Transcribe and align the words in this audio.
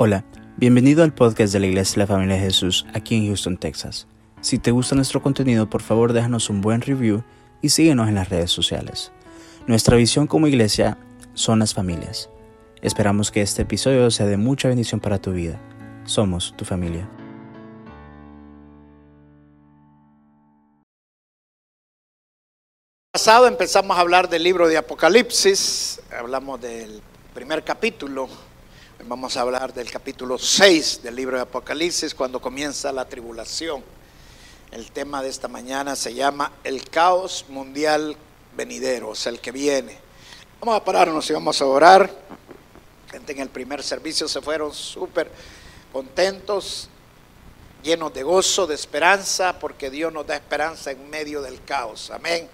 Hola, 0.00 0.24
bienvenido 0.56 1.02
al 1.02 1.12
podcast 1.12 1.52
de 1.52 1.58
la 1.58 1.66
Iglesia 1.66 1.94
de 1.94 1.98
la 1.98 2.06
Familia 2.06 2.36
de 2.36 2.42
Jesús 2.42 2.86
aquí 2.94 3.16
en 3.16 3.26
Houston, 3.26 3.56
Texas. 3.56 4.06
Si 4.40 4.60
te 4.60 4.70
gusta 4.70 4.94
nuestro 4.94 5.20
contenido, 5.20 5.68
por 5.68 5.82
favor 5.82 6.12
déjanos 6.12 6.50
un 6.50 6.60
buen 6.60 6.82
review 6.82 7.24
y 7.62 7.70
síguenos 7.70 8.06
en 8.06 8.14
las 8.14 8.28
redes 8.28 8.52
sociales. 8.52 9.10
Nuestra 9.66 9.96
visión 9.96 10.28
como 10.28 10.46
iglesia 10.46 10.98
son 11.34 11.58
las 11.58 11.74
familias. 11.74 12.30
Esperamos 12.80 13.32
que 13.32 13.42
este 13.42 13.62
episodio 13.62 14.08
sea 14.12 14.26
de 14.26 14.36
mucha 14.36 14.68
bendición 14.68 15.00
para 15.00 15.18
tu 15.18 15.32
vida. 15.32 15.60
Somos 16.04 16.54
tu 16.56 16.64
familia. 16.64 17.10
pasado 23.10 23.48
empezamos 23.48 23.96
a 23.96 24.00
hablar 24.00 24.28
del 24.28 24.44
libro 24.44 24.68
de 24.68 24.76
Apocalipsis, 24.76 26.00
hablamos 26.16 26.60
del 26.60 27.02
primer 27.34 27.64
capítulo, 27.64 28.28
vamos 29.06 29.36
a 29.36 29.42
hablar 29.42 29.72
del 29.72 29.90
capítulo 29.90 30.38
6 30.38 31.02
del 31.02 31.14
libro 31.14 31.36
de 31.36 31.42
Apocalipsis, 31.42 32.14
cuando 32.14 32.40
comienza 32.40 32.92
la 32.92 33.08
tribulación. 33.08 33.82
El 34.70 34.90
tema 34.90 35.22
de 35.22 35.28
esta 35.28 35.48
mañana 35.48 35.96
se 35.96 36.14
llama 36.14 36.52
el 36.64 36.88
caos 36.90 37.46
mundial 37.48 38.16
venidero, 38.56 39.10
o 39.10 39.14
sea, 39.14 39.32
el 39.32 39.40
que 39.40 39.52
viene. 39.52 39.96
Vamos 40.60 40.76
a 40.76 40.84
pararnos 40.84 41.28
y 41.30 41.32
vamos 41.32 41.60
a 41.62 41.66
orar. 41.66 42.10
Gente 43.10 43.32
en 43.32 43.40
el 43.40 43.48
primer 43.48 43.82
servicio 43.82 44.28
se 44.28 44.42
fueron 44.42 44.74
súper 44.74 45.30
contentos, 45.92 46.88
llenos 47.82 48.12
de 48.12 48.22
gozo, 48.22 48.66
de 48.66 48.74
esperanza, 48.74 49.58
porque 49.58 49.90
Dios 49.90 50.12
nos 50.12 50.26
da 50.26 50.34
esperanza 50.34 50.90
en 50.90 51.08
medio 51.08 51.40
del 51.40 51.62
caos. 51.62 52.10
Amén. 52.10 52.48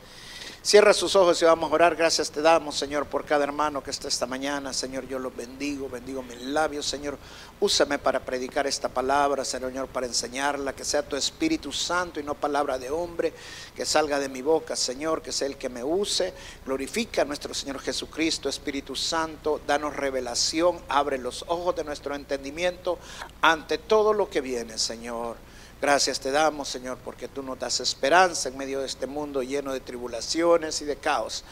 Cierra 0.65 0.95
sus 0.95 1.15
ojos 1.15 1.43
y 1.43 1.45
vamos 1.45 1.71
a 1.71 1.75
orar. 1.75 1.95
Gracias 1.95 2.31
te 2.31 2.41
damos, 2.41 2.75
Señor, 2.75 3.05
por 3.05 3.27
cada 3.27 3.45
hermano 3.45 3.83
que 3.83 3.91
está 3.91 4.09
esta 4.09 4.25
mañana. 4.25 4.73
Señor, 4.73 5.07
yo 5.07 5.19
los 5.19 5.37
bendigo, 5.37 5.91
bendigo 5.91 6.23
mis 6.23 6.41
labios. 6.41 6.87
Señor, 6.87 7.19
úsame 7.61 7.99
para 7.99 8.25
predicar 8.25 8.67
esta 8.67 8.89
palabra, 8.89 9.45
Señor, 9.45 9.89
para 9.89 10.07
enseñarla. 10.07 10.75
Que 10.75 10.87
sea 10.87 11.07
tu 11.07 11.17
Espíritu 11.17 11.71
Santo 11.71 12.19
y 12.19 12.23
no 12.23 12.33
palabra 12.33 12.79
de 12.79 12.91
hombre 12.91 13.35
que 13.77 13.85
salga 13.85 14.19
de 14.19 14.31
mi 14.31 14.41
boca, 14.41 14.75
Señor, 14.75 15.21
que 15.21 15.33
sea 15.33 15.49
el 15.49 15.59
que 15.59 15.69
me 15.69 15.85
use. 15.85 16.33
Glorifica 16.65 17.21
a 17.21 17.25
nuestro 17.27 17.53
Señor 17.53 17.79
Jesucristo, 17.81 18.49
Espíritu 18.49 18.97
Santo. 18.97 19.61
Danos 19.67 19.95
revelación, 19.95 20.81
abre 20.89 21.19
los 21.19 21.45
ojos 21.49 21.77
de 21.77 21.85
nuestro 21.85 22.15
entendimiento 22.15 22.99
ante 23.43 23.77
todo 23.77 24.15
lo 24.15 24.31
que 24.31 24.41
viene, 24.41 24.79
Señor. 24.79 25.37
Gracias 25.85 26.19
te 26.19 26.31
damos, 26.31 26.71
Señor, 26.71 26.97
porque 27.05 27.29
tú 27.29 27.43
nos 27.43 27.59
das 27.59 27.79
esperanza 27.79 28.49
en 28.49 28.57
medio 28.57 28.81
de 28.81 28.87
este 28.87 29.07
mundo 29.07 29.43
lleno 29.43 29.71
de 29.71 29.81
tribulaciones 29.81 30.81
y 30.81 30.87
de 30.87 30.97
caos. 30.97 31.45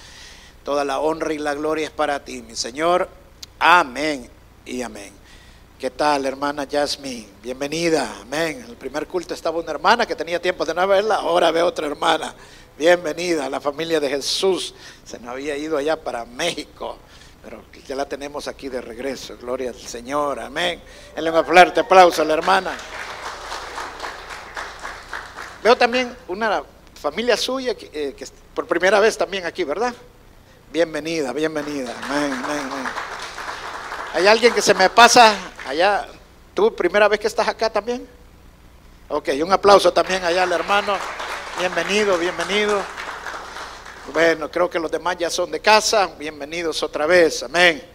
Toda 0.64 0.86
la 0.86 1.00
honra 1.00 1.34
y 1.34 1.38
la 1.38 1.52
gloria 1.52 1.84
es 1.84 1.91
para 1.91 2.25
ti, 2.25 2.41
mi 2.41 2.56
Señor. 2.56 3.10
Amén 3.58 4.30
y 4.64 4.80
amén. 4.80 5.12
¿Qué 5.78 5.91
tal, 5.91 6.25
hermana 6.25 6.66
Jasmine? 6.66 7.28
Bienvenida. 7.42 8.10
Amén. 8.22 8.64
El 8.66 8.77
primer 8.77 9.06
culto 9.06 9.34
estaba 9.34 9.60
una 9.60 9.70
hermana 9.70 10.06
que 10.06 10.16
tenía 10.16 10.41
tiempo 10.41 10.64
de 10.64 10.72
no 10.72 10.88
verla, 10.88 11.16
ahora 11.16 11.50
ve 11.50 11.60
otra 11.60 11.86
hermana. 11.86 12.34
Bienvenida 12.78 13.44
a 13.44 13.50
la 13.50 13.60
familia 13.60 14.00
de 14.00 14.08
Jesús. 14.08 14.75
Se 15.05 15.19
nos 15.19 15.28
había 15.28 15.58
ido 15.58 15.77
allá 15.77 16.03
para 16.03 16.25
México, 16.25 16.97
pero 17.44 17.62
ya 17.86 17.94
la 17.94 18.08
tenemos 18.08 18.48
aquí 18.48 18.70
de 18.70 18.80
regreso. 18.80 19.36
Gloria 19.36 19.69
al 19.69 19.78
Señor. 19.78 20.41
Amén. 20.41 20.80
Denle 21.14 21.30
un 21.30 21.44
fuerte 21.44 21.80
aplauso 21.80 22.22
a 22.22 22.25
la 22.25 22.33
hermana. 22.33 22.75
Veo 25.62 25.77
también 25.77 26.16
una 26.27 26.64
familia 27.00 27.36
suya 27.36 27.77
que, 27.77 27.88
eh, 27.92 28.27
por 28.52 28.66
primera 28.66 28.98
vez 28.98 29.16
también 29.16 29.46
aquí, 29.46 29.62
¿verdad? 29.62 29.94
Bienvenida, 30.72 31.32
bienvenida. 31.32 31.94
Amén, 32.02 32.32
amén, 32.32 32.58
amén. 32.72 32.86
¿Hay 34.14 34.27
alguien 34.27 34.52
que 34.52 34.60
se 34.60 34.74
me 34.74 34.91
pasa 34.91 35.36
allá? 35.66 36.08
¿Tú 36.52 36.74
primera 36.74 37.06
vez 37.06 37.20
que 37.20 37.28
estás 37.28 37.46
acá 37.46 37.70
también? 37.70 38.06
Ok, 39.08 39.28
un 39.41 39.52
aplauso 39.52 39.92
también 39.92 40.24
allá 40.24 40.42
al 40.42 40.52
hermano. 40.52 40.96
Bienvenido, 41.58 42.19
bienvenido. 42.19 42.82
Bueno, 44.12 44.50
creo 44.50 44.69
que 44.69 44.81
los 44.81 44.91
demás 44.91 45.16
ya 45.16 45.31
son 45.31 45.50
de 45.53 45.60
casa. 45.60 46.10
Bienvenidos 46.19 46.82
otra 46.82 47.06
vez. 47.06 47.44
Amén. 47.44 47.91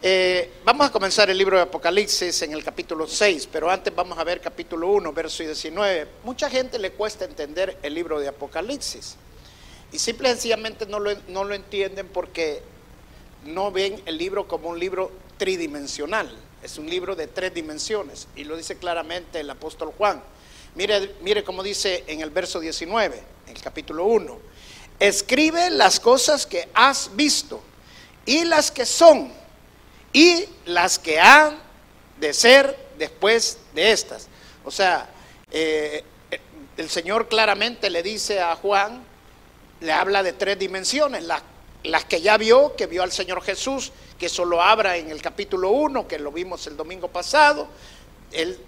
Eh, 0.00 0.52
vamos 0.64 0.86
a 0.86 0.92
comenzar 0.92 1.28
el 1.28 1.36
libro 1.36 1.56
de 1.56 1.64
Apocalipsis 1.64 2.42
en 2.42 2.52
el 2.52 2.62
capítulo 2.62 3.08
6, 3.08 3.48
pero 3.50 3.68
antes 3.68 3.92
vamos 3.92 4.16
a 4.16 4.22
ver 4.22 4.40
capítulo 4.40 4.86
1, 4.90 5.12
verso 5.12 5.42
19. 5.42 6.06
Mucha 6.22 6.48
gente 6.48 6.78
le 6.78 6.92
cuesta 6.92 7.24
entender 7.24 7.76
el 7.82 7.94
libro 7.94 8.20
de 8.20 8.28
Apocalipsis 8.28 9.16
y 9.90 9.98
simple 9.98 10.28
y 10.28 10.32
sencillamente 10.32 10.86
no 10.86 11.00
lo, 11.00 11.52
entienden 11.52 12.06
porque 12.06 12.62
no 13.44 13.72
ven 13.72 14.00
el 14.06 14.18
libro 14.18 14.46
como 14.46 14.68
un 14.68 14.78
libro 14.78 15.10
tridimensional, 15.36 16.30
es 16.62 16.78
un 16.78 16.88
libro 16.88 17.16
de 17.16 17.26
tres 17.26 17.52
dimensiones 17.52 18.28
y 18.36 18.44
lo 18.44 18.56
dice 18.56 18.76
claramente 18.76 19.40
el 19.40 19.50
apóstol 19.50 19.92
Juan. 19.98 20.22
Mire, 20.76 21.16
mire 21.22 21.42
cómo 21.42 21.64
dice 21.64 22.04
en 22.06 22.20
el 22.20 22.30
verso 22.30 22.60
19, 22.60 23.20
en 23.48 23.56
el 23.56 23.60
capítulo 23.60 24.04
1, 24.04 24.38
escribe 25.00 25.70
las 25.70 25.98
cosas 25.98 26.46
que 26.46 26.68
has 26.72 27.10
visto 27.16 27.60
y 28.24 28.44
las 28.44 28.70
que 28.70 28.86
son 28.86 29.36
y 30.12 30.44
las 30.66 30.98
que 30.98 31.20
han 31.20 31.58
de 32.18 32.32
ser 32.32 32.76
después 32.98 33.58
de 33.74 33.92
estas. 33.92 34.28
O 34.64 34.70
sea, 34.70 35.08
eh, 35.50 36.04
el 36.76 36.90
Señor 36.90 37.28
claramente 37.28 37.90
le 37.90 38.02
dice 38.02 38.40
a 38.40 38.54
Juan, 38.56 39.02
le 39.80 39.92
habla 39.92 40.22
de 40.22 40.32
tres 40.32 40.58
dimensiones, 40.58 41.24
las, 41.24 42.04
que 42.04 42.20
ya 42.20 42.36
vio, 42.36 42.74
que 42.76 42.86
vio 42.86 43.02
al 43.02 43.12
Señor 43.12 43.42
Jesús, 43.42 43.92
que 44.18 44.28
solo 44.28 44.62
habla 44.62 44.96
en 44.96 45.10
el 45.10 45.22
capítulo 45.22 45.70
1, 45.70 46.08
que 46.08 46.18
lo 46.18 46.32
vimos 46.32 46.66
el 46.66 46.76
domingo 46.76 47.08
pasado, 47.08 47.68
él 48.32 48.58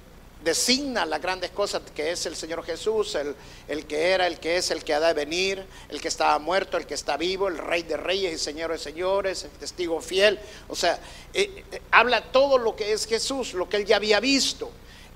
designa 0.43 1.05
las 1.07 1.21
grandes 1.21 1.51
cosas 1.51 1.83
que 1.95 2.13
es 2.13 2.27
el 2.27 2.37
Señor 2.37 2.65
Jesús, 2.65 3.15
el, 3.15 3.35
el, 3.69 3.87
que 3.87 4.11
era, 4.11 4.27
el 4.27 4.39
que 4.39 4.57
es, 4.57 4.71
el 4.71 4.85
que 4.85 4.95
ha 4.95 5.01
de 5.01 5.13
venir, 5.13 5.65
el 5.89 6.01
que 6.01 6.09
estaba 6.09 6.39
muerto, 6.39 6.77
el 6.77 6.87
que 6.87 6.95
está 6.95 7.17
vivo, 7.17 7.49
el 7.49 7.59
Rey 7.59 7.83
de 7.83 7.97
Reyes 7.97 8.35
y 8.35 8.39
Señor 8.39 8.73
de 8.73 8.79
Señores, 8.79 9.45
el 9.45 9.51
testigo 9.51 10.01
fiel. 10.01 10.39
O 10.69 10.77
sea, 10.77 10.99
eh, 11.35 11.65
eh, 11.71 11.83
habla 11.91 12.33
todo 12.33 12.59
lo 12.59 12.75
que 12.75 12.93
es 12.93 13.07
Jesús, 13.07 13.55
lo 13.55 13.69
que 13.69 13.79
él 13.79 13.85
ya 13.85 13.97
había 13.97 14.21
visto. 14.21 14.71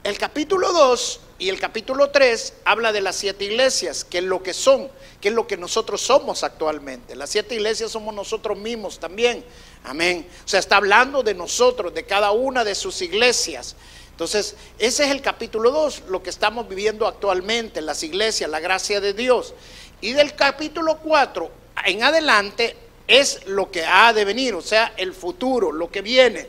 El 0.04 0.18
capítulo 0.18 0.70
2 0.70 1.20
y 1.38 1.48
el 1.48 1.58
capítulo 1.58 2.10
3 2.10 2.52
habla 2.66 2.92
de 2.92 3.00
las 3.00 3.16
siete 3.16 3.46
iglesias, 3.46 4.04
que 4.04 4.18
es 4.18 4.24
lo 4.24 4.42
que 4.42 4.52
son, 4.52 4.90
que 5.18 5.28
es 5.28 5.34
lo 5.34 5.46
que 5.46 5.56
nosotros 5.56 6.02
somos 6.02 6.44
actualmente. 6.44 7.16
Las 7.16 7.30
siete 7.30 7.54
iglesias 7.54 7.90
somos 7.90 8.14
nosotros 8.14 8.58
mismos 8.58 8.98
también. 8.98 9.42
Amén. 9.82 10.28
O 10.44 10.48
sea, 10.48 10.60
está 10.60 10.76
hablando 10.76 11.22
de 11.22 11.32
nosotros, 11.32 11.94
de 11.94 12.04
cada 12.04 12.32
una 12.32 12.64
de 12.64 12.74
sus 12.74 13.00
iglesias. 13.00 13.76
Entonces, 14.14 14.54
ese 14.78 15.06
es 15.06 15.10
el 15.10 15.20
capítulo 15.20 15.72
2, 15.72 16.04
lo 16.08 16.22
que 16.22 16.30
estamos 16.30 16.68
viviendo 16.68 17.08
actualmente 17.08 17.80
en 17.80 17.86
las 17.86 18.04
iglesias, 18.04 18.48
la 18.48 18.60
gracia 18.60 19.00
de 19.00 19.12
Dios. 19.12 19.54
Y 20.00 20.12
del 20.12 20.36
capítulo 20.36 20.98
4 20.98 21.50
en 21.86 22.04
adelante 22.04 22.76
es 23.08 23.44
lo 23.46 23.72
que 23.72 23.84
ha 23.84 24.12
de 24.12 24.24
venir, 24.24 24.54
o 24.54 24.62
sea, 24.62 24.92
el 24.96 25.14
futuro, 25.14 25.72
lo 25.72 25.90
que 25.90 26.00
viene. 26.00 26.46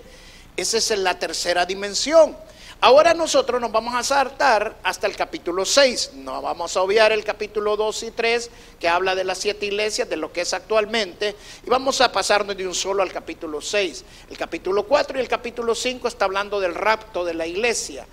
Esa 0.55 0.77
es 0.77 0.91
la 0.91 1.17
tercera 1.17 1.65
dimensión. 1.65 2.37
Ahora 2.81 3.13
nosotros 3.13 3.59
nos 3.59 3.71
vamos 3.71 3.95
a 3.95 4.03
saltar 4.03 4.75
hasta 4.83 5.07
el 5.07 5.15
capítulo 5.15 5.65
6. 5.65 6.11
No 6.15 6.41
vamos 6.41 6.75
a 6.75 6.81
obviar 6.81 7.11
el 7.11 7.23
capítulo 7.23 7.75
2 7.75 8.03
y 8.03 8.11
3, 8.11 8.51
que 8.79 8.87
habla 8.87 9.15
de 9.15 9.23
las 9.23 9.39
siete 9.39 9.65
iglesias, 9.65 10.09
de 10.09 10.17
lo 10.17 10.31
que 10.31 10.41
es 10.41 10.53
actualmente, 10.53 11.35
y 11.65 11.69
vamos 11.69 12.01
a 12.01 12.11
pasarnos 12.11 12.55
de 12.55 12.67
un 12.67 12.75
solo 12.75 13.01
al 13.01 13.11
capítulo 13.11 13.61
6. 13.61 14.03
El 14.29 14.37
capítulo 14.37 14.83
4 14.83 15.17
y 15.17 15.21
el 15.21 15.27
capítulo 15.27 15.73
5 15.73 16.07
está 16.07 16.25
hablando 16.25 16.59
del 16.59 16.75
rapto 16.75 17.25
de 17.25 17.33
la 17.33 17.47
iglesia. 17.47 18.05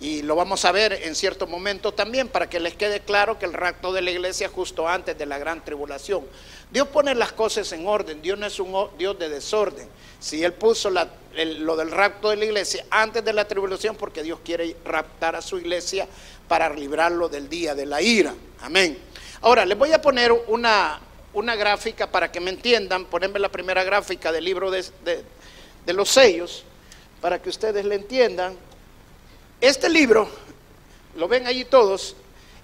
Y 0.00 0.22
lo 0.22 0.34
vamos 0.34 0.64
a 0.64 0.72
ver 0.72 0.94
en 0.94 1.14
cierto 1.14 1.46
momento 1.46 1.92
también 1.92 2.28
para 2.28 2.48
que 2.48 2.58
les 2.58 2.74
quede 2.74 3.00
claro 3.00 3.38
que 3.38 3.44
el 3.44 3.52
rapto 3.52 3.92
de 3.92 4.00
la 4.00 4.10
iglesia 4.10 4.46
es 4.46 4.52
justo 4.52 4.88
antes 4.88 5.18
de 5.18 5.26
la 5.26 5.38
gran 5.38 5.62
tribulación. 5.62 6.24
Dios 6.70 6.86
pone 6.88 7.14
las 7.14 7.32
cosas 7.32 7.70
en 7.72 7.86
orden, 7.86 8.22
Dios 8.22 8.38
no 8.38 8.46
es 8.46 8.60
un 8.60 8.88
Dios 8.96 9.18
de 9.18 9.28
desorden. 9.28 9.88
Si 10.20 10.44
Él 10.44 10.52
puso 10.52 10.90
lo 10.90 11.76
del 11.76 11.90
rapto 11.90 12.30
de 12.30 12.36
la 12.36 12.44
iglesia 12.44 12.84
antes 12.90 13.24
de 13.24 13.32
la 13.32 13.48
tribulación, 13.48 13.96
porque 13.96 14.22
Dios 14.22 14.38
quiere 14.44 14.76
raptar 14.84 15.34
a 15.34 15.42
su 15.42 15.58
iglesia 15.58 16.06
para 16.46 16.68
librarlo 16.72 17.28
del 17.28 17.48
día 17.48 17.74
de 17.74 17.86
la 17.86 18.00
ira. 18.00 18.34
Amén. 18.60 18.98
Ahora, 19.40 19.64
les 19.64 19.76
voy 19.76 19.92
a 19.92 20.00
poner 20.00 20.30
una, 20.48 21.00
una 21.32 21.56
gráfica 21.56 22.08
para 22.08 22.30
que 22.30 22.38
me 22.38 22.50
entiendan. 22.50 23.06
Ponerme 23.06 23.40
la 23.40 23.48
primera 23.48 23.82
gráfica 23.82 24.30
del 24.30 24.44
libro 24.44 24.70
de, 24.70 24.84
de, 25.04 25.24
de 25.86 25.92
los 25.92 26.08
sellos, 26.08 26.64
para 27.20 27.40
que 27.42 27.48
ustedes 27.48 27.84
le 27.84 27.96
entiendan. 27.96 28.54
Este 29.60 29.88
libro, 29.88 30.28
lo 31.16 31.26
ven 31.26 31.46
allí 31.46 31.64
todos, 31.64 32.14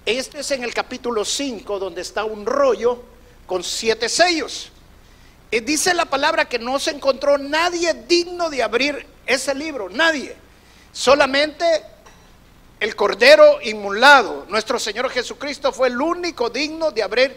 este 0.05 0.39
es 0.39 0.51
en 0.51 0.63
el 0.63 0.73
capítulo 0.73 1.25
5 1.25 1.79
donde 1.79 2.01
está 2.01 2.23
un 2.23 2.45
rollo 2.45 3.03
con 3.47 3.63
siete 3.63 4.09
sellos. 4.09 4.69
Y 5.49 5.61
dice 5.61 5.93
la 5.93 6.05
palabra 6.05 6.45
que 6.45 6.59
no 6.59 6.77
se 6.77 6.91
encontró 6.91 7.37
nadie 7.37 7.93
digno 7.93 8.49
de 8.49 8.61
abrir 8.61 9.07
ese 9.25 9.55
libro, 9.55 9.89
nadie. 9.89 10.35
Solamente 10.91 11.65
el 12.79 12.95
Cordero 12.95 13.59
inmulado, 13.61 14.45
nuestro 14.49 14.77
Señor 14.77 15.09
Jesucristo, 15.09 15.71
fue 15.71 15.87
el 15.87 15.99
único 15.99 16.49
digno 16.49 16.91
de 16.91 17.01
abrir 17.01 17.35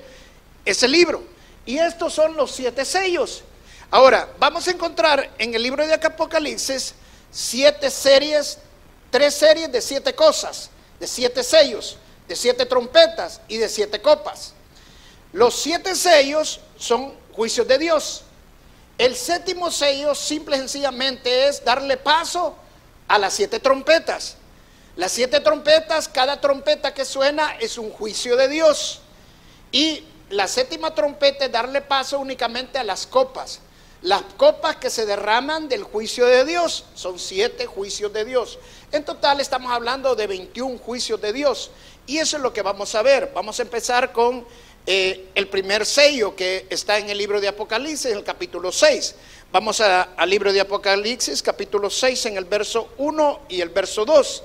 ese 0.65 0.89
libro. 0.89 1.23
Y 1.65 1.79
estos 1.79 2.13
son 2.13 2.37
los 2.37 2.51
siete 2.51 2.85
sellos. 2.85 3.45
Ahora, 3.91 4.29
vamos 4.39 4.67
a 4.67 4.73
encontrar 4.73 5.31
en 5.39 5.55
el 5.55 5.63
libro 5.63 5.87
de 5.87 5.95
Apocalipsis 5.95 6.95
siete 7.31 7.91
series, 7.91 8.59
tres 9.11 9.35
series 9.35 9.71
de 9.71 9.81
siete 9.81 10.15
cosas, 10.15 10.71
de 10.99 11.06
siete 11.06 11.45
sellos, 11.45 11.97
de 12.27 12.35
siete 12.35 12.67
trompetas 12.67 13.41
y 13.49 13.56
de 13.56 13.69
siete 13.69 14.01
copas. 14.01 14.55
Los 15.32 15.55
siete 15.55 15.94
sellos 15.94 16.61
son 16.79 17.15
juicios 17.32 17.67
de 17.69 17.79
Dios. 17.79 18.23
El 18.99 19.17
séptimo 19.17 19.71
sello 19.71 20.15
simple 20.15 20.56
y 20.56 20.61
sencillamente 20.61 21.49
es 21.49 21.65
darle 21.65 21.97
paso 21.97 22.55
a 23.09 23.19
las 23.19 23.32
siete 23.32 23.61
trompetas. 23.61 24.37
Las 24.97 25.12
siete 25.12 25.41
trompetas, 25.41 26.09
cada 26.09 26.41
trompeta 26.41 26.93
que 26.93 27.05
suena 27.05 27.56
es 27.61 27.79
un 27.79 27.91
juicio 27.91 28.37
de 28.37 28.49
Dios. 28.49 29.00
Y 29.73 30.05
la 30.31 30.49
séptima 30.49 30.94
trompeta 30.94 31.47
es 31.47 31.53
darle 31.53 31.81
paso 31.81 32.19
únicamente 32.19 32.79
a 32.79 32.85
las 32.85 33.06
copas. 33.06 33.61
Las 34.03 34.23
copas 34.37 34.77
que 34.77 34.91
se 34.91 35.06
derraman 35.06 35.69
del 35.69 35.85
juicio 35.85 36.27
de 36.27 36.44
Dios 36.44 36.85
son 36.94 37.19
siete 37.19 37.67
juicios 37.67 38.12
de 38.12 38.25
Dios. 38.25 38.59
En 38.93 39.05
total 39.05 39.41
estamos 39.41 39.71
hablando 39.73 40.15
de 40.15 40.27
21 40.27 40.79
juicios 40.79 41.21
de 41.21 41.32
Dios. 41.32 41.71
Y 42.06 42.19
eso 42.19 42.37
es 42.37 42.43
lo 42.43 42.53
que 42.53 42.62
vamos 42.62 42.94
a 42.94 43.03
ver. 43.03 43.31
Vamos 43.35 43.59
a 43.59 43.62
empezar 43.62 44.12
con 44.12 44.47
eh, 44.87 45.29
el 45.35 45.49
primer 45.49 45.85
sello 45.85 46.35
que 46.35 46.67
está 46.71 46.99
en 46.99 47.11
el 47.11 47.19
libro 47.19 47.41
de 47.41 47.49
Apocalipsis, 47.49 48.06
el 48.06 48.25
capítulo 48.25 48.73
6. 48.73 49.15
Vamos 49.53 49.81
al 49.81 50.31
libro 50.31 50.53
de 50.53 50.61
Apocalipsis, 50.61 51.43
capítulo 51.43 51.91
6, 51.91 52.27
en 52.27 52.37
el 52.37 52.44
verso 52.44 52.91
1 52.99 53.41
y 53.49 53.61
el 53.61 53.69
verso 53.69 54.05
2. 54.05 54.43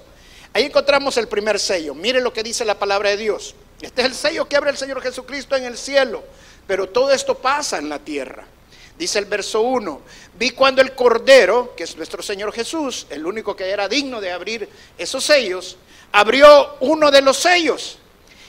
Ahí 0.54 0.64
encontramos 0.64 1.18
el 1.18 1.28
primer 1.28 1.60
sello. 1.60 1.94
Mire 1.94 2.22
lo 2.22 2.34
que 2.34 2.44
dice 2.44 2.66
la 2.66 2.78
palabra 2.78 3.10
de 3.10 3.18
Dios. 3.18 3.56
Este 3.82 4.02
es 4.02 4.08
el 4.08 4.16
sello 4.16 4.48
que 4.48 4.56
abre 4.56 4.72
el 4.72 4.78
Señor 4.78 5.02
Jesucristo 5.02 5.56
en 5.56 5.66
el 5.66 5.78
cielo. 5.78 6.24
Pero 6.68 6.90
todo 6.90 7.12
esto 7.12 7.38
pasa 7.38 7.78
en 7.78 7.90
la 7.90 8.00
tierra. 8.00 8.46
Dice 8.98 9.20
el 9.20 9.26
verso 9.26 9.62
1, 9.62 10.02
vi 10.36 10.52
cuando 10.52 10.82
el 10.82 10.96
Cordero, 10.96 11.76
que 11.76 11.84
es 11.84 11.98
nuestro 11.98 12.24
Señor 12.24 12.54
Jesús, 12.54 13.08
el 13.10 13.26
único 13.26 13.56
que 13.56 13.70
era 13.70 13.90
digno 13.90 14.22
de 14.22 14.32
abrir 14.32 14.70
esos 14.98 15.24
sellos, 15.24 15.78
abrió 16.14 16.78
uno 16.80 17.12
de 17.12 17.22
los 17.22 17.38
sellos 17.38 18.00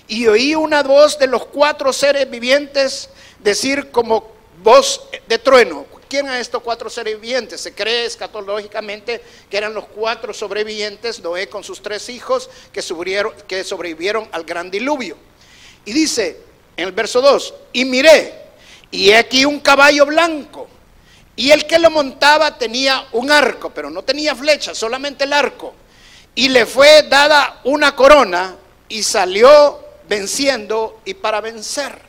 y 0.08 0.26
oí 0.26 0.54
una 0.54 0.82
voz 0.82 1.18
de 1.18 1.26
los 1.26 1.46
cuatro 1.46 1.92
seres 1.92 2.28
vivientes 2.30 3.08
decir 3.40 3.90
como 3.90 4.28
voz 4.62 5.02
de 5.28 5.38
trueno. 5.38 5.86
¿Quién 6.08 6.26
eran 6.26 6.40
estos 6.40 6.62
cuatro 6.62 6.88
seres 6.88 7.20
vivientes? 7.20 7.60
Se 7.60 7.74
cree 7.74 8.04
escatológicamente 8.04 9.20
que 9.50 9.56
eran 9.56 9.74
los 9.74 9.86
cuatro 9.86 10.32
sobrevivientes, 10.32 11.20
Noé 11.20 11.48
con 11.48 11.64
sus 11.64 11.82
tres 11.82 12.08
hijos, 12.08 12.48
que, 12.72 12.80
que 13.48 13.64
sobrevivieron 13.64 14.28
al 14.30 14.44
gran 14.44 14.70
diluvio. 14.70 15.16
Y 15.84 15.92
dice 15.92 16.40
en 16.76 16.86
el 16.86 16.92
verso 16.92 17.20
2, 17.20 17.54
y 17.72 17.84
miré, 17.84 18.34
y 18.90 19.10
he 19.10 19.16
aquí 19.16 19.44
un 19.44 19.60
caballo 19.60 20.06
blanco, 20.06 20.68
y 21.34 21.50
el 21.50 21.66
que 21.66 21.78
lo 21.78 21.90
montaba 21.90 22.56
tenía 22.56 23.06
un 23.12 23.30
arco, 23.30 23.70
pero 23.70 23.90
no 23.90 24.02
tenía 24.02 24.34
flecha, 24.34 24.74
solamente 24.74 25.24
el 25.24 25.32
arco. 25.32 25.74
Y 26.34 26.48
le 26.48 26.66
fue 26.66 27.02
dada 27.08 27.60
una 27.64 27.96
corona 27.96 28.56
y 28.88 29.02
salió 29.02 29.85
venciendo 30.08 31.00
y 31.04 31.14
para 31.14 31.40
vencer. 31.40 32.00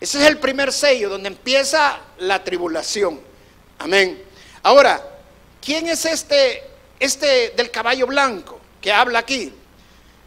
Ese 0.00 0.20
es 0.20 0.26
el 0.26 0.38
primer 0.38 0.72
sello 0.72 1.08
donde 1.08 1.28
empieza 1.28 1.98
la 2.18 2.42
tribulación. 2.44 3.20
Amén. 3.78 4.22
Ahora, 4.62 5.02
¿quién 5.64 5.86
es 5.88 6.04
este, 6.04 6.62
este 6.98 7.50
del 7.50 7.70
caballo 7.70 8.06
blanco 8.06 8.60
que 8.80 8.92
habla 8.92 9.20
aquí? 9.20 9.52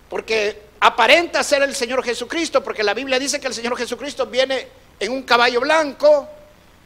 Porque 0.10 0.62
aparenta 0.80 1.44
ser 1.44 1.64
el 1.64 1.76
Señor 1.76 2.04
Jesucristo, 2.04 2.64
porque 2.64 2.84
la 2.84 2.94
Biblia 2.94 3.20
dice 3.20 3.40
que 3.40 3.48
el 3.48 3.54
Señor 3.54 3.78
Jesucristo 3.78 4.26
viene 4.26 4.68
en 5.00 5.12
un 5.12 5.24
caballo 5.24 5.62
blanco, 5.62 6.28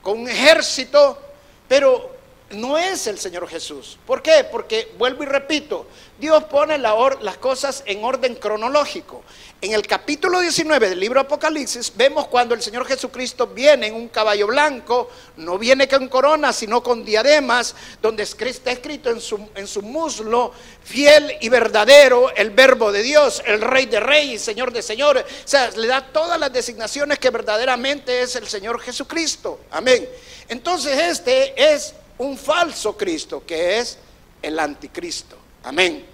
con 0.02 0.20
un 0.20 0.30
ejército, 0.30 1.22
pero 1.68 2.21
no 2.54 2.78
es 2.78 3.08
el 3.08 3.20
Señor 3.20 3.48
Jesús. 3.48 3.98
¿Por 4.06 4.22
qué? 4.22 4.46
Porque, 4.52 4.94
vuelvo 4.98 5.24
y 5.24 5.26
repito, 5.26 5.88
Dios 6.20 6.44
pone 6.44 6.78
las 6.78 7.38
cosas 7.38 7.84
en 7.86 8.04
orden 8.04 8.36
cronológico. 8.36 9.24
En 9.60 9.74
el 9.74 9.86
capítulo 9.86 10.40
19 10.40 10.90
del 10.90 11.00
libro 11.00 11.20
Apocalipsis 11.20 11.94
vemos 11.96 12.28
cuando 12.28 12.54
el 12.56 12.62
Señor 12.62 12.86
Jesucristo 12.86 13.48
viene 13.48 13.88
en 13.88 13.96
un 13.96 14.08
caballo 14.08 14.48
blanco, 14.48 15.10
no 15.38 15.58
viene 15.58 15.88
con 15.88 16.08
corona, 16.10 16.54
sino 16.54 16.82
con 16.82 17.06
diademas, 17.06 17.76
donde 18.02 18.24
está 18.24 18.72
escrito 18.72 19.10
en 19.10 19.22
su, 19.22 19.50
en 19.56 19.68
su 19.68 19.82
muslo, 19.82 20.52
fiel 20.84 21.38
y 21.42 21.50
verdadero, 21.50 22.32
el 22.36 22.52
verbo 22.52 22.92
de 22.92 23.04
Dios, 23.04 23.42
el 23.46 23.62
rey 23.62 23.86
de 23.86 24.00
reyes, 24.00 24.42
señor 24.42 24.72
de 24.72 24.82
señores. 24.82 25.24
O 25.24 25.48
sea, 25.48 25.70
le 25.72 25.88
da 25.88 26.08
todas 26.12 26.40
las 26.40 26.52
designaciones 26.52 27.20
que 27.20 27.30
verdaderamente 27.30 28.22
es 28.22 28.36
el 28.36 28.48
Señor 28.48 28.80
Jesucristo. 28.80 29.60
Amén. 29.72 30.08
Entonces 30.50 31.00
este 31.00 31.74
es 31.74 31.94
un 32.22 32.38
falso 32.38 32.96
Cristo, 32.96 33.44
que 33.46 33.80
es 33.80 33.98
el 34.42 34.60
anticristo. 34.60 35.38
Amén. 35.64 36.06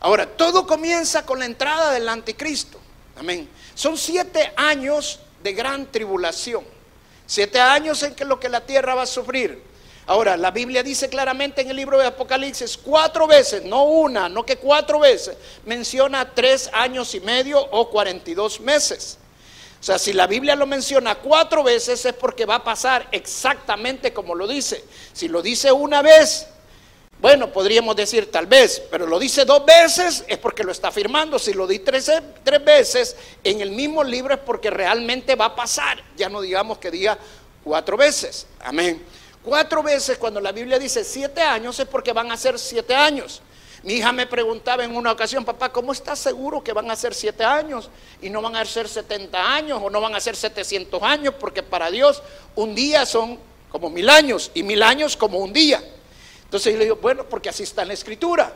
Ahora, 0.00 0.26
todo 0.26 0.66
comienza 0.66 1.24
con 1.24 1.38
la 1.38 1.46
entrada 1.46 1.92
del 1.92 2.08
anticristo. 2.08 2.78
Amén. 3.16 3.48
Son 3.74 3.96
siete 3.96 4.52
años 4.56 5.20
de 5.42 5.52
gran 5.54 5.90
tribulación. 5.90 6.64
Siete 7.26 7.58
años 7.58 8.02
en 8.02 8.14
que 8.14 8.24
lo 8.24 8.38
que 8.38 8.48
la 8.48 8.60
tierra 8.60 8.94
va 8.94 9.02
a 9.02 9.06
sufrir. 9.06 9.62
Ahora, 10.06 10.36
la 10.36 10.50
Biblia 10.50 10.82
dice 10.82 11.08
claramente 11.08 11.62
en 11.62 11.70
el 11.70 11.76
libro 11.76 11.98
de 11.98 12.06
Apocalipsis 12.06 12.76
cuatro 12.76 13.26
veces, 13.26 13.64
no 13.64 13.84
una, 13.84 14.28
no 14.28 14.46
que 14.46 14.58
cuatro 14.58 15.00
veces, 15.00 15.36
menciona 15.64 16.32
tres 16.32 16.70
años 16.72 17.12
y 17.14 17.20
medio 17.20 17.58
o 17.58 17.90
cuarenta 17.90 18.30
y 18.30 18.34
dos 18.34 18.60
meses. 18.60 19.18
O 19.80 19.84
sea, 19.86 19.98
si 19.98 20.12
la 20.12 20.26
Biblia 20.26 20.56
lo 20.56 20.66
menciona 20.66 21.16
cuatro 21.16 21.62
veces 21.62 22.04
es 22.04 22.14
porque 22.14 22.44
va 22.44 22.56
a 22.56 22.64
pasar 22.64 23.08
exactamente 23.12 24.12
como 24.12 24.34
lo 24.34 24.46
dice. 24.46 24.84
Si 25.12 25.28
lo 25.28 25.42
dice 25.42 25.70
una 25.70 26.02
vez, 26.02 26.46
bueno, 27.18 27.50
podríamos 27.50 27.96
decir 27.96 28.30
tal 28.30 28.46
vez, 28.46 28.82
pero 28.90 29.06
lo 29.06 29.18
dice 29.18 29.44
dos 29.44 29.64
veces 29.64 30.24
es 30.28 30.38
porque 30.38 30.64
lo 30.64 30.72
está 30.72 30.88
afirmando. 30.88 31.38
Si 31.38 31.54
lo 31.54 31.66
di 31.66 31.78
tres, 31.78 32.10
tres 32.44 32.64
veces 32.64 33.16
en 33.42 33.60
el 33.60 33.70
mismo 33.70 34.04
libro 34.04 34.34
es 34.34 34.40
porque 34.40 34.70
realmente 34.70 35.34
va 35.34 35.46
a 35.46 35.56
pasar. 35.56 36.02
Ya 36.16 36.28
no 36.28 36.40
digamos 36.40 36.78
que 36.78 36.90
diga 36.90 37.16
cuatro 37.64 37.96
veces. 37.96 38.46
Amén. 38.60 39.02
Cuatro 39.42 39.82
veces 39.82 40.18
cuando 40.18 40.40
la 40.40 40.52
Biblia 40.52 40.78
dice 40.78 41.04
siete 41.04 41.40
años 41.40 41.78
es 41.78 41.86
porque 41.86 42.12
van 42.12 42.32
a 42.32 42.36
ser 42.36 42.58
siete 42.58 42.94
años. 42.94 43.40
Mi 43.82 43.94
hija 43.94 44.12
me 44.12 44.26
preguntaba 44.26 44.84
en 44.84 44.96
una 44.96 45.12
ocasión, 45.12 45.44
papá, 45.44 45.72
¿cómo 45.72 45.92
estás 45.92 46.18
seguro 46.18 46.62
que 46.62 46.72
van 46.72 46.90
a 46.90 46.96
ser 46.96 47.14
siete 47.14 47.44
años 47.44 47.90
y 48.20 48.30
no 48.30 48.42
van 48.42 48.56
a 48.56 48.64
ser 48.64 48.88
70 48.88 49.54
años 49.54 49.80
o 49.82 49.90
no 49.90 50.00
van 50.00 50.14
a 50.14 50.20
ser 50.20 50.34
700 50.34 51.02
años? 51.02 51.34
Porque 51.38 51.62
para 51.62 51.90
Dios 51.90 52.22
un 52.54 52.74
día 52.74 53.06
son 53.06 53.38
como 53.70 53.90
mil 53.90 54.08
años 54.08 54.50
y 54.54 54.62
mil 54.62 54.82
años 54.82 55.16
como 55.16 55.38
un 55.38 55.52
día. 55.52 55.82
Entonces 56.44 56.72
yo 56.72 56.78
le 56.78 56.84
digo, 56.84 56.96
bueno, 56.96 57.24
porque 57.24 57.48
así 57.48 57.64
está 57.64 57.82
en 57.82 57.88
la 57.88 57.94
escritura. 57.94 58.52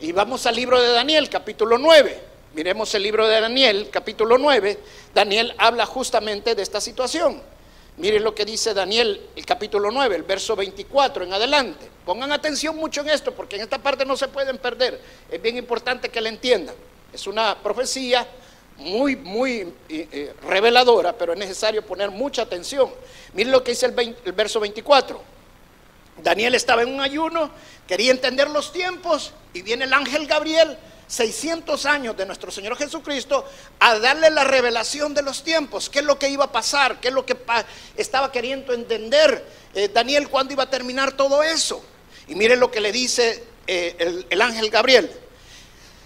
Y 0.00 0.12
vamos 0.12 0.46
al 0.46 0.56
libro 0.56 0.80
de 0.80 0.92
Daniel, 0.92 1.28
capítulo 1.28 1.78
9. 1.78 2.20
Miremos 2.54 2.94
el 2.94 3.02
libro 3.02 3.26
de 3.28 3.40
Daniel, 3.40 3.88
capítulo 3.90 4.38
9. 4.38 4.78
Daniel 5.14 5.54
habla 5.58 5.86
justamente 5.86 6.54
de 6.54 6.62
esta 6.62 6.80
situación. 6.80 7.40
Miren 7.98 8.22
lo 8.22 8.34
que 8.34 8.44
dice 8.44 8.74
Daniel, 8.74 9.28
el 9.34 9.44
capítulo 9.44 9.90
9, 9.90 10.16
el 10.16 10.22
verso 10.22 10.54
24 10.56 11.24
en 11.24 11.32
adelante. 11.32 11.88
Pongan 12.08 12.32
atención 12.32 12.74
mucho 12.74 13.02
en 13.02 13.10
esto, 13.10 13.34
porque 13.34 13.56
en 13.56 13.62
esta 13.64 13.76
parte 13.76 14.06
no 14.06 14.16
se 14.16 14.28
pueden 14.28 14.56
perder. 14.56 14.98
Es 15.30 15.42
bien 15.42 15.58
importante 15.58 16.08
que 16.08 16.22
la 16.22 16.30
entiendan. 16.30 16.74
Es 17.12 17.26
una 17.26 17.62
profecía 17.62 18.26
muy, 18.78 19.14
muy 19.14 19.74
eh, 19.90 20.08
eh, 20.10 20.34
reveladora, 20.40 21.12
pero 21.12 21.34
es 21.34 21.38
necesario 21.38 21.84
poner 21.84 22.10
mucha 22.10 22.40
atención. 22.40 22.90
Miren 23.34 23.52
lo 23.52 23.62
que 23.62 23.72
dice 23.72 23.84
el, 23.84 24.32
verso 24.32 24.58
24. 24.58 25.20
Daniel 26.22 26.54
estaba 26.54 26.80
en 26.80 26.94
un 26.94 27.02
ayuno, 27.02 27.50
quería 27.86 28.10
entender 28.10 28.48
los 28.48 28.72
tiempos, 28.72 29.34
y 29.52 29.60
viene 29.60 29.84
el 29.84 29.92
ángel 29.92 30.26
Gabriel 30.26 30.78
600 31.08 31.84
años 31.84 32.16
de 32.16 32.24
nuestro 32.24 32.50
Señor 32.50 32.78
Jesucristo 32.78 33.44
a 33.80 33.98
darle 33.98 34.30
la 34.30 34.44
revelación 34.44 35.12
de 35.12 35.20
los 35.20 35.44
tiempos, 35.44 35.90
qué 35.90 35.98
es 35.98 36.06
lo 36.06 36.18
que 36.18 36.30
iba 36.30 36.46
a 36.46 36.52
pasar, 36.52 37.00
qué 37.00 37.08
es 37.08 37.14
lo 37.14 37.26
que 37.26 37.36
estaba 37.98 38.32
queriendo 38.32 38.72
entender 38.72 39.44
eh, 39.74 39.90
Daniel 39.92 40.30
cuándo 40.30 40.54
iba 40.54 40.62
a 40.62 40.70
terminar 40.70 41.12
todo 41.12 41.42
eso. 41.42 41.84
Y 42.28 42.34
miren 42.34 42.60
lo 42.60 42.70
que 42.70 42.80
le 42.80 42.92
dice 42.92 43.44
eh, 43.66 43.96
el, 43.98 44.26
el 44.30 44.42
ángel 44.42 44.70
Gabriel. 44.70 45.10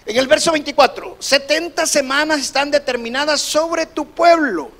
En 0.07 0.17
el 0.17 0.27
verso 0.27 0.53
24, 0.53 1.17
70 1.19 1.87
semanas 1.87 2.41
están 2.41 2.71
determinadas 2.71 3.41
sobre 3.41 3.87
tu 3.87 4.11
pueblo 4.11 4.71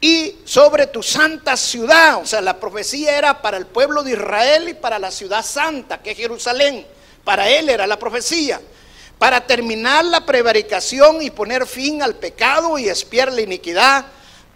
y 0.00 0.36
sobre 0.44 0.86
tu 0.86 1.02
santa 1.02 1.56
ciudad. 1.56 2.20
O 2.20 2.26
sea, 2.26 2.40
la 2.40 2.60
profecía 2.60 3.16
era 3.16 3.42
para 3.42 3.56
el 3.56 3.66
pueblo 3.66 4.02
de 4.02 4.12
Israel 4.12 4.68
y 4.68 4.74
para 4.74 4.98
la 4.98 5.10
ciudad 5.10 5.44
santa, 5.44 6.02
que 6.02 6.12
es 6.12 6.16
Jerusalén. 6.16 6.86
Para 7.24 7.48
él 7.48 7.68
era 7.68 7.86
la 7.86 7.98
profecía 7.98 8.60
para 9.18 9.44
terminar 9.46 10.04
la 10.04 10.24
prevaricación 10.24 11.22
y 11.22 11.30
poner 11.30 11.66
fin 11.66 12.02
al 12.02 12.14
pecado 12.14 12.78
y 12.78 12.88
espiar 12.88 13.32
la 13.32 13.40
iniquidad, 13.40 14.06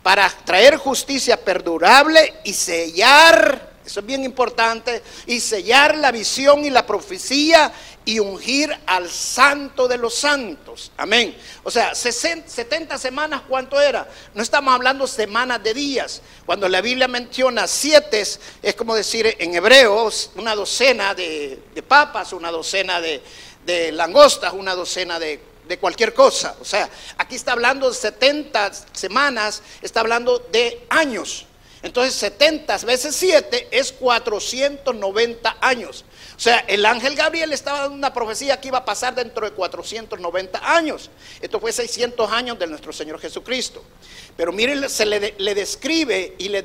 para 0.03 0.29
traer 0.45 0.77
justicia 0.77 1.37
perdurable 1.37 2.35
y 2.43 2.53
sellar 2.53 3.72
Eso 3.85 4.01
es 4.01 4.07
bien 4.07 4.25
importante. 4.25 5.03
Y 5.27 5.41
sellar 5.41 5.97
la 5.97 6.13
visión 6.13 6.65
y 6.65 6.71
la 6.71 6.87
profecía 6.87 7.73
y 8.05 8.19
ungir 8.19 8.77
al 8.87 9.09
santo 9.11 9.87
de 9.87 9.99
los 9.99 10.15
santos. 10.15 10.93
Amén. 10.97 11.37
O 11.63 11.71
sea, 11.71 11.95
70 11.95 12.99
semanas, 12.99 13.43
¿cuánto 13.49 13.81
era? 13.81 14.09
No 14.35 14.43
estamos 14.43 14.75
hablando 14.75 15.07
semanas 15.07 15.63
de 15.63 15.75
días. 15.75 16.23
Cuando 16.47 16.69
la 16.69 16.81
Biblia 16.81 17.09
menciona 17.09 17.67
siete, 17.67 18.21
es 18.63 18.75
como 18.77 18.95
decir 18.95 19.37
en 19.39 19.55
hebreos 19.55 20.31
una 20.37 20.55
docena 20.55 21.15
de, 21.15 21.61
papas, 21.87 22.33
una 22.33 22.51
docena 22.51 23.01
de, 23.01 23.93
langostas, 23.93 24.53
una 24.53 24.75
docena 24.75 25.19
de 25.19 25.53
de 25.63 25.79
cualquier 25.79 26.13
cosa. 26.13 26.57
O 26.61 26.65
sea, 26.65 26.91
aquí 27.19 27.37
está 27.37 27.53
hablando 27.53 27.89
de 27.89 27.95
70 27.95 28.73
semanas, 28.93 29.63
está 29.81 30.01
hablando 30.01 30.41
de 30.51 30.85
años. 30.91 31.47
Entonces 31.83 32.15
70 32.15 32.79
veces 32.79 33.17
7 33.17 33.69
es 33.73 33.93
490 33.93 35.57
años. 35.61 36.05
O 36.37 36.41
sea, 36.41 36.59
el 36.69 36.87
ángel 36.87 37.17
Gabriel 37.17 37.53
estaba 37.53 37.81
dando 37.81 37.97
una 37.97 38.15
profecía 38.15 38.61
que 38.61 38.69
iba 38.69 38.79
a 38.79 38.85
pasar 38.85 39.15
dentro 39.15 39.45
de 39.45 39.53
490 39.53 40.75
años. 40.75 41.11
Esto 41.41 41.59
fue 41.59 41.73
600 41.73 42.31
años 42.31 42.59
de 42.59 42.69
nuestro 42.69 42.93
Señor 42.93 43.21
Jesucristo. 43.21 43.83
Pero 44.37 44.53
miren, 44.53 44.89
se 44.89 45.05
le, 45.07 45.55
describe 45.55 46.37
y, 46.39 46.49
le, 46.49 46.63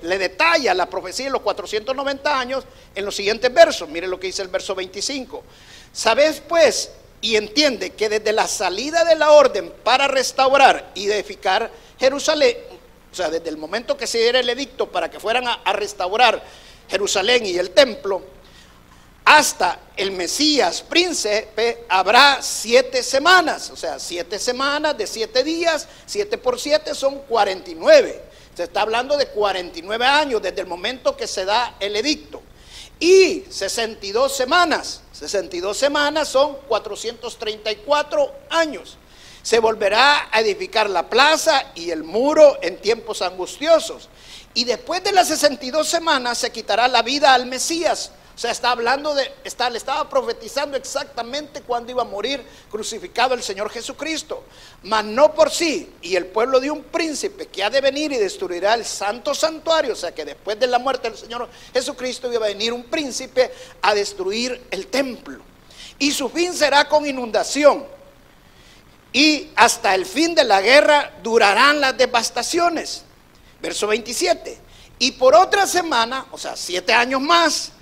le, 0.00 0.18
detalla 0.18 0.72
la 0.74 0.86
profecía 0.86 1.26
de 1.26 1.32
los 1.32 1.42
490 1.42 2.38
años 2.38 2.64
en 2.94 3.04
los 3.04 3.16
siguientes 3.16 3.52
versos. 3.52 3.88
Miren 3.88 4.10
lo 4.10 4.20
que 4.20 4.28
dice 4.28 4.42
el 4.42 4.48
verso 4.48 4.76
25. 4.76 5.42
Sabes 5.92 6.40
pues 6.48 6.92
y 7.20 7.36
entiende 7.36 7.90
que 7.90 8.08
desde 8.08 8.32
la 8.32 8.46
salida 8.46 9.04
de 9.04 9.16
la 9.16 9.32
orden 9.32 9.72
para 9.82 10.08
restaurar 10.08 10.92
y 10.94 11.10
edificar 11.10 11.70
Jerusalén, 11.98 12.56
o 13.10 13.14
sea, 13.14 13.28
desde 13.30 13.48
el 13.48 13.56
momento 13.56 13.96
que 13.96 14.06
se 14.06 14.18
diera 14.18 14.40
el 14.40 14.48
edicto 14.48 14.90
para 14.90 15.10
que 15.10 15.18
fueran 15.18 15.46
a, 15.48 15.72
restaurar 15.72 16.42
Jerusalén 16.88 17.46
y 17.46 17.56
el 17.56 17.70
templo, 17.70 18.22
hasta 19.24 19.78
el 19.96 20.10
Mesías 20.12 20.82
príncipe 20.82 21.84
habrá 21.88 22.38
siete 22.42 23.02
semanas, 23.02 23.70
o 23.70 23.76
sea, 23.76 23.98
siete 23.98 24.38
semanas 24.38 24.96
de 24.96 25.06
siete 25.06 25.44
días, 25.44 25.86
siete 26.06 26.38
por 26.38 26.58
siete 26.58 26.94
son 26.94 27.20
49. 27.20 28.30
Se 28.56 28.64
está 28.64 28.82
hablando 28.82 29.16
de 29.16 29.26
49 29.26 30.04
años 30.04 30.42
desde 30.42 30.62
el 30.62 30.66
momento 30.66 31.16
que 31.16 31.26
se 31.26 31.44
da 31.44 31.76
el 31.80 31.96
edicto. 31.96 32.42
Y 32.98 33.44
62 33.48 34.36
semanas 34.36 35.02
62 35.20 35.76
semanas 35.76 36.28
son 36.28 36.56
434 36.66 38.32
años. 38.48 38.96
Se 39.42 39.58
volverá 39.58 40.28
a 40.30 40.40
edificar 40.40 40.88
la 40.88 41.08
plaza 41.08 41.72
y 41.74 41.90
el 41.90 42.04
muro 42.04 42.58
en 42.62 42.80
tiempos 42.80 43.22
angustiosos. 43.22 44.08
Y 44.54 44.64
después 44.64 45.02
de 45.04 45.12
las 45.12 45.28
62 45.28 45.88
semanas 45.88 46.38
se 46.38 46.50
quitará 46.50 46.88
la 46.88 47.02
vida 47.02 47.34
al 47.34 47.46
Mesías 47.46 48.12
o 48.40 48.42
sea, 48.42 48.52
está 48.52 48.70
hablando 48.70 49.14
de, 49.14 49.30
está, 49.44 49.68
le 49.68 49.76
estaba 49.76 50.08
profetizando 50.08 50.74
exactamente 50.74 51.60
cuando 51.60 51.92
iba 51.92 52.00
a 52.00 52.06
morir 52.06 52.42
crucificado 52.70 53.34
el 53.34 53.42
Señor 53.42 53.68
Jesucristo. 53.68 54.44
Mas 54.84 55.04
no 55.04 55.34
por 55.34 55.50
sí. 55.50 55.92
Y 56.00 56.16
el 56.16 56.24
pueblo 56.24 56.58
de 56.58 56.70
un 56.70 56.84
príncipe 56.84 57.48
que 57.48 57.62
ha 57.62 57.68
de 57.68 57.82
venir 57.82 58.12
y 58.12 58.16
destruirá 58.16 58.72
el 58.72 58.86
santo 58.86 59.34
santuario. 59.34 59.92
O 59.92 59.94
sea, 59.94 60.14
que 60.14 60.24
después 60.24 60.58
de 60.58 60.68
la 60.68 60.78
muerte 60.78 61.10
del 61.10 61.18
Señor 61.18 61.50
Jesucristo 61.74 62.32
iba 62.32 62.46
a 62.46 62.48
venir 62.48 62.72
un 62.72 62.84
príncipe 62.84 63.52
a 63.82 63.92
destruir 63.92 64.68
el 64.70 64.86
templo. 64.86 65.42
Y 65.98 66.10
su 66.10 66.30
fin 66.30 66.54
será 66.54 66.88
con 66.88 67.06
inundación. 67.06 67.84
Y 69.12 69.48
hasta 69.56 69.94
el 69.94 70.06
fin 70.06 70.34
de 70.34 70.44
la 70.44 70.60
guerra 70.60 71.12
durarán 71.22 71.80
las 71.80 71.96
devastaciones. 71.96 73.04
Verso 73.60 73.86
27. 73.86 74.58
Y 74.98 75.12
por 75.12 75.34
otra 75.34 75.66
semana, 75.66 76.26
o 76.30 76.38
sea, 76.38 76.56
siete 76.56 76.92
años 76.92 77.20
más, 77.20 77.72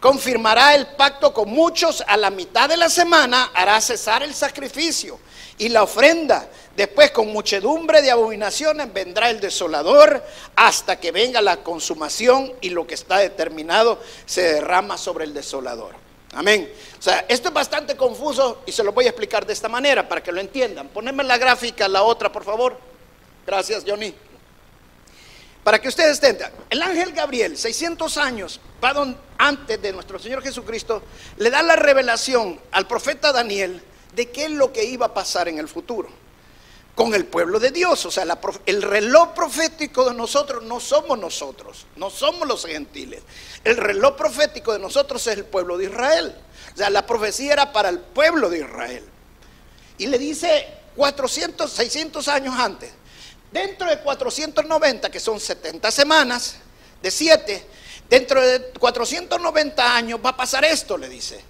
confirmará 0.00 0.74
el 0.74 0.86
pacto 0.88 1.32
con 1.32 1.48
muchos, 1.48 2.02
a 2.06 2.16
la 2.16 2.30
mitad 2.30 2.68
de 2.68 2.76
la 2.76 2.90
semana 2.90 3.50
hará 3.54 3.80
cesar 3.80 4.22
el 4.22 4.34
sacrificio 4.34 5.18
y 5.58 5.68
la 5.68 5.82
ofrenda. 5.82 6.48
Después 6.76 7.10
con 7.10 7.28
muchedumbre 7.28 8.02
de 8.02 8.10
abominaciones 8.10 8.92
vendrá 8.92 9.30
el 9.30 9.40
desolador 9.40 10.22
hasta 10.54 11.00
que 11.00 11.12
venga 11.12 11.40
la 11.40 11.58
consumación 11.58 12.52
y 12.60 12.70
lo 12.70 12.86
que 12.86 12.94
está 12.94 13.18
determinado 13.18 14.00
se 14.26 14.42
derrama 14.42 14.98
sobre 14.98 15.24
el 15.24 15.32
desolador. 15.32 16.05
Amén. 16.36 16.70
O 16.98 17.02
sea, 17.02 17.24
esto 17.28 17.48
es 17.48 17.54
bastante 17.54 17.96
confuso 17.96 18.62
y 18.66 18.72
se 18.72 18.84
lo 18.84 18.92
voy 18.92 19.06
a 19.06 19.08
explicar 19.08 19.46
de 19.46 19.54
esta 19.54 19.70
manera 19.70 20.06
para 20.06 20.22
que 20.22 20.30
lo 20.30 20.40
entiendan. 20.40 20.88
Poneme 20.88 21.24
la 21.24 21.38
gráfica, 21.38 21.88
la 21.88 22.02
otra, 22.02 22.30
por 22.30 22.44
favor. 22.44 22.78
Gracias, 23.46 23.84
Johnny. 23.86 24.14
Para 25.64 25.80
que 25.80 25.88
ustedes 25.88 26.20
entiendan, 26.20 26.52
el 26.68 26.82
ángel 26.82 27.12
Gabriel, 27.12 27.56
600 27.56 28.18
años 28.18 28.60
antes 29.38 29.80
de 29.80 29.92
nuestro 29.92 30.18
Señor 30.18 30.42
Jesucristo, 30.42 31.02
le 31.38 31.48
da 31.48 31.62
la 31.62 31.74
revelación 31.74 32.60
al 32.70 32.86
profeta 32.86 33.32
Daniel 33.32 33.82
de 34.14 34.30
qué 34.30 34.44
es 34.44 34.50
lo 34.50 34.72
que 34.72 34.84
iba 34.84 35.06
a 35.06 35.14
pasar 35.14 35.48
en 35.48 35.58
el 35.58 35.68
futuro 35.68 36.25
con 36.96 37.14
el 37.14 37.26
pueblo 37.26 37.60
de 37.60 37.70
Dios. 37.70 38.04
O 38.06 38.10
sea, 38.10 38.24
el 38.64 38.82
reloj 38.82 39.34
profético 39.34 40.08
de 40.08 40.14
nosotros 40.14 40.64
no 40.64 40.80
somos 40.80 41.16
nosotros, 41.16 41.86
no 41.94 42.10
somos 42.10 42.48
los 42.48 42.66
gentiles. 42.66 43.22
El 43.62 43.76
reloj 43.76 44.16
profético 44.16 44.72
de 44.72 44.80
nosotros 44.80 45.24
es 45.28 45.36
el 45.36 45.44
pueblo 45.44 45.78
de 45.78 45.84
Israel. 45.84 46.34
O 46.74 46.76
sea, 46.76 46.90
la 46.90 47.06
profecía 47.06 47.52
era 47.52 47.72
para 47.72 47.90
el 47.90 48.00
pueblo 48.00 48.50
de 48.50 48.58
Israel. 48.60 49.04
Y 49.98 50.06
le 50.06 50.18
dice 50.18 50.66
400, 50.96 51.70
600 51.70 52.26
años 52.28 52.54
antes, 52.58 52.90
Dentro 53.52 53.88
de 53.88 54.00
490, 54.00 55.08
que 55.10 55.20
son 55.20 55.38
70 55.38 55.90
semanas, 55.90 56.56
de 57.00 57.10
7, 57.10 57.66
dentro 58.10 58.44
de 58.44 58.72
490 58.78 59.96
años 59.96 60.20
va 60.22 60.30
a 60.30 60.36
pasar 60.36 60.64
esto, 60.64 60.98
le 60.98 61.08
dice. 61.08 61.42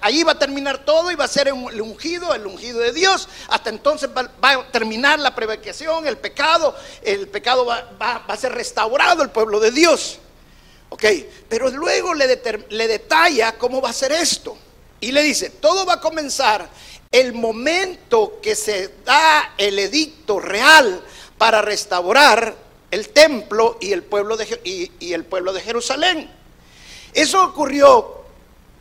Ahí 0.00 0.22
va 0.22 0.32
a 0.32 0.38
terminar 0.38 0.84
todo 0.84 1.10
y 1.10 1.14
va 1.14 1.24
a 1.24 1.28
ser 1.28 1.48
el 1.48 1.80
ungido, 1.80 2.34
el 2.34 2.46
ungido 2.46 2.80
de 2.80 2.92
Dios. 2.92 3.28
Hasta 3.48 3.70
entonces 3.70 4.10
va, 4.10 4.30
a 4.40 4.70
terminar 4.70 5.18
la 5.18 5.34
prevaricación, 5.34 6.06
el 6.06 6.18
pecado. 6.18 6.76
El 7.02 7.28
pecado 7.28 7.66
va, 7.66 8.24
a 8.26 8.36
ser 8.36 8.52
restaurado, 8.52 9.22
el 9.22 9.30
pueblo 9.30 9.60
de 9.60 9.70
Dios. 9.70 10.18
Ok, 10.88 11.04
pero 11.48 11.70
luego 11.70 12.14
le, 12.14 12.40
le 12.68 12.88
detalla 12.88 13.58
cómo 13.58 13.80
va 13.80 13.90
a 13.90 13.94
ser 13.94 14.12
esto. 14.12 14.56
Y 15.00 15.12
le 15.12 15.22
dice, 15.22 15.50
todo 15.50 15.84
va 15.84 15.94
a 15.94 16.00
comenzar 16.00 16.68
el 17.14 17.32
momento 17.32 18.40
que 18.42 18.56
se 18.56 18.90
da 19.04 19.54
el 19.56 19.78
edicto 19.78 20.40
real 20.40 21.00
para 21.38 21.62
restaurar 21.62 22.56
el 22.90 23.08
templo 23.10 23.78
y 23.80 23.92
el 23.92 24.02
pueblo 24.02 24.36
de, 24.36 24.60
y, 24.64 25.12
el 25.12 25.24
pueblo 25.24 25.52
de 25.52 25.60
Jerusalén. 25.60 26.30
Eso 27.12 27.44
ocurrió 27.44 28.23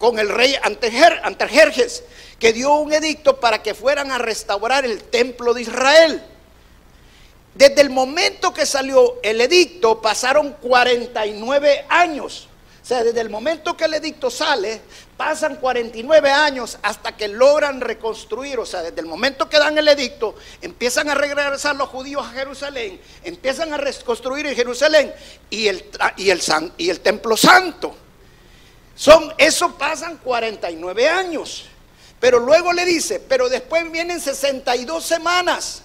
con 0.03 0.19
el 0.19 0.27
rey 0.27 0.53
Anterjerjes, 0.61 2.03
que 2.37 2.51
dio 2.51 2.73
un 2.73 2.91
edicto 2.91 3.39
para 3.39 3.63
que 3.63 3.73
fueran 3.73 4.11
a 4.11 4.17
restaurar 4.17 4.83
el 4.83 5.01
templo 5.01 5.53
de 5.53 5.61
Israel. 5.61 6.21
Desde 7.55 7.79
el 7.79 7.89
momento 7.89 8.53
que 8.53 8.65
salió 8.65 9.21
el 9.23 9.39
edicto 9.39 10.01
pasaron 10.01 10.57
49 10.59 11.85
años. 11.87 12.49
O 12.83 12.85
sea, 12.85 13.01
desde 13.01 13.21
el 13.21 13.29
momento 13.29 13.77
que 13.77 13.85
el 13.85 13.93
edicto 13.93 14.29
sale, 14.29 14.81
pasan 15.15 15.55
49 15.55 16.29
años 16.29 16.77
hasta 16.81 17.15
que 17.15 17.29
logran 17.29 17.79
reconstruir. 17.79 18.59
O 18.59 18.65
sea, 18.65 18.81
desde 18.81 18.99
el 18.99 19.07
momento 19.07 19.47
que 19.47 19.57
dan 19.57 19.77
el 19.77 19.87
edicto, 19.87 20.35
empiezan 20.61 21.09
a 21.11 21.15
regresar 21.15 21.77
los 21.77 21.87
judíos 21.87 22.27
a 22.27 22.31
Jerusalén, 22.31 22.99
empiezan 23.23 23.71
a 23.71 23.77
reconstruir 23.77 24.47
en 24.47 24.55
Jerusalén 24.57 25.13
y 25.49 25.69
el, 25.69 25.85
y 26.17 26.29
el, 26.29 26.41
y 26.77 26.89
el 26.89 26.99
templo 26.99 27.37
santo. 27.37 28.02
Son, 28.95 29.33
eso 29.37 29.75
pasan 29.77 30.17
49 30.17 31.07
años. 31.07 31.65
Pero 32.19 32.39
luego 32.39 32.71
le 32.71 32.85
dice, 32.85 33.19
pero 33.19 33.49
después 33.49 33.91
vienen 33.91 34.19
62 34.19 35.03
semanas, 35.03 35.81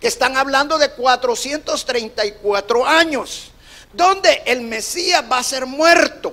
que 0.00 0.08
están 0.08 0.36
hablando 0.36 0.78
de 0.78 0.90
434 0.92 2.86
años 2.86 3.52
donde 3.92 4.42
el 4.46 4.62
Mesías 4.62 5.24
va 5.30 5.38
a 5.38 5.42
ser 5.42 5.66
muerto. 5.66 6.32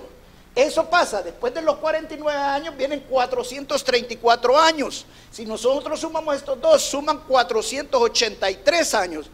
Eso 0.53 0.89
pasa, 0.89 1.21
después 1.21 1.53
de 1.53 1.61
los 1.61 1.77
49 1.77 2.39
años 2.39 2.77
vienen 2.77 3.01
434 3.01 4.57
años. 4.57 5.05
Si 5.29 5.45
nosotros 5.45 5.99
sumamos 5.99 6.35
estos 6.35 6.59
dos, 6.61 6.81
suman 6.81 7.19
483 7.27 8.93
años. 8.93 9.29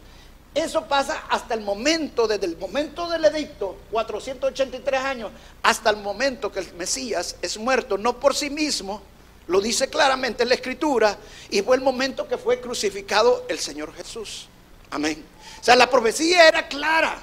Eso 0.54 0.86
pasa 0.86 1.24
hasta 1.30 1.54
el 1.54 1.62
momento, 1.62 2.28
desde 2.28 2.46
el 2.46 2.56
momento 2.58 3.08
del 3.08 3.24
edicto, 3.24 3.78
483 3.90 5.00
años, 5.00 5.30
hasta 5.62 5.90
el 5.90 5.96
momento 5.96 6.52
que 6.52 6.60
el 6.60 6.74
Mesías 6.74 7.36
es 7.40 7.56
muerto, 7.56 7.96
no 7.96 8.20
por 8.20 8.34
sí 8.34 8.50
mismo, 8.50 9.00
lo 9.46 9.60
dice 9.60 9.88
claramente 9.88 10.42
en 10.42 10.50
la 10.50 10.54
Escritura, 10.54 11.16
y 11.50 11.62
fue 11.62 11.76
el 11.76 11.82
momento 11.82 12.28
que 12.28 12.36
fue 12.36 12.60
crucificado 12.60 13.46
el 13.48 13.58
Señor 13.58 13.94
Jesús. 13.94 14.48
Amén. 14.90 15.24
O 15.60 15.64
sea, 15.64 15.74
la 15.74 15.88
profecía 15.88 16.46
era 16.46 16.68
clara 16.68 17.16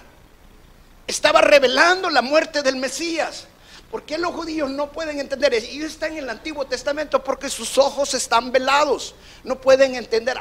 estaba 1.09 1.41
revelando 1.41 2.07
la 2.11 2.21
muerte 2.21 2.61
del 2.61 2.75
Mesías. 2.75 3.47
¿Por 3.91 4.03
qué 4.03 4.17
los 4.19 4.33
judíos 4.33 4.69
no 4.69 4.91
pueden 4.91 5.19
entender? 5.19 5.53
Ellos 5.53 5.91
están 5.91 6.11
en 6.11 6.19
el 6.19 6.29
Antiguo 6.29 6.65
Testamento 6.65 7.23
porque 7.23 7.49
sus 7.49 7.77
ojos 7.77 8.13
están 8.13 8.51
velados. 8.51 9.15
No 9.43 9.59
pueden 9.59 9.95
entender 9.95 10.37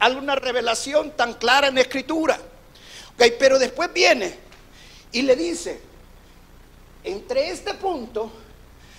alguna 0.00 0.34
revelación 0.34 1.12
tan 1.12 1.34
clara 1.34 1.68
en 1.68 1.76
la 1.76 1.82
Escritura. 1.82 2.38
pero 3.38 3.58
después 3.58 3.92
viene 3.92 4.38
Y 5.12 5.22
le 5.22 5.36
dice, 5.36 5.80
entre 7.04 7.50
este 7.50 7.74
punto, 7.74 8.32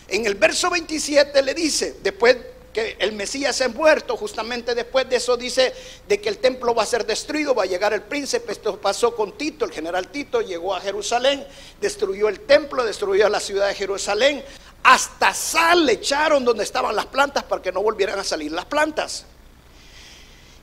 en 0.07 0.25
el 0.25 0.35
verso 0.35 0.69
27 0.69 1.41
le 1.41 1.53
dice, 1.53 1.97
después 2.01 2.37
que 2.73 2.95
el 2.99 3.11
Mesías 3.11 3.59
ha 3.61 3.69
muerto, 3.69 4.15
justamente 4.15 4.73
después 4.73 5.09
de 5.09 5.17
eso 5.17 5.35
dice 5.35 5.73
de 6.07 6.21
que 6.21 6.29
el 6.29 6.37
templo 6.37 6.73
va 6.73 6.83
a 6.83 6.85
ser 6.85 7.05
destruido, 7.05 7.53
va 7.53 7.63
a 7.63 7.67
llegar 7.67 7.93
el 7.93 8.01
príncipe, 8.01 8.51
esto 8.51 8.79
pasó 8.79 9.15
con 9.15 9.37
Tito, 9.37 9.65
el 9.65 9.71
general 9.71 10.07
Tito 10.07 10.41
llegó 10.41 10.73
a 10.75 10.81
Jerusalén, 10.81 11.45
destruyó 11.79 12.29
el 12.29 12.41
templo, 12.41 12.85
destruyó 12.85 13.27
la 13.29 13.39
ciudad 13.39 13.67
de 13.67 13.75
Jerusalén, 13.75 14.43
hasta 14.83 15.33
sal 15.33 15.85
le 15.85 15.93
echaron 15.93 16.45
donde 16.45 16.63
estaban 16.63 16.95
las 16.95 17.07
plantas 17.07 17.43
para 17.43 17.61
que 17.61 17.71
no 17.71 17.83
volvieran 17.83 18.17
a 18.19 18.23
salir 18.23 18.51
las 18.51 18.65
plantas. 18.65 19.25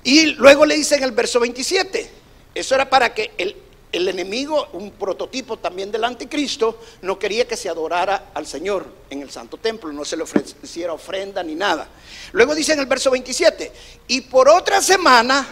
Y 0.03 0.27
luego 0.33 0.65
le 0.65 0.77
dice 0.77 0.97
en 0.97 1.03
el 1.03 1.13
verso 1.13 1.41
27, 1.41 2.11
eso 2.55 2.75
era 2.75 2.89
para 2.89 3.13
que 3.13 3.33
el, 3.37 3.55
el 3.91 4.09
enemigo, 4.09 4.69
un 4.73 4.91
prototipo 4.93 5.57
también 5.57 5.91
del 5.91 6.05
anticristo, 6.05 6.79
no 7.03 7.19
quería 7.19 7.49
que 7.49 7.57
se 7.57 7.69
adorara 7.69 8.31
al 8.35 8.47
Señor 8.47 8.87
en 9.09 9.23
el 9.23 9.31
santo 9.31 9.57
templo, 9.57 9.93
no 9.93 10.05
se 10.05 10.17
le 10.17 10.25
ofreciera 10.25 10.93
ofrenda 10.93 11.43
ni 11.43 11.55
nada. 11.55 11.89
Luego 12.33 12.55
dice 12.55 12.75
en 12.75 12.81
el 12.81 12.87
verso 12.87 13.11
27, 13.11 13.73
y 14.09 14.21
por 14.23 14.49
otra 14.49 14.83
semana 14.83 15.47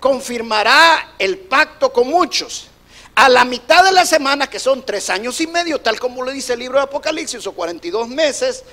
confirmará 0.00 1.14
el 1.18 1.38
pacto 1.38 1.92
con 1.92 2.08
muchos. 2.08 2.68
A 3.14 3.28
la 3.28 3.44
mitad 3.44 3.84
de 3.84 3.92
la 3.92 4.06
semana, 4.06 4.48
que 4.48 4.60
son 4.60 4.86
tres 4.86 5.10
años 5.10 5.40
y 5.40 5.46
medio, 5.46 5.80
tal 5.80 5.98
como 5.98 6.22
lo 6.22 6.30
dice 6.30 6.52
el 6.52 6.60
libro 6.60 6.78
de 6.78 6.84
Apocalipsis, 6.84 7.46
o 7.46 7.52
42 7.52 8.08
meses, 8.08 8.64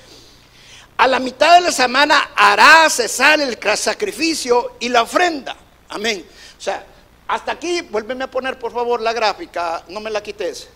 a 0.97 1.07
la 1.07 1.19
mitad 1.19 1.55
de 1.55 1.61
la 1.61 1.71
semana 1.71 2.31
hará 2.35 2.89
cesar 2.89 3.41
el 3.41 3.57
sacrificio 3.75 4.77
y 4.79 4.89
la 4.89 5.01
ofrenda. 5.01 5.57
Amén. 5.89 6.25
O 6.57 6.61
sea, 6.61 6.85
hasta 7.27 7.53
aquí, 7.53 7.82
vuélveme 7.82 8.24
a 8.24 8.32
poner 8.32 8.60
por 8.60 8.72
favor 8.72 9.01
la 9.01 9.13
gráfica, 9.13 9.84
no 9.88 10.00
me 10.00 10.12
la 10.12 10.22
quites. 10.22 10.70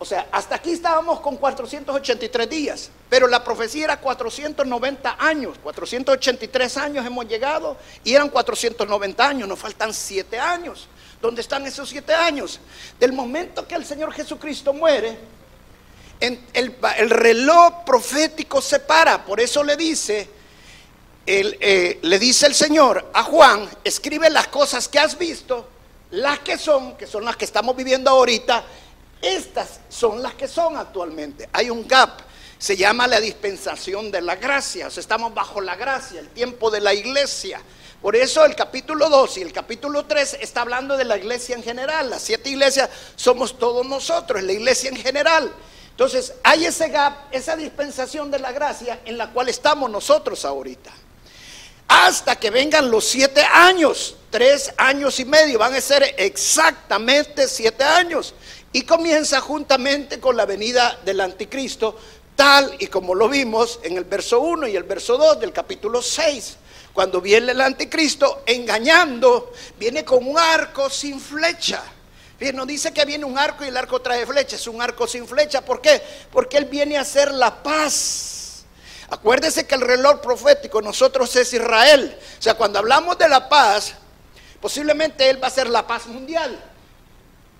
O 0.00 0.04
sea, 0.04 0.28
hasta 0.30 0.54
aquí 0.54 0.70
estábamos 0.70 1.18
con 1.20 1.36
483 1.36 2.48
días, 2.48 2.90
pero 3.08 3.26
la 3.26 3.42
profecía 3.42 3.84
era 3.84 4.00
490 4.00 5.16
años, 5.18 5.58
483 5.60 6.76
años 6.76 7.04
hemos 7.04 7.26
llegado 7.26 7.76
y 8.04 8.14
eran 8.14 8.28
490 8.28 9.26
años, 9.26 9.48
nos 9.48 9.58
faltan 9.58 9.92
7 9.92 10.38
años. 10.38 10.86
¿Dónde 11.20 11.40
están 11.40 11.66
esos 11.66 11.88
7 11.88 12.14
años? 12.14 12.60
Del 13.00 13.12
momento 13.12 13.66
que 13.66 13.74
el 13.74 13.84
Señor 13.84 14.12
Jesucristo 14.12 14.72
muere, 14.72 15.18
el, 16.20 16.76
el 16.96 17.10
reloj 17.10 17.84
profético 17.84 18.60
se 18.60 18.78
para, 18.78 19.24
por 19.24 19.40
eso 19.40 19.64
le 19.64 19.76
dice, 19.76 20.37
eh, 21.30 21.98
le 22.00 22.18
dice 22.18 22.46
el 22.46 22.54
Señor 22.54 23.10
a 23.12 23.22
Juan, 23.22 23.68
escribe 23.84 24.30
las 24.30 24.48
cosas 24.48 24.88
que 24.88 24.98
has 24.98 25.18
visto, 25.18 25.68
las 26.12 26.38
que 26.38 26.56
son, 26.56 26.96
que 26.96 27.06
son 27.06 27.22
las 27.22 27.36
que 27.36 27.44
estamos 27.44 27.76
viviendo 27.76 28.08
ahorita, 28.08 28.64
estas 29.20 29.80
son 29.90 30.22
las 30.22 30.32
que 30.34 30.48
son 30.48 30.78
actualmente. 30.78 31.46
Hay 31.52 31.68
un 31.68 31.86
gap, 31.86 32.20
se 32.56 32.78
llama 32.78 33.06
la 33.06 33.20
dispensación 33.20 34.10
de 34.10 34.22
la 34.22 34.36
gracia, 34.36 34.86
o 34.86 34.90
sea, 34.90 35.02
estamos 35.02 35.34
bajo 35.34 35.60
la 35.60 35.76
gracia, 35.76 36.18
el 36.18 36.30
tiempo 36.30 36.70
de 36.70 36.80
la 36.80 36.94
iglesia. 36.94 37.60
Por 38.00 38.16
eso 38.16 38.46
el 38.46 38.56
capítulo 38.56 39.10
2 39.10 39.36
y 39.36 39.42
el 39.42 39.52
capítulo 39.52 40.06
3 40.06 40.38
está 40.40 40.62
hablando 40.62 40.96
de 40.96 41.04
la 41.04 41.18
iglesia 41.18 41.56
en 41.56 41.62
general. 41.62 42.08
Las 42.08 42.22
siete 42.22 42.48
iglesias 42.48 42.88
somos 43.16 43.58
todos 43.58 43.84
nosotros, 43.84 44.42
la 44.42 44.52
iglesia 44.52 44.88
en 44.88 44.96
general. 44.96 45.52
Entonces 45.90 46.32
hay 46.42 46.64
ese 46.64 46.88
gap, 46.88 47.26
esa 47.32 47.54
dispensación 47.54 48.30
de 48.30 48.38
la 48.38 48.52
gracia 48.52 49.00
en 49.04 49.18
la 49.18 49.30
cual 49.30 49.50
estamos 49.50 49.90
nosotros 49.90 50.46
ahorita 50.46 50.90
hasta 51.88 52.36
que 52.36 52.50
vengan 52.50 52.90
los 52.90 53.06
siete 53.06 53.42
años, 53.42 54.14
tres 54.30 54.72
años 54.76 55.18
y 55.18 55.24
medio, 55.24 55.58
van 55.58 55.74
a 55.74 55.80
ser 55.80 56.14
exactamente 56.18 57.48
siete 57.48 57.82
años. 57.82 58.34
Y 58.72 58.82
comienza 58.82 59.40
juntamente 59.40 60.20
con 60.20 60.36
la 60.36 60.44
venida 60.44 61.00
del 61.04 61.22
anticristo, 61.22 61.98
tal 62.36 62.76
y 62.78 62.88
como 62.88 63.14
lo 63.14 63.28
vimos 63.28 63.80
en 63.82 63.96
el 63.96 64.04
verso 64.04 64.40
1 64.40 64.68
y 64.68 64.76
el 64.76 64.82
verso 64.82 65.16
2 65.16 65.40
del 65.40 65.52
capítulo 65.52 66.02
6. 66.02 66.56
Cuando 66.92 67.22
viene 67.22 67.52
el 67.52 67.60
anticristo 67.60 68.42
engañando, 68.44 69.52
viene 69.78 70.04
con 70.04 70.26
un 70.26 70.38
arco 70.38 70.90
sin 70.90 71.18
flecha. 71.18 71.82
Bien, 72.38 72.54
no 72.54 72.66
dice 72.66 72.92
que 72.92 73.04
viene 73.04 73.24
un 73.24 73.38
arco 73.38 73.64
y 73.64 73.68
el 73.68 73.76
arco 73.76 74.00
trae 74.00 74.26
flecha, 74.26 74.56
es 74.56 74.66
un 74.66 74.82
arco 74.82 75.06
sin 75.06 75.26
flecha. 75.26 75.62
¿Por 75.62 75.80
qué? 75.80 76.02
Porque 76.30 76.58
él 76.58 76.66
viene 76.66 76.98
a 76.98 77.00
hacer 77.00 77.32
la 77.32 77.62
paz 77.62 78.37
Acuérdese 79.10 79.66
que 79.66 79.74
el 79.74 79.80
reloj 79.80 80.20
profético 80.20 80.82
nosotros 80.82 81.34
es 81.36 81.52
Israel. 81.54 82.18
O 82.38 82.42
sea, 82.42 82.54
cuando 82.54 82.78
hablamos 82.78 83.16
de 83.16 83.28
la 83.28 83.48
paz, 83.48 83.94
posiblemente 84.60 85.28
Él 85.30 85.42
va 85.42 85.48
a 85.48 85.50
ser 85.50 85.68
la 85.68 85.86
paz 85.86 86.06
mundial. 86.06 86.58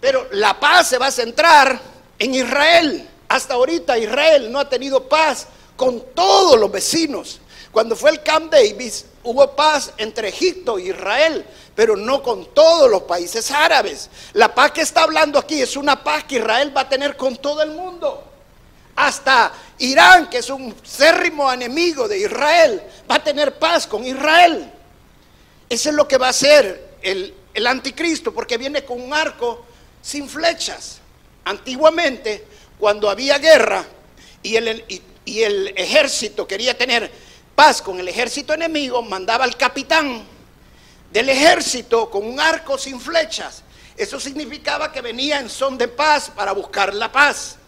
Pero 0.01 0.29
la 0.33 0.61
paz 0.61 0.89
se 0.89 0.99
va 0.99 1.07
a 1.07 1.11
centrar 1.11 1.81
en 2.19 2.35
Israel. 2.35 3.09
Hasta 3.29 3.55
ahorita 3.55 3.99
Israel 3.99 4.53
no 4.53 4.61
ha 4.61 4.69
tenido 4.69 5.09
paz 5.09 5.47
con 5.75 6.15
todos 6.15 6.59
los 6.59 6.71
vecinos. 6.71 7.41
Cuando 7.71 7.97
fue 7.97 8.11
el 8.11 8.23
Camp 8.23 8.53
Davis, 8.53 9.07
hubo 9.23 9.55
paz 9.55 9.93
entre 9.99 10.29
Egipto 10.29 10.79
e 10.79 10.89
Israel, 10.89 11.47
pero 11.75 11.97
no 11.97 12.23
con 12.23 12.47
todos 12.55 12.91
los 12.91 13.03
países 13.03 13.51
árabes. 13.51 14.11
La 14.33 14.55
paz 14.55 14.73
que 14.73 14.81
está 14.83 15.03
hablando 15.03 15.39
aquí 15.39 15.61
es 15.61 15.77
una 15.77 16.03
paz 16.03 16.25
que 16.25 16.37
Israel 16.37 16.77
va 16.77 16.83
a 16.83 16.89
tener 16.89 17.17
con 17.17 17.37
todo 17.37 17.63
el 17.63 17.71
mundo. 17.71 18.28
Hasta 18.99 19.53
Irán, 19.79 20.29
que 20.29 20.39
es 20.39 20.51
un 20.51 20.75
cérrimo 20.85 21.53
enemigo 21.53 22.09
de 22.09 22.19
Israel, 22.19 22.83
va 23.09 23.15
a 23.15 23.23
tener 23.23 23.57
paz 23.57 23.87
con 23.87 24.05
Israel. 24.05 24.73
Eso 25.69 25.91
es 25.91 25.95
lo 25.95 26.09
que 26.09 26.19
va 26.19 26.27
a 26.27 26.31
hacer 26.31 26.97
el, 27.01 27.33
anticristo, 27.65 28.35
porque 28.35 28.59
viene 28.59 28.85
con 28.85 29.01
un 29.01 29.15
arco 29.15 29.65
sin 30.03 30.29
flechas. 30.29 30.99
Antiguamente, 31.45 32.45
cuando 32.77 33.09
había 33.09 33.39
guerra 33.39 33.85
y 34.43 34.57
el, 34.57 34.85
y 35.25 35.43
el 35.43 35.69
ejército 35.77 36.49
quería 36.49 36.77
tener 36.77 37.09
paz 37.55 37.81
con 37.81 38.01
el 38.01 38.09
ejército 38.09 38.53
enemigo, 38.53 39.01
mandaba 39.01 39.45
al 39.45 39.57
capitán 39.57 40.25
del 41.13 41.29
ejército 41.29 42.11
con 42.11 42.27
un 42.27 42.41
arco 42.41 42.77
sin 42.77 43.01
flechas. 43.01 43.63
Eso 43.97 44.19
significaba 44.19 44.91
que 44.91 45.01
venía 45.03 45.39
en 45.39 45.49
son 45.49 45.79
de 45.79 45.87
paz 45.87 46.33
para 46.35 46.51
buscar 46.51 46.93
la 46.93 47.13
paz. 47.13 47.59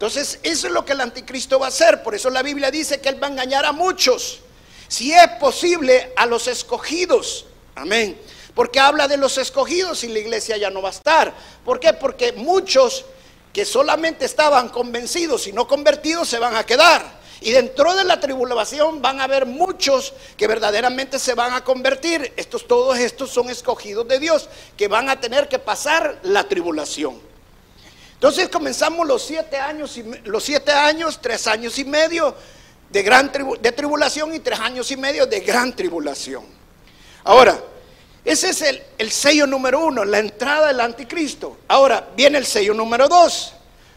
Entonces, 0.00 0.40
eso 0.42 0.66
es 0.66 0.72
lo 0.72 0.82
que 0.82 0.94
el 0.94 1.02
anticristo 1.02 1.58
va 1.58 1.66
a 1.66 1.68
hacer. 1.68 2.02
Por 2.02 2.14
eso 2.14 2.30
la 2.30 2.42
Biblia 2.42 2.70
dice 2.70 3.02
que 3.02 3.10
él 3.10 3.22
va 3.22 3.26
a 3.26 3.30
engañar 3.30 3.66
a 3.66 3.72
muchos. 3.72 4.40
Si 4.88 5.12
es 5.12 5.28
posible, 5.38 6.14
a 6.16 6.24
los 6.24 6.46
escogidos. 6.46 7.44
Amén. 7.74 8.18
Porque 8.54 8.80
habla 8.80 9.08
de 9.08 9.18
los 9.18 9.36
escogidos 9.36 10.02
y 10.02 10.08
la 10.08 10.20
iglesia 10.20 10.56
ya 10.56 10.70
no 10.70 10.80
va 10.80 10.88
a 10.88 10.92
estar. 10.92 11.34
¿Por 11.66 11.78
qué? 11.78 11.92
Porque 11.92 12.32
muchos 12.32 13.04
que 13.52 13.66
solamente 13.66 14.24
estaban 14.24 14.70
convencidos 14.70 15.46
y 15.46 15.52
no 15.52 15.68
convertidos 15.68 16.30
se 16.30 16.38
van 16.38 16.56
a 16.56 16.64
quedar. 16.64 17.20
Y 17.42 17.50
dentro 17.50 17.94
de 17.94 18.04
la 18.04 18.18
tribulación 18.20 19.02
van 19.02 19.20
a 19.20 19.24
haber 19.24 19.44
muchos 19.44 20.14
que 20.38 20.46
verdaderamente 20.46 21.18
se 21.18 21.34
van 21.34 21.52
a 21.52 21.62
convertir. 21.62 22.32
Estos, 22.38 22.66
todos 22.66 22.98
estos 22.98 23.28
son 23.28 23.50
escogidos 23.50 24.08
de 24.08 24.18
Dios 24.18 24.48
que 24.78 24.88
van 24.88 25.10
a 25.10 25.20
tener 25.20 25.46
que 25.46 25.58
pasar 25.58 26.20
la 26.22 26.44
tribulación. 26.44 27.28
Entonces 28.20 28.50
comenzamos 28.50 29.06
los 29.06 29.22
siete 29.22 29.56
años, 29.56 29.96
y, 29.96 30.02
los 30.24 30.44
siete 30.44 30.72
años, 30.72 31.18
tres 31.22 31.46
años 31.46 31.78
y 31.78 31.86
medio 31.86 32.36
de, 32.90 33.02
gran 33.02 33.32
de 33.32 33.72
tribulación 33.72 34.34
y 34.34 34.40
tres 34.40 34.60
años 34.60 34.90
y 34.90 34.98
medio 34.98 35.24
de 35.24 35.40
gran 35.40 35.74
tribulación. 35.74 36.44
Ahora, 37.24 37.58
ese 38.22 38.50
es 38.50 38.60
el, 38.60 38.82
el, 38.98 39.10
sello 39.10 39.46
número 39.46 39.86
uno, 39.86 40.04
la 40.04 40.18
entrada 40.18 40.66
del 40.66 40.80
anticristo. 40.80 41.60
Ahora 41.66 42.10
viene 42.14 42.36
el 42.36 42.44
sello 42.44 42.74
número 42.74 43.08
dos. 43.08 43.54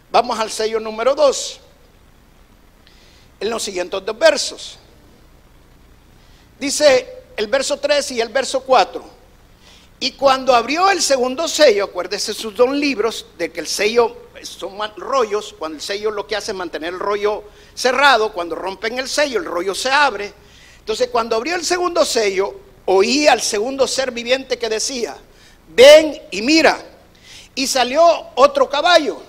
Vamos 0.10 0.40
al 0.40 0.50
sello 0.50 0.80
número 0.80 1.16
dos. 1.16 1.60
En 3.42 3.50
los 3.50 3.62
siguientes 3.62 4.06
dos 4.06 4.18
versos. 4.18 4.80
Dice 6.58 7.24
el 7.36 7.48
verso 7.48 7.78
3 7.78 8.12
y 8.12 8.22
el 8.22 8.30
verso 8.30 8.62
4. 8.62 9.04
Y 10.00 10.12
cuando 10.14 10.54
abrió 10.56 10.90
el 10.90 11.02
segundo 11.02 11.48
sello, 11.48 11.86
acuérdese 11.86 12.34
sus 12.34 12.56
dos 12.56 12.72
libros, 12.72 13.26
de 13.38 13.52
que 13.52 13.62
el 13.62 13.68
sello 13.68 14.18
son 14.44 14.78
rollos, 14.98 15.56
cuando 15.58 15.78
el 15.78 15.82
sello 15.82 16.12
lo 16.12 16.28
que 16.28 16.36
hace 16.36 16.52
es 16.52 16.58
mantener 16.58 16.94
el 16.94 17.00
rollo 17.00 17.44
cerrado, 17.74 18.34
cuando 18.34 18.56
rompen 18.56 19.00
el 19.00 19.08
sello, 19.08 19.40
el 19.40 19.46
rollo 19.46 19.74
se 19.74 19.90
abre. 19.90 20.34
Entonces, 20.80 21.08
cuando 21.10 21.36
abrió 21.36 21.56
el 21.56 21.64
segundo 21.64 22.04
sello, 22.04 22.54
oí 22.86 23.28
al 23.28 23.42
segundo 23.42 23.88
ser 23.88 24.12
viviente 24.12 24.58
que 24.58 24.68
decía, 24.68 25.16
ven 25.70 26.22
y 26.32 26.42
mira. 26.42 26.78
Y 27.56 27.68
salió 27.68 28.04
otro 28.36 28.70
caballo, 28.70 29.22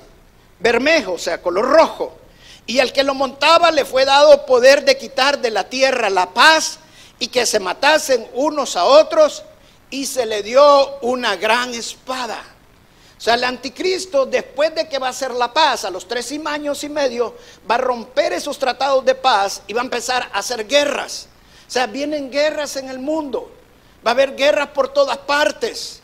bermejo, 0.59 1.13
o 1.13 1.19
sea, 1.19 1.41
color 1.41 1.67
rojo. 1.67 2.19
Y 2.67 2.81
al 2.81 2.93
que 2.93 3.05
lo 3.05 3.15
montaba 3.15 3.71
le 3.71 3.85
fue 3.85 4.05
dado 4.05 4.47
poder 4.47 4.85
de 4.85 4.97
quitar 4.97 5.39
de 5.39 5.51
la 5.51 5.69
tierra 5.69 6.09
la 6.09 6.33
paz 6.33 6.79
y 7.19 7.29
que 7.29 7.45
se 7.45 7.61
matasen 7.61 8.27
unos 8.33 8.77
a 8.77 8.85
otros 8.85 9.45
y 9.95 10.07
se 10.07 10.27
le 10.27 10.43
dio 10.43 10.99
una 11.03 11.37
gran 11.37 11.73
espada. 11.73 12.43
O 13.17 13.21
sea, 13.21 13.35
el 13.35 13.45
anticristo, 13.45 14.27
después 14.27 14.75
de 14.75 14.89
que 14.89 14.99
va 14.99 15.07
a 15.07 15.11
hacer 15.11 15.31
la 15.31 15.55
paz, 15.55 15.85
a 15.85 15.91
los 15.91 16.09
tres 16.09 16.35
años 16.45 16.83
y 16.83 16.89
medio, 16.89 17.37
va 17.71 17.77
a 17.77 17.79
romper 17.79 18.33
esos 18.33 18.59
tratados 18.59 19.05
de 19.05 19.15
paz 19.15 19.63
y 19.69 19.73
va 19.73 19.83
a 19.83 19.85
empezar 19.85 20.29
a 20.33 20.41
hacer 20.41 20.67
guerras. 20.67 21.29
O 21.69 21.71
sea, 21.71 21.87
vienen 21.87 22.29
guerras 22.29 22.75
en 22.75 22.89
el 22.89 22.99
mundo. 22.99 23.53
Va 24.05 24.11
a 24.11 24.15
haber 24.15 24.35
guerras 24.35 24.71
por 24.71 24.89
todas 24.93 25.17
partes. 25.19 26.01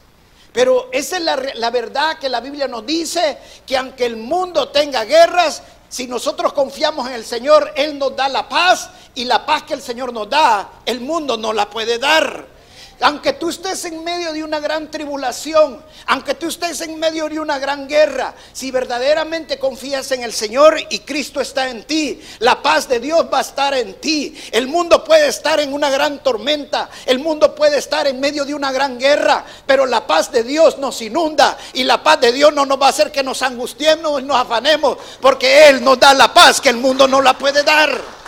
Pero 0.53 0.88
esa 0.92 1.16
es 1.16 1.24
la, 1.24 1.37
la, 1.55 1.70
verdad 1.70 2.16
que 2.20 2.29
la 2.29 2.38
Biblia 2.38 2.68
nos 2.68 2.87
dice, 2.87 3.38
que 3.66 3.76
aunque 3.76 4.07
el 4.07 4.16
mundo 4.16 4.68
tenga 4.68 5.05
guerras, 5.05 5.64
si 5.88 6.07
nosotros 6.07 6.53
confiamos 6.53 7.09
en 7.09 7.14
el 7.14 7.24
Señor, 7.24 7.72
Él 7.74 7.98
nos 7.98 8.14
da 8.14 8.29
la 8.29 8.48
paz 8.48 8.88
y 9.16 9.24
la 9.24 9.44
paz 9.44 9.64
que 9.64 9.74
el 9.74 9.83
Señor 9.83 10.12
nos 10.12 10.31
da, 10.31 10.74
el 10.87 11.00
mundo 11.00 11.37
no 11.37 11.53
la 11.53 11.68
puede 11.68 11.98
dar. 11.98 12.60
Aunque 13.00 13.32
tú 13.32 13.48
estés 13.48 13.84
en 13.86 14.04
medio 14.04 14.32
de 14.32 14.44
una 14.44 14.60
gran 14.60 14.90
tribulación, 14.90 15.82
aunque 16.06 16.34
tú 16.34 16.48
estés 16.48 16.82
en 16.82 16.98
medio 16.98 17.28
de 17.30 17.40
una 17.40 17.58
gran 17.58 17.88
guerra, 17.88 18.34
si 18.52 18.70
verdaderamente 18.70 19.58
confías 19.58 20.10
en 20.12 20.22
el 20.22 20.34
Señor 20.34 20.78
y 20.90 20.98
Cristo 21.00 21.40
está 21.40 21.70
en 21.70 21.84
ti, 21.84 22.20
la 22.40 22.62
paz 22.62 22.88
de 22.88 23.00
Dios 23.00 23.26
va 23.32 23.38
a 23.38 23.42
estar 23.42 23.72
en 23.72 23.94
ti. 23.94 24.38
El 24.52 24.68
mundo 24.68 25.02
puede 25.02 25.28
estar 25.28 25.60
en 25.60 25.72
una 25.72 25.88
gran 25.88 26.22
tormenta, 26.22 26.90
el 27.06 27.20
mundo 27.20 27.54
puede 27.54 27.78
estar 27.78 28.06
en 28.06 28.20
medio 28.20 28.44
de 28.44 28.54
una 28.54 28.70
gran 28.70 28.98
guerra, 28.98 29.46
pero 29.66 29.86
la 29.86 30.06
paz 30.06 30.30
de 30.30 30.44
Dios 30.44 30.78
nos 30.78 31.00
inunda 31.00 31.56
y 31.72 31.84
la 31.84 32.02
paz 32.02 32.20
de 32.20 32.32
Dios 32.32 32.52
no 32.52 32.66
nos 32.66 32.80
va 32.80 32.86
a 32.86 32.90
hacer 32.90 33.10
que 33.10 33.22
nos 33.22 33.40
angustiemos 33.40 34.20
y 34.20 34.24
nos 34.24 34.36
afanemos, 34.36 34.98
porque 35.22 35.68
Él 35.68 35.82
nos 35.82 35.98
da 35.98 36.12
la 36.12 36.34
paz 36.34 36.60
que 36.60 36.68
el 36.68 36.76
mundo 36.76 37.08
no 37.08 37.22
la 37.22 37.38
puede 37.38 37.62
dar. 37.62 38.19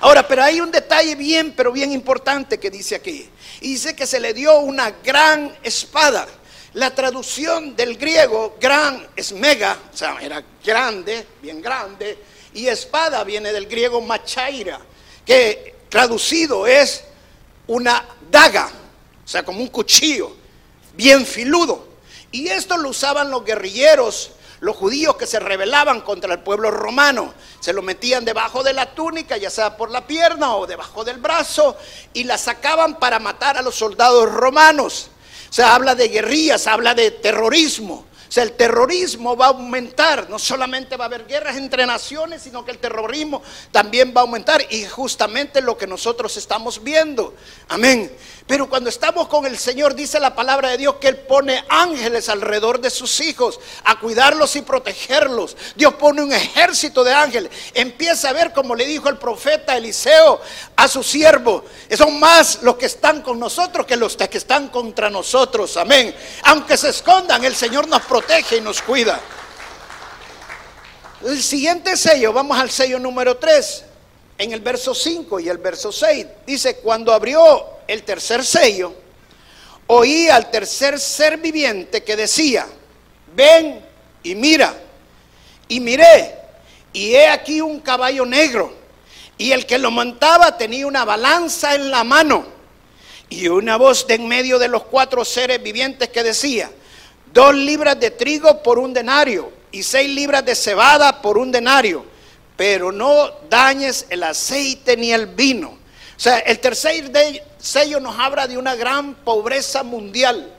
Ahora, 0.00 0.26
pero 0.26 0.42
hay 0.42 0.60
un 0.60 0.70
detalle 0.70 1.14
bien, 1.14 1.54
pero 1.56 1.72
bien 1.72 1.92
importante 1.92 2.58
que 2.58 2.70
dice 2.70 2.94
aquí. 2.94 3.28
Y 3.60 3.72
dice 3.72 3.96
que 3.96 4.06
se 4.06 4.20
le 4.20 4.34
dio 4.34 4.58
una 4.58 4.90
gran 4.90 5.56
espada. 5.62 6.26
La 6.74 6.94
traducción 6.94 7.74
del 7.74 7.96
griego, 7.96 8.56
gran 8.60 9.06
es 9.16 9.32
mega, 9.32 9.78
o 9.92 9.96
sea, 9.96 10.18
era 10.20 10.44
grande, 10.62 11.26
bien 11.40 11.62
grande. 11.62 12.18
Y 12.52 12.66
espada 12.66 13.24
viene 13.24 13.52
del 13.52 13.66
griego 13.66 14.00
machaira, 14.02 14.80
que 15.24 15.74
traducido 15.88 16.66
es 16.66 17.02
una 17.66 18.06
daga, 18.30 18.70
o 19.24 19.28
sea, 19.28 19.42
como 19.42 19.60
un 19.60 19.68
cuchillo, 19.68 20.36
bien 20.94 21.24
filudo. 21.24 21.88
Y 22.30 22.48
esto 22.48 22.76
lo 22.76 22.90
usaban 22.90 23.30
los 23.30 23.44
guerrilleros 23.44 24.32
los 24.60 24.76
judíos 24.76 25.16
que 25.16 25.26
se 25.26 25.38
rebelaban 25.38 26.00
contra 26.00 26.32
el 26.32 26.40
pueblo 26.40 26.70
romano. 26.70 27.34
Se 27.60 27.72
lo 27.72 27.82
metían 27.82 28.24
debajo 28.24 28.62
de 28.62 28.72
la 28.72 28.94
túnica, 28.94 29.36
ya 29.36 29.50
sea 29.50 29.76
por 29.76 29.90
la 29.90 30.06
pierna 30.06 30.54
o 30.56 30.66
debajo 30.66 31.04
del 31.04 31.18
brazo, 31.18 31.76
y 32.12 32.24
la 32.24 32.38
sacaban 32.38 32.98
para 32.98 33.18
matar 33.18 33.56
a 33.56 33.62
los 33.62 33.74
soldados 33.74 34.30
romanos. 34.32 35.10
O 35.48 35.52
sea, 35.52 35.74
habla 35.74 35.94
de 35.94 36.08
guerrillas, 36.08 36.66
habla 36.66 36.94
de 36.94 37.10
terrorismo. 37.10 38.04
O 38.28 38.32
sea, 38.32 38.42
el 38.42 38.52
terrorismo 38.52 39.36
va 39.36 39.46
a 39.46 39.48
aumentar. 39.50 40.28
No 40.28 40.38
solamente 40.38 40.96
va 40.96 41.04
a 41.04 41.08
haber 41.08 41.26
guerras 41.26 41.56
entre 41.56 41.86
naciones, 41.86 42.42
sino 42.42 42.64
que 42.64 42.72
el 42.72 42.78
terrorismo 42.78 43.42
también 43.70 44.12
va 44.16 44.20
a 44.20 44.24
aumentar. 44.24 44.64
Y 44.70 44.84
justamente 44.84 45.60
lo 45.60 45.76
que 45.76 45.86
nosotros 45.86 46.36
estamos 46.36 46.82
viendo. 46.82 47.34
Amén. 47.68 48.14
Pero 48.46 48.68
cuando 48.68 48.90
estamos 48.90 49.26
con 49.26 49.44
el 49.46 49.58
Señor, 49.58 49.94
dice 49.94 50.20
la 50.20 50.34
palabra 50.34 50.70
de 50.70 50.78
Dios 50.78 50.96
que 51.00 51.08
Él 51.08 51.16
pone 51.16 51.64
ángeles 51.68 52.28
alrededor 52.28 52.80
de 52.80 52.90
sus 52.90 53.20
hijos 53.20 53.58
a 53.82 53.98
cuidarlos 53.98 54.54
y 54.54 54.62
protegerlos. 54.62 55.56
Dios 55.74 55.94
pone 55.94 56.22
un 56.22 56.32
ejército 56.32 57.02
de 57.02 57.12
ángeles. 57.12 57.50
Empieza 57.74 58.28
a 58.28 58.32
ver, 58.32 58.52
como 58.52 58.76
le 58.76 58.86
dijo 58.86 59.08
el 59.08 59.18
profeta 59.18 59.76
Eliseo 59.76 60.40
a 60.76 60.86
su 60.86 61.02
siervo, 61.02 61.64
son 61.96 62.20
más 62.20 62.62
los 62.62 62.76
que 62.76 62.86
están 62.86 63.22
con 63.22 63.40
nosotros 63.40 63.86
que 63.86 63.96
los 63.96 64.16
que 64.16 64.38
están 64.38 64.68
contra 64.68 65.10
nosotros. 65.10 65.76
Amén. 65.76 66.14
Aunque 66.44 66.76
se 66.76 66.90
escondan, 66.90 67.44
el 67.44 67.54
Señor 67.54 67.88
nos 67.88 68.02
protege 68.16 68.56
y 68.56 68.60
nos 68.62 68.80
cuida. 68.80 69.20
El 71.22 71.42
siguiente 71.42 71.98
sello, 71.98 72.32
vamos 72.32 72.58
al 72.58 72.70
sello 72.70 72.98
número 72.98 73.36
3 73.36 73.84
en 74.38 74.52
el 74.52 74.60
verso 74.60 74.94
5 74.94 75.38
y 75.40 75.50
el 75.50 75.58
verso 75.58 75.92
6. 75.92 76.26
Dice, 76.46 76.76
cuando 76.76 77.12
abrió 77.12 77.66
el 77.86 78.04
tercer 78.04 78.42
sello, 78.42 78.94
oí 79.88 80.28
al 80.28 80.50
tercer 80.50 80.98
ser 80.98 81.36
viviente 81.36 82.04
que 82.04 82.16
decía, 82.16 82.66
ven 83.34 83.84
y 84.22 84.34
mira. 84.34 84.74
Y 85.68 85.80
miré, 85.80 86.36
y 86.94 87.12
he 87.16 87.28
aquí 87.28 87.60
un 87.60 87.80
caballo 87.80 88.24
negro, 88.24 88.72
y 89.36 89.52
el 89.52 89.66
que 89.66 89.76
lo 89.76 89.90
montaba 89.90 90.56
tenía 90.56 90.86
una 90.86 91.04
balanza 91.04 91.74
en 91.74 91.90
la 91.90 92.02
mano, 92.02 92.46
y 93.28 93.48
una 93.48 93.76
voz 93.76 94.06
de 94.06 94.14
en 94.14 94.26
medio 94.26 94.58
de 94.58 94.68
los 94.68 94.84
cuatro 94.84 95.22
seres 95.24 95.62
vivientes 95.62 96.08
que 96.08 96.22
decía, 96.22 96.70
dos 97.36 97.54
libras 97.54 98.00
de 98.00 98.10
trigo 98.10 98.62
por 98.62 98.78
un 98.78 98.92
denario, 98.92 99.52
y 99.70 99.82
seis 99.82 100.08
libras 100.08 100.44
de 100.44 100.54
cebada 100.54 101.20
por 101.22 101.38
un 101.38 101.52
denario 101.52 102.16
pero 102.56 102.90
no 102.90 103.30
dañes 103.48 104.06
el 104.08 104.22
aceite 104.22 104.96
ni 104.96 105.12
el 105.12 105.26
vino. 105.26 105.68
O 105.68 106.20
sea, 106.20 106.38
el 106.38 106.58
tercer 106.58 107.12
sello 107.58 108.00
nos 108.00 108.18
habla 108.18 108.46
de 108.46 108.56
una 108.56 108.74
gran 108.74 109.14
pobreza 109.14 109.82
mundial. 109.82 110.52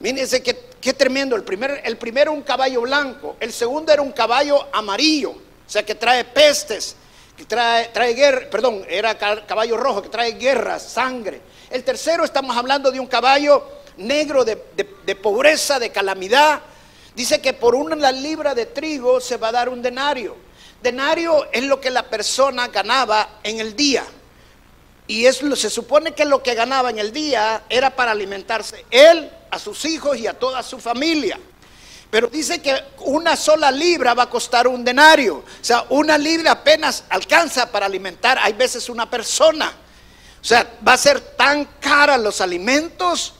Mírense 0.00 0.42
qué, 0.42 0.92
tremendo. 0.92 1.36
El, 1.36 1.44
primer, 1.44 1.80
el 1.84 1.96
primero 1.96 2.32
un 2.32 2.42
caballo 2.42 2.82
blanco, 2.82 3.36
el 3.38 3.52
segundo 3.52 3.92
era 3.92 4.02
un 4.02 4.12
caballo 4.12 4.66
amarillo, 4.72 5.30
o 5.30 5.70
sea, 5.70 5.84
que 5.84 5.94
trae 5.94 6.24
pestes, 6.24 6.96
que 7.36 7.44
trae, 7.44 7.88
trae 7.88 8.12
guerra, 8.12 8.50
perdón, 8.50 8.84
era 8.88 9.16
caballo 9.16 9.76
rojo, 9.76 10.02
que 10.02 10.08
trae 10.08 10.32
guerra, 10.32 10.80
sangre. 10.80 11.40
El 11.70 11.84
tercero 11.84 12.24
estamos 12.24 12.56
hablando 12.56 12.90
de 12.90 12.98
un 12.98 13.06
caballo 13.06 13.64
negro 13.96 14.44
de, 14.44 14.56
pobreza, 15.16 15.78
de 15.78 15.90
calamidad. 15.90 16.60
Dice 17.14 17.40
que 17.40 17.52
por 17.52 17.74
una 17.74 18.10
libra 18.10 18.54
de 18.54 18.66
trigo 18.66 19.20
se 19.20 19.36
va 19.36 19.48
a 19.48 19.52
dar 19.52 19.68
un 19.68 19.82
denario. 19.82 20.36
Denario 20.82 21.50
es 21.52 21.64
lo 21.64 21.80
que 21.80 21.90
la 21.90 22.02
persona 22.02 22.68
ganaba 22.68 23.38
en 23.42 23.60
el 23.60 23.74
día. 23.74 24.04
Y 25.06 25.26
es, 25.26 25.40
se 25.56 25.70
supone 25.70 26.12
que 26.12 26.24
lo 26.24 26.42
que 26.42 26.54
ganaba 26.54 26.90
en 26.90 26.98
el 26.98 27.12
día 27.12 27.64
era 27.68 27.94
para 27.94 28.12
alimentarse 28.12 28.84
él, 28.90 29.30
a 29.50 29.58
sus 29.58 29.84
hijos 29.84 30.18
y 30.18 30.26
a 30.26 30.38
toda 30.38 30.62
su 30.62 30.78
familia. 30.78 31.38
Pero 32.10 32.28
dice 32.28 32.62
que 32.62 32.80
una 33.00 33.36
sola 33.36 33.70
libra 33.70 34.14
va 34.14 34.24
a 34.24 34.30
costar 34.30 34.68
un 34.68 34.84
denario. 34.84 35.38
O 35.38 35.44
sea, 35.64 35.84
una 35.90 36.16
libra 36.16 36.52
apenas 36.52 37.04
alcanza 37.08 37.70
para 37.70 37.86
alimentar, 37.86 38.38
hay 38.40 38.52
veces 38.52 38.88
una 38.88 39.08
persona. 39.10 39.72
O 40.40 40.44
sea, 40.44 40.78
va 40.86 40.92
a 40.92 40.98
ser 40.98 41.20
tan 41.20 41.64
cara 41.80 42.18
los 42.18 42.40
alimentos 42.40 43.34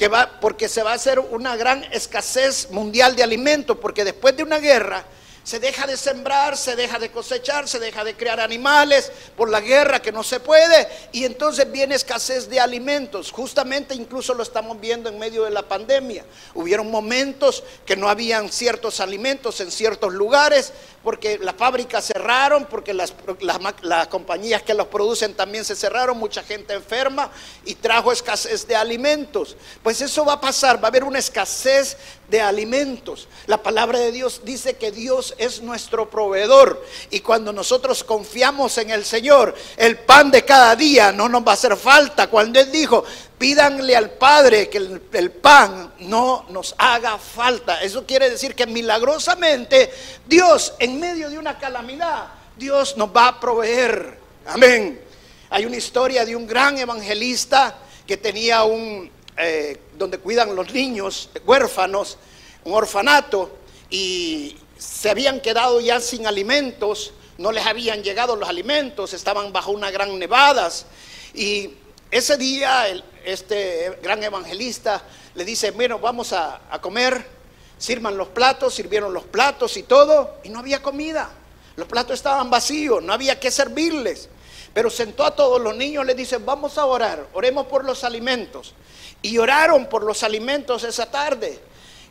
que 0.00 0.08
va, 0.08 0.40
porque 0.40 0.66
se 0.66 0.82
va 0.82 0.92
a 0.92 0.94
hacer 0.94 1.18
una 1.18 1.56
gran 1.56 1.84
escasez 1.92 2.70
mundial 2.70 3.16
de 3.16 3.22
alimentos, 3.22 3.76
porque 3.76 4.02
después 4.02 4.34
de 4.34 4.42
una 4.42 4.58
guerra, 4.58 5.04
se 5.50 5.58
deja 5.58 5.84
de 5.84 5.96
sembrar, 5.96 6.56
se 6.56 6.76
deja 6.76 7.00
de 7.00 7.10
cosechar, 7.10 7.66
se 7.66 7.80
deja 7.80 8.04
de 8.04 8.16
crear 8.16 8.38
animales 8.38 9.10
por 9.36 9.50
la 9.50 9.60
guerra 9.60 10.00
que 10.00 10.12
no 10.12 10.22
se 10.22 10.38
puede 10.38 10.86
y 11.10 11.24
entonces 11.24 11.72
viene 11.72 11.96
escasez 11.96 12.48
de 12.48 12.60
alimentos. 12.60 13.32
Justamente 13.32 13.96
incluso 13.96 14.32
lo 14.32 14.44
estamos 14.44 14.80
viendo 14.80 15.08
en 15.08 15.18
medio 15.18 15.42
de 15.42 15.50
la 15.50 15.62
pandemia. 15.62 16.24
Hubieron 16.54 16.88
momentos 16.88 17.64
que 17.84 17.96
no 17.96 18.08
habían 18.08 18.48
ciertos 18.52 19.00
alimentos 19.00 19.60
en 19.60 19.72
ciertos 19.72 20.14
lugares 20.14 20.72
porque 21.02 21.38
las 21.38 21.56
fábricas 21.56 22.04
cerraron, 22.04 22.66
porque 22.66 22.94
las, 22.94 23.12
las, 23.80 24.06
compañías 24.06 24.62
que 24.62 24.74
los 24.74 24.86
producen 24.86 25.34
también 25.34 25.64
se 25.64 25.74
cerraron, 25.74 26.16
mucha 26.16 26.44
gente 26.44 26.74
enferma 26.74 27.28
y 27.64 27.74
trajo 27.74 28.12
escasez 28.12 28.68
de 28.68 28.76
alimentos. 28.76 29.56
Pues 29.82 30.00
eso 30.00 30.24
va 30.24 30.34
a 30.34 30.40
pasar, 30.40 30.76
va 30.76 30.86
a 30.86 30.90
haber 30.90 31.02
una 31.02 31.18
escasez 31.18 31.96
de 32.30 32.40
alimentos. 32.40 33.28
La 33.46 33.62
palabra 33.62 33.98
de 33.98 34.12
Dios 34.12 34.42
dice 34.44 34.76
que 34.76 34.92
Dios 34.92 35.34
es 35.36 35.60
nuestro 35.60 36.08
proveedor 36.08 36.84
y 37.10 37.20
cuando 37.20 37.52
nosotros 37.52 38.04
confiamos 38.04 38.78
en 38.78 38.90
el 38.90 39.04
Señor, 39.04 39.54
el 39.76 39.98
pan 39.98 40.30
de 40.30 40.44
cada 40.44 40.76
día 40.76 41.12
no 41.12 41.28
nos 41.28 41.46
va 41.46 41.50
a 41.50 41.54
hacer 41.54 41.76
falta. 41.76 42.28
Cuando 42.28 42.60
Él 42.60 42.70
dijo, 42.70 43.04
pídanle 43.36 43.96
al 43.96 44.10
Padre 44.10 44.68
que 44.68 44.78
el, 44.78 45.30
pan 45.32 45.94
no 46.00 46.46
nos 46.50 46.74
haga 46.78 47.18
falta. 47.18 47.82
Eso 47.82 48.06
quiere 48.06 48.30
decir 48.30 48.54
que 48.54 48.66
milagrosamente 48.66 49.90
Dios 50.26 50.74
en 50.78 51.00
medio 51.00 51.28
de 51.28 51.38
una 51.38 51.58
calamidad, 51.58 52.28
Dios 52.56 52.96
nos 52.96 53.08
va 53.14 53.28
a 53.28 53.40
proveer. 53.40 54.18
Amén. 54.46 55.00
Hay 55.50 55.66
una 55.66 55.76
historia 55.76 56.24
de 56.24 56.36
un 56.36 56.46
gran 56.46 56.78
evangelista 56.78 57.78
que 58.06 58.16
tenía 58.16 58.62
un, 58.64 59.10
eh, 59.42 59.80
donde 59.96 60.18
cuidan 60.18 60.54
los 60.54 60.72
niños 60.72 61.30
huérfanos, 61.46 62.18
un 62.64 62.74
orfanato, 62.74 63.56
y 63.88 64.56
se 64.78 65.10
habían 65.10 65.40
quedado 65.40 65.80
ya 65.80 66.00
sin 66.00 66.26
alimentos, 66.26 67.12
no 67.38 67.52
les 67.52 67.64
habían 67.66 68.02
llegado 68.02 68.36
los 68.36 68.48
alimentos, 68.48 69.14
estaban 69.14 69.52
bajo 69.52 69.70
una 69.72 69.90
gran 69.90 70.18
nevadas. 70.18 70.86
Y 71.34 71.70
ese 72.10 72.36
día 72.36 72.86
este 73.24 73.98
gran 74.02 74.22
evangelista 74.22 75.02
le 75.34 75.44
dice, 75.44 75.70
bueno, 75.70 75.98
vamos 75.98 76.32
a, 76.32 76.60
comer, 76.80 77.26
sirvan 77.78 78.16
los 78.16 78.28
platos, 78.28 78.74
sirvieron 78.74 79.14
los 79.14 79.24
platos 79.24 79.76
y 79.76 79.84
todo, 79.84 80.38
y 80.44 80.50
no 80.50 80.58
había 80.58 80.82
comida. 80.82 81.30
Los 81.76 81.88
platos 81.88 82.14
estaban 82.14 82.50
vacíos, 82.50 83.02
no 83.02 83.12
había 83.12 83.40
que 83.40 83.50
servirles. 83.50 84.28
Pero 84.74 84.90
sentó 84.90 85.24
a 85.24 85.34
todos 85.34 85.60
los 85.60 85.74
niños, 85.74 86.04
le 86.04 86.14
dice, 86.14 86.38
vamos 86.38 86.78
a 86.78 86.84
orar, 86.84 87.26
oremos 87.32 87.66
por 87.66 87.84
los 87.84 88.04
alimentos. 88.04 88.74
Y 89.22 89.38
oraron 89.38 89.86
por 89.86 90.02
los 90.02 90.22
alimentos 90.22 90.84
esa 90.84 91.10
tarde. 91.10 91.60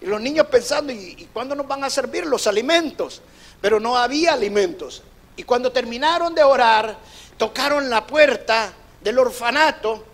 Y 0.02 0.06
los 0.06 0.22
niños 0.22 0.48
pensando, 0.48 0.94
¿y, 0.94 1.16
¿y 1.18 1.30
cuándo 1.34 1.56
nos 1.56 1.68
van 1.68 1.84
a 1.84 1.90
servir 1.90 2.26
los 2.26 2.48
alimentos? 2.48 3.22
Pero 3.62 3.80
no 3.80 3.98
había 3.98 4.34
alimentos. 4.34 5.04
Y 5.36 5.44
cuando 5.44 5.72
terminaron 5.72 6.36
de 6.36 6.44
orar, 6.44 6.98
tocaron 7.38 7.90
la 7.90 8.06
puerta 8.06 8.74
del 9.02 9.20
orfanato 9.20 10.06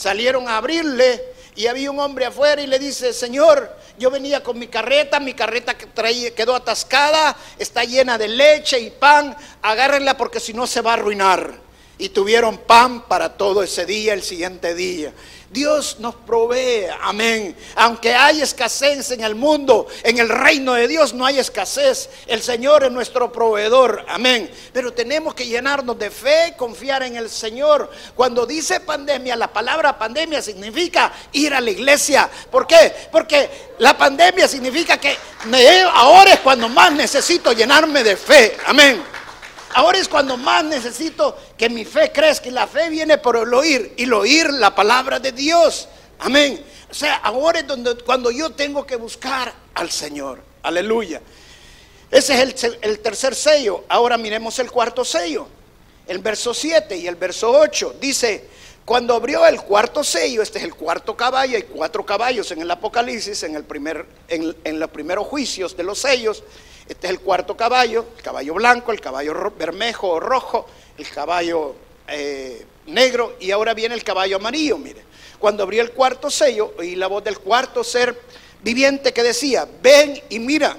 salieron 0.00 0.48
a 0.48 0.56
abrirle 0.56 1.22
y 1.54 1.66
había 1.66 1.90
un 1.90 2.00
hombre 2.00 2.24
afuera 2.24 2.62
y 2.62 2.66
le 2.66 2.78
dice, 2.78 3.12
Señor, 3.12 3.70
yo 3.98 4.10
venía 4.10 4.42
con 4.42 4.58
mi 4.58 4.66
carreta, 4.66 5.20
mi 5.20 5.34
carreta 5.34 5.76
quedó 5.76 6.54
atascada, 6.54 7.36
está 7.58 7.84
llena 7.84 8.16
de 8.16 8.28
leche 8.28 8.80
y 8.80 8.88
pan, 8.88 9.36
agárrenla 9.60 10.16
porque 10.16 10.40
si 10.40 10.54
no 10.54 10.66
se 10.66 10.80
va 10.80 10.92
a 10.92 10.94
arruinar. 10.94 11.52
Y 12.00 12.08
tuvieron 12.08 12.56
pan 12.56 13.06
para 13.06 13.36
todo 13.36 13.62
ese 13.62 13.84
día, 13.84 14.14
el 14.14 14.22
siguiente 14.22 14.74
día. 14.74 15.12
Dios 15.50 15.96
nos 15.98 16.14
provee, 16.14 16.86
amén. 17.02 17.54
Aunque 17.74 18.14
hay 18.14 18.40
escasez 18.40 19.10
en 19.10 19.22
el 19.22 19.34
mundo, 19.34 19.86
en 20.02 20.18
el 20.18 20.28
reino 20.28 20.74
de 20.74 20.88
Dios 20.88 21.12
no 21.12 21.26
hay 21.26 21.38
escasez. 21.38 22.08
El 22.26 22.40
Señor 22.40 22.84
es 22.84 22.90
nuestro 22.90 23.30
proveedor, 23.30 24.02
amén. 24.08 24.50
Pero 24.72 24.94
tenemos 24.94 25.34
que 25.34 25.46
llenarnos 25.46 25.98
de 25.98 26.10
fe, 26.10 26.54
confiar 26.56 27.02
en 27.02 27.16
el 27.16 27.28
Señor. 27.28 27.90
Cuando 28.14 28.46
dice 28.46 28.80
pandemia, 28.80 29.36
la 29.36 29.52
palabra 29.52 29.98
pandemia 29.98 30.40
significa 30.40 31.12
ir 31.32 31.52
a 31.52 31.60
la 31.60 31.70
iglesia. 31.70 32.30
¿Por 32.50 32.66
qué? 32.66 32.94
Porque 33.12 33.74
la 33.78 33.98
pandemia 33.98 34.48
significa 34.48 34.98
que 34.98 35.16
ahora 35.92 36.32
es 36.32 36.40
cuando 36.40 36.66
más 36.70 36.92
necesito 36.92 37.52
llenarme 37.52 38.02
de 38.02 38.16
fe, 38.16 38.56
amén. 38.66 39.19
Ahora 39.74 39.98
es 39.98 40.08
cuando 40.08 40.36
más 40.36 40.64
necesito 40.64 41.36
que 41.56 41.68
mi 41.68 41.84
fe 41.84 42.10
crezca 42.12 42.48
y 42.48 42.50
la 42.50 42.66
fe 42.66 42.90
viene 42.90 43.18
por 43.18 43.36
el 43.36 43.52
oír 43.54 43.94
y 43.96 44.02
el 44.02 44.12
oír 44.12 44.50
la 44.50 44.74
palabra 44.74 45.20
de 45.20 45.32
Dios. 45.32 45.88
Amén. 46.18 46.64
O 46.90 46.94
sea, 46.94 47.16
ahora 47.16 47.60
es 47.60 47.66
donde, 47.66 47.94
cuando 47.98 48.30
yo 48.30 48.50
tengo 48.50 48.84
que 48.84 48.96
buscar 48.96 49.52
al 49.74 49.90
Señor. 49.90 50.42
Aleluya. 50.62 51.20
Ese 52.10 52.42
es 52.42 52.64
el, 52.64 52.78
el 52.82 52.98
tercer 52.98 53.34
sello. 53.34 53.84
Ahora 53.88 54.18
miremos 54.18 54.58
el 54.58 54.70
cuarto 54.70 55.04
sello. 55.04 55.46
El 56.06 56.18
verso 56.18 56.52
7 56.52 56.96
y 56.96 57.06
el 57.06 57.14
verso 57.14 57.52
8. 57.52 57.94
Dice, 58.00 58.48
cuando 58.84 59.14
abrió 59.14 59.46
el 59.46 59.60
cuarto 59.62 60.02
sello, 60.02 60.42
este 60.42 60.58
es 60.58 60.64
el 60.64 60.74
cuarto 60.74 61.16
caballo, 61.16 61.56
hay 61.56 61.62
cuatro 61.62 62.04
caballos 62.04 62.50
en 62.50 62.60
el 62.60 62.70
Apocalipsis, 62.72 63.44
en, 63.44 63.54
el 63.54 63.62
primer, 63.62 64.04
en, 64.26 64.56
en 64.64 64.80
los 64.80 64.90
primeros 64.90 65.28
juicios 65.28 65.76
de 65.76 65.84
los 65.84 66.00
sellos. 66.00 66.42
Este 66.90 67.06
es 67.06 67.12
el 67.12 67.20
cuarto 67.20 67.56
caballo, 67.56 68.04
el 68.16 68.20
caballo 68.20 68.54
blanco, 68.54 68.90
el 68.90 69.00
caballo 69.00 69.52
bermejo 69.56 70.08
o 70.08 70.18
rojo, 70.18 70.66
el 70.98 71.08
caballo 71.08 71.76
eh, 72.08 72.66
negro 72.86 73.36
y 73.38 73.52
ahora 73.52 73.74
viene 73.74 73.94
el 73.94 74.02
caballo 74.02 74.38
amarillo. 74.38 74.76
Mire, 74.76 75.00
cuando 75.38 75.62
abrió 75.62 75.82
el 75.82 75.92
cuarto 75.92 76.28
sello, 76.30 76.74
oí 76.78 76.96
la 76.96 77.06
voz 77.06 77.22
del 77.22 77.38
cuarto 77.38 77.84
ser 77.84 78.20
viviente 78.60 79.12
que 79.12 79.22
decía, 79.22 79.68
ven 79.80 80.20
y 80.30 80.40
mira. 80.40 80.76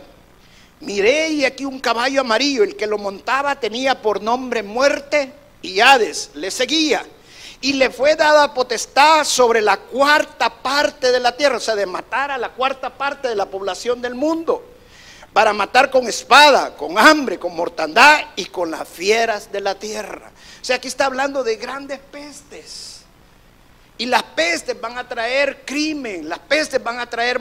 Miré 0.82 1.30
y 1.30 1.45
aquí 1.45 1.63
un 1.63 1.80
caballo 1.80 2.19
amarillo, 2.19 2.63
el 2.63 2.76
que 2.76 2.88
lo 2.88 2.97
montaba 2.97 3.58
tenía 3.58 4.02
por 4.02 4.21
nombre 4.21 4.63
muerte 4.63 5.32
y 5.62 5.80
Hades, 5.80 6.32
le 6.34 6.52
seguía. 6.52 7.06
Y 7.62 7.74
le 7.74 7.89
fue 7.89 8.17
dada 8.17 8.54
potestad 8.54 9.24
sobre 9.24 9.62
la 9.62 9.78
cuarta 9.78 10.50
parte 10.62 11.10
de 11.10 11.21
la 11.21 11.38
tierra, 11.38 11.56
o 11.56 11.62
sea, 11.62 11.76
de 11.76 11.86
matar 11.86 12.32
a 12.32 12.38
la 12.38 12.50
cuarta 12.50 12.97
parte 12.97 13.30
de 13.30 13.36
la 13.36 13.45
población 13.45 14.02
del 14.02 14.15
mundo 14.15 14.71
para 15.34 15.54
matar 15.54 15.89
con 15.89 16.08
espada, 16.08 16.76
con 16.76 16.98
hambre, 16.98 17.39
con 17.39 17.56
mortandad 17.56 18.20
y 18.36 18.46
con 18.46 18.72
las 18.72 18.88
fieras 18.88 19.52
de 19.52 19.62
la 19.62 19.76
tierra. 19.76 20.32
O 20.62 20.65
sea, 20.65 20.76
aquí 20.76 20.88
está 20.88 21.06
hablando 21.06 21.44
de 21.44 21.56
grandes 21.56 22.00
pestes. 22.00 23.02
Y 23.98 24.08
las 24.08 24.24
pestes 24.24 24.80
van 24.82 24.98
a 24.98 25.08
traer 25.08 25.63
crimen, 25.63 26.28
las 26.28 26.39
pestes 26.39 26.84
van 26.84 27.00
a 27.00 27.10
traer 27.10 27.39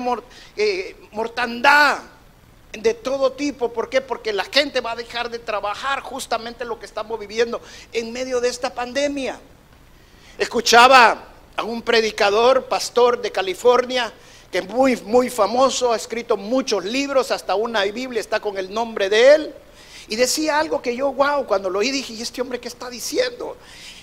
eh, 0.56 0.94
mortandad 1.10 1.98
de 2.72 2.94
todo 2.94 3.32
tipo. 3.32 3.72
¿Por 3.72 3.88
qué? 3.88 4.00
Porque 4.00 4.32
la 4.32 4.44
gente 4.44 4.80
va 4.80 4.92
a 4.92 4.96
dejar 4.96 5.30
de 5.30 5.38
trabajar 5.38 6.00
justamente 6.00 6.64
lo 6.64 6.78
que 6.78 6.86
estamos 6.86 7.18
viviendo 7.18 7.60
en 7.92 8.12
medio 8.12 8.40
de 8.40 8.48
esta 8.48 8.74
pandemia. 8.74 9.40
Escuchaba 10.38 11.24
a 11.56 11.62
un 11.62 11.82
predicador, 11.82 12.66
pastor 12.66 13.20
de 13.20 13.32
California, 13.32 14.12
que 14.50 14.58
es 14.58 14.68
muy, 14.68 14.96
muy 15.02 15.30
famoso, 15.30 15.92
ha 15.92 15.96
escrito 15.96 16.36
muchos 16.36 16.84
libros, 16.84 17.30
hasta 17.30 17.54
una 17.54 17.84
Biblia 17.84 18.20
está 18.20 18.40
con 18.40 18.58
el 18.58 18.72
nombre 18.72 19.08
de 19.08 19.34
él. 19.34 19.54
Y 20.08 20.16
decía 20.16 20.58
algo 20.58 20.82
que 20.82 20.96
yo, 20.96 21.12
wow, 21.12 21.46
cuando 21.46 21.70
lo 21.70 21.78
oí 21.78 21.90
dije, 21.90 22.14
¿y 22.14 22.22
este 22.22 22.40
hombre 22.40 22.58
qué 22.58 22.66
está 22.66 22.90
diciendo? 22.90 23.56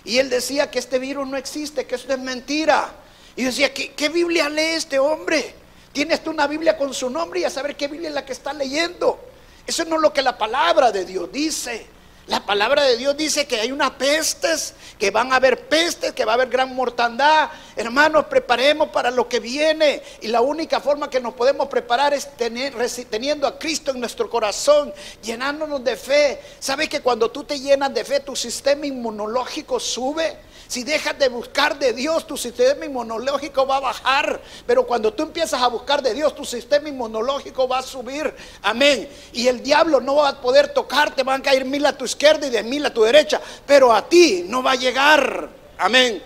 Y 0.05 0.19
él 0.19 0.29
decía 0.29 0.71
que 0.71 0.79
este 0.79 0.99
virus 0.99 1.27
no 1.27 1.35
existe, 1.35 1.85
que 1.85 1.95
esto 1.95 2.13
es 2.13 2.19
mentira. 2.19 2.93
Y 3.35 3.41
yo 3.41 3.47
decía, 3.47 3.73
¿qué, 3.73 3.91
qué 3.91 4.07
Biblia 4.07 4.47
lee 4.47 4.75
este 4.75 4.99
hombre? 4.99 5.53
Tienes 5.91 6.23
tú 6.23 6.29
una 6.29 6.47
Biblia 6.47 6.77
con 6.77 6.93
su 6.93 7.09
nombre 7.09 7.41
y 7.41 7.43
a 7.43 7.49
saber 7.49 7.75
qué 7.75 7.89
Biblia 7.89 8.07
es 8.07 8.15
la 8.15 8.25
que 8.25 8.31
está 8.31 8.53
leyendo. 8.53 9.19
Eso 9.65 9.83
no 9.83 9.97
es 9.97 10.01
lo 10.01 10.13
que 10.13 10.21
la 10.21 10.37
palabra 10.37 10.93
de 10.93 11.03
Dios 11.03 11.29
dice. 11.29 11.87
La 12.27 12.45
palabra 12.45 12.83
de 12.83 12.97
Dios 12.97 13.15
dice 13.15 13.47
que 13.47 13.57
hay 13.61 13.71
unas 13.71 13.91
pestes, 13.91 14.73
que 14.99 15.11
van 15.11 15.31
a 15.31 15.37
haber 15.37 15.69
pestes, 15.69 16.11
que 16.11 16.25
va 16.25 16.33
a 16.33 16.35
haber 16.35 16.49
gran 16.49 16.75
mortandad. 16.75 17.49
Hermanos, 17.77 18.25
preparemos 18.25 18.89
para 18.89 19.11
lo 19.11 19.29
que 19.29 19.39
viene. 19.39 20.03
Y 20.19 20.27
la 20.27 20.41
única 20.41 20.81
forma 20.81 21.09
que 21.09 21.21
nos 21.21 21.35
podemos 21.35 21.69
preparar 21.69 22.13
es 22.13 22.35
tener, 22.35 22.75
teniendo 23.09 23.47
a 23.47 23.57
Cristo 23.57 23.91
en 23.91 24.01
nuestro 24.01 24.29
corazón, 24.29 24.93
llenándonos 25.23 25.81
de 25.85 25.95
fe. 25.95 26.41
¿Sabes 26.59 26.89
que 26.89 26.99
cuando 26.99 27.31
tú 27.31 27.45
te 27.45 27.61
llenas 27.61 27.93
de 27.93 28.03
fe, 28.03 28.19
tu 28.19 28.35
sistema 28.35 28.85
inmunológico 28.85 29.79
sube? 29.79 30.35
Si 30.67 30.83
dejas 30.83 31.17
de 31.17 31.29
buscar 31.29 31.79
de 31.79 31.93
Dios, 31.93 32.27
tu 32.27 32.35
sistema 32.37 32.85
inmunológico 32.85 33.65
va 33.65 33.77
a 33.77 33.81
bajar. 33.81 34.41
Pero 34.65 34.85
cuando 34.85 35.13
tú 35.13 35.23
empiezas 35.23 35.61
a 35.61 35.67
buscar 35.67 36.01
de 36.01 36.13
Dios, 36.13 36.35
tu 36.35 36.43
sistema 36.45 36.89
inmunológico 36.89 37.67
va 37.67 37.79
a 37.79 37.83
subir. 37.83 38.33
Amén. 38.61 39.09
Y 39.33 39.47
el 39.47 39.63
diablo 39.63 40.01
no 40.01 40.15
va 40.15 40.29
a 40.29 40.41
poder 40.41 40.69
tocarte. 40.73 41.23
Van 41.23 41.41
a 41.41 41.43
caer 41.43 41.65
mil 41.65 41.85
a 41.85 41.97
tu 41.97 42.05
izquierda 42.05 42.47
y 42.47 42.49
de 42.49 42.63
mil 42.63 42.85
a 42.85 42.93
tu 42.93 43.03
derecha. 43.03 43.41
Pero 43.65 43.93
a 43.93 44.07
ti 44.07 44.43
no 44.47 44.61
va 44.61 44.71
a 44.71 44.75
llegar. 44.75 45.49
Amén. 45.77 46.21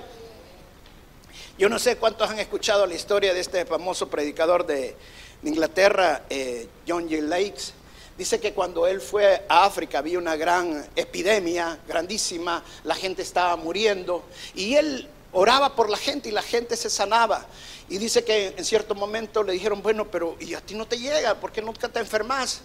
Yo 1.57 1.69
no 1.69 1.77
sé 1.77 1.97
cuántos 1.97 2.29
han 2.29 2.39
escuchado 2.39 2.87
la 2.87 2.95
historia 2.95 3.33
de 3.33 3.39
este 3.39 3.65
famoso 3.65 4.09
predicador 4.09 4.65
de, 4.65 4.95
Inglaterra, 5.43 6.23
eh, 6.29 6.67
John 6.87 7.09
G. 7.09 7.21
Lakes. 7.21 7.73
Dice 8.21 8.39
que 8.39 8.53
cuando 8.53 8.85
él 8.85 9.01
fue 9.01 9.47
a 9.49 9.65
África 9.65 9.97
había 9.97 10.19
una 10.19 10.35
gran 10.35 10.87
epidemia, 10.95 11.79
grandísima, 11.87 12.63
la 12.83 12.93
gente 12.93 13.23
estaba 13.23 13.55
muriendo 13.55 14.23
y 14.53 14.75
él 14.75 15.09
oraba 15.31 15.75
por 15.75 15.89
la 15.89 15.97
gente 15.97 16.29
y 16.29 16.31
la 16.31 16.43
gente 16.43 16.77
se 16.77 16.91
sanaba. 16.91 17.47
Y 17.89 17.97
dice 17.97 18.23
que 18.23 18.53
en 18.55 18.63
cierto 18.63 18.93
momento 18.93 19.41
le 19.41 19.53
dijeron, 19.53 19.81
bueno, 19.81 20.11
pero 20.11 20.37
¿y 20.39 20.53
a 20.53 20.61
ti 20.61 20.75
no 20.75 20.85
te 20.85 20.99
llega? 20.99 21.33
¿Por 21.39 21.51
qué 21.51 21.63
nunca 21.63 21.89
te 21.89 21.97
enfermas? 21.97 22.61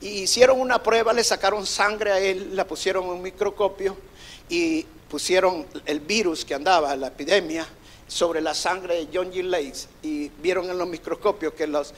Y 0.00 0.22
hicieron 0.22 0.60
una 0.60 0.80
prueba, 0.80 1.12
le 1.12 1.24
sacaron 1.24 1.66
sangre 1.66 2.12
a 2.12 2.20
él, 2.20 2.54
la 2.54 2.64
pusieron 2.64 3.02
en 3.06 3.10
un 3.10 3.22
microscopio 3.22 3.96
y 4.48 4.84
pusieron 5.10 5.66
el 5.84 5.98
virus 5.98 6.44
que 6.44 6.54
andaba, 6.54 6.94
la 6.94 7.08
epidemia, 7.08 7.66
sobre 8.12 8.42
la 8.42 8.54
sangre 8.54 8.94
de 8.96 9.08
John 9.12 9.32
G. 9.32 9.42
Lakes 9.42 9.88
y 10.02 10.28
vieron 10.28 10.68
en 10.68 10.76
los 10.76 10.86
microscopios 10.86 11.54
que 11.54 11.66
las 11.66 11.94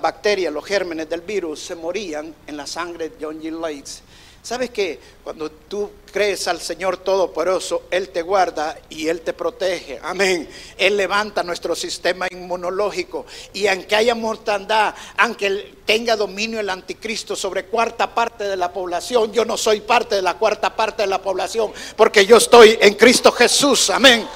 bacterias, 0.00 0.52
los 0.52 0.64
gérmenes 0.64 1.08
del 1.08 1.22
virus 1.22 1.60
se 1.60 1.74
morían 1.74 2.32
en 2.46 2.56
la 2.56 2.66
sangre 2.66 3.08
de 3.08 3.16
John 3.20 3.42
G. 3.42 3.50
Lakes. 3.50 4.02
¿Sabes 4.42 4.70
que 4.70 5.00
cuando 5.24 5.50
tú 5.50 5.90
crees 6.12 6.46
al 6.46 6.60
Señor 6.60 6.98
Todopoderoso, 6.98 7.82
Él 7.90 8.10
te 8.10 8.22
guarda 8.22 8.78
y 8.88 9.08
Él 9.08 9.22
te 9.22 9.32
protege? 9.32 9.98
Amén. 10.00 10.48
Él 10.78 10.96
levanta 10.96 11.42
nuestro 11.42 11.74
sistema 11.74 12.28
inmunológico 12.30 13.26
y 13.52 13.66
aunque 13.66 13.96
haya 13.96 14.14
mortandad, 14.14 14.94
aunque 15.16 15.74
tenga 15.84 16.14
dominio 16.14 16.60
el 16.60 16.70
anticristo 16.70 17.34
sobre 17.34 17.64
cuarta 17.64 18.14
parte 18.14 18.44
de 18.44 18.56
la 18.56 18.72
población, 18.72 19.32
yo 19.32 19.44
no 19.44 19.56
soy 19.56 19.80
parte 19.80 20.14
de 20.14 20.22
la 20.22 20.34
cuarta 20.34 20.76
parte 20.76 21.02
de 21.02 21.08
la 21.08 21.20
población 21.20 21.72
porque 21.96 22.24
yo 22.24 22.36
estoy 22.36 22.78
en 22.80 22.94
Cristo 22.94 23.32
Jesús. 23.32 23.90
Amén. 23.90 24.28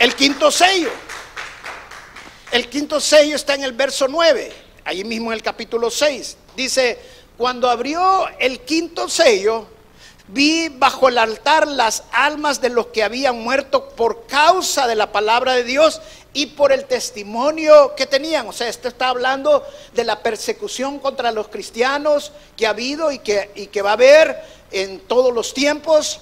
El 0.00 0.16
quinto 0.16 0.50
sello. 0.50 0.90
El 2.50 2.70
quinto 2.70 2.98
sello 3.00 3.36
está 3.36 3.54
en 3.54 3.64
el 3.64 3.72
verso 3.72 4.08
9, 4.08 4.50
ahí 4.86 5.04
mismo 5.04 5.30
en 5.30 5.36
el 5.36 5.42
capítulo 5.42 5.90
6. 5.90 6.38
Dice, 6.56 6.98
cuando 7.36 7.68
abrió 7.68 8.26
el 8.38 8.60
quinto 8.60 9.10
sello, 9.10 9.66
vi 10.28 10.70
bajo 10.70 11.10
el 11.10 11.18
altar 11.18 11.68
las 11.68 12.04
almas 12.12 12.62
de 12.62 12.70
los 12.70 12.86
que 12.86 13.02
habían 13.02 13.42
muerto 13.42 13.90
por 13.90 14.26
causa 14.26 14.86
de 14.86 14.94
la 14.94 15.12
palabra 15.12 15.52
de 15.52 15.64
Dios 15.64 16.00
y 16.32 16.46
por 16.46 16.72
el 16.72 16.86
testimonio 16.86 17.94
que 17.94 18.06
tenían. 18.06 18.48
O 18.48 18.54
sea, 18.54 18.68
esto 18.68 18.88
está 18.88 19.08
hablando 19.08 19.62
de 19.92 20.04
la 20.04 20.22
persecución 20.22 20.98
contra 20.98 21.30
los 21.30 21.48
cristianos 21.48 22.32
que 22.56 22.66
ha 22.66 22.70
habido 22.70 23.12
y 23.12 23.18
que, 23.18 23.50
y 23.54 23.66
que 23.66 23.82
va 23.82 23.90
a 23.90 23.92
haber 23.92 24.42
en 24.70 25.00
todos 25.00 25.34
los 25.34 25.52
tiempos. 25.52 26.20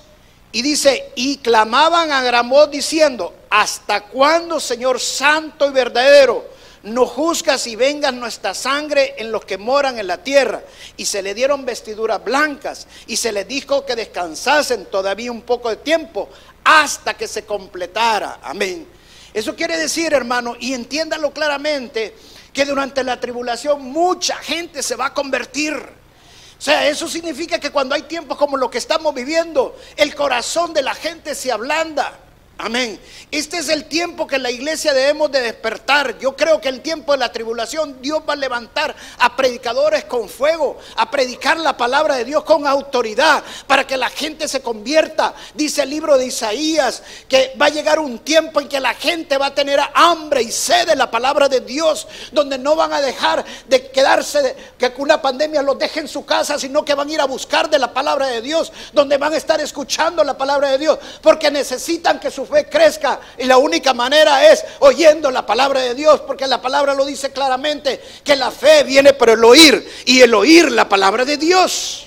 Y 0.51 0.63
dice, 0.63 1.13
y 1.15 1.37
clamaban 1.37 2.11
a 2.11 2.23
gran 2.23 2.49
voz 2.49 2.73
diciendo, 2.73 3.35
¿hasta 3.51 4.03
cuándo, 4.03 4.61
Señor 4.61 5.01
Santo 5.01 5.69
y 5.69 5.73
verdadero, 5.73 6.49
no 6.83 7.07
juzgas 7.07 7.67
y 7.67 7.77
vengas 7.77 8.15
nuestra 8.15 8.55
sangre 8.55 9.15
en 9.19 9.33
los 9.33 9.45
que 9.45 9.59
moran 9.59 9.99
en 9.99 10.07
la 10.07 10.19
tierra? 10.19 10.63
Y 10.97 11.05
se 11.05 11.23
le 11.23 11.35
dieron 11.35 11.65
vestiduras 11.65 12.23
blancas 12.23 12.87
y 13.07 13.17
se 13.17 13.33
les 13.33 13.47
dijo 13.47 13.85
que 13.85 13.97
descansasen 13.97 14.87
todavía 14.87 15.33
un 15.33 15.43
poco 15.43 15.71
de 15.71 15.77
tiempo 15.77 16.29
hasta 16.65 17.15
que 17.15 17.27
se 17.29 17.45
completara. 17.45 18.41
Amén. 18.43 18.87
Eso 19.33 19.55
quiere 19.55 19.77
decir, 19.77 20.13
hermano, 20.13 20.57
y 20.59 20.75
entiéndalo 20.75 21.33
claramente, 21.33 22.15
que 22.53 22.65
durante 22.65 23.05
la 23.05 23.21
tribulación 23.21 23.83
mucha 23.83 24.37
gente 24.37 24.83
se 24.83 24.97
va 24.97 25.07
a 25.07 25.15
convertir. 25.15 25.75
O 25.75 26.61
sea, 26.61 26.89
eso 26.89 27.07
significa 27.07 27.61
que 27.61 27.71
cuando 27.71 27.95
hay 27.95 28.03
tiempos 28.03 28.37
como 28.37 28.57
lo 28.57 28.69
que 28.69 28.79
estamos 28.79 29.15
viviendo, 29.15 29.77
el 29.97 30.15
corazón 30.15 30.75
de 30.75 30.83
la 30.83 30.95
gente 30.95 31.35
se 31.35 31.53
ablanda. 31.53 32.19
Amén. 32.61 32.99
Este 33.31 33.59
es 33.59 33.69
el 33.69 33.85
tiempo 33.85 34.27
que 34.27 34.37
la 34.37 34.51
iglesia 34.51 34.93
debemos 34.93 35.31
de 35.31 35.41
despertar. 35.41 36.19
Yo 36.19 36.35
creo 36.35 36.61
que 36.61 36.69
el 36.69 36.81
tiempo 36.81 37.13
de 37.13 37.19
la 37.19 37.31
tribulación 37.31 38.03
Dios 38.03 38.21
va 38.29 38.33
a 38.33 38.37
levantar 38.37 38.97
a 39.21 39.37
predicadores 39.37 40.07
con 40.07 40.29
fuego, 40.29 40.77
a 40.97 41.09
predicar 41.09 41.57
la 41.61 41.77
palabra 41.77 42.17
de 42.17 42.25
Dios 42.25 42.43
con 42.43 42.67
autoridad, 42.67 43.45
para 43.69 43.87
que 43.87 43.97
la 43.97 44.11
gente 44.11 44.49
se 44.49 44.61
convierta. 44.61 45.35
Dice 45.55 45.85
el 45.85 45.91
libro 45.91 46.19
de 46.19 46.27
Isaías 46.27 47.05
que 47.29 47.53
va 47.61 47.67
a 47.67 47.71
llegar 47.71 48.01
un 48.01 48.19
tiempo 48.19 48.61
en 48.61 48.69
que 48.69 48.81
la 48.81 48.95
gente 48.95 49.39
va 49.39 49.47
a 49.47 49.55
tener 49.55 49.79
hambre 49.95 50.43
y 50.43 50.51
sed 50.51 50.89
de 50.89 50.97
la 50.97 51.13
palabra 51.13 51.49
de 51.49 51.61
Dios, 51.61 52.09
donde 52.33 52.59
no 52.59 52.75
van 52.75 52.93
a 52.93 53.01
dejar 53.01 53.45
de 53.69 53.89
quedarse, 53.93 54.43
de, 54.43 54.57
que 54.77 54.93
una 54.97 55.23
pandemia 55.23 55.63
los 55.63 55.79
deje 55.79 56.01
en 56.01 56.09
su 56.09 56.27
casa, 56.27 56.59
sino 56.59 56.85
que 56.85 56.95
van 56.95 57.09
a 57.09 57.13
ir 57.13 57.21
a 57.21 57.27
buscar 57.27 57.71
de 57.71 57.79
la 57.79 57.95
palabra 57.95 58.27
de 58.27 58.43
Dios, 58.43 58.73
donde 58.93 59.17
van 59.17 59.33
a 59.33 59.37
estar 59.37 59.61
escuchando 59.61 60.25
la 60.25 60.37
palabra 60.37 60.71
de 60.71 60.79
Dios, 60.79 60.99
porque 61.23 61.53
necesitan 61.53 62.19
que 62.19 62.33
su 62.33 62.48
fe 62.49 62.67
crezca. 62.69 63.21
Y 63.39 63.45
la 63.45 63.59
única 63.59 63.95
manera 63.95 64.51
es 64.51 64.65
oyendo 64.81 65.31
la 65.31 65.45
palabra 65.47 65.81
de 65.81 65.95
Dios, 65.95 66.21
porque 66.23 66.47
la 66.47 66.61
palabra 66.61 66.95
lo 66.95 67.05
dice 67.05 67.31
claramente, 67.31 68.01
que 68.25 68.35
la 68.37 68.51
fe 68.51 68.85
viene 68.85 69.13
por 69.13 69.31
el 69.31 69.45
oír 69.45 69.87
y 70.07 70.21
el 70.21 70.35
oír 70.35 70.71
la 70.73 70.89
palabra 70.89 71.25
de 71.25 71.37
Dios. 71.37 72.07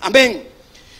Amén. 0.00 0.48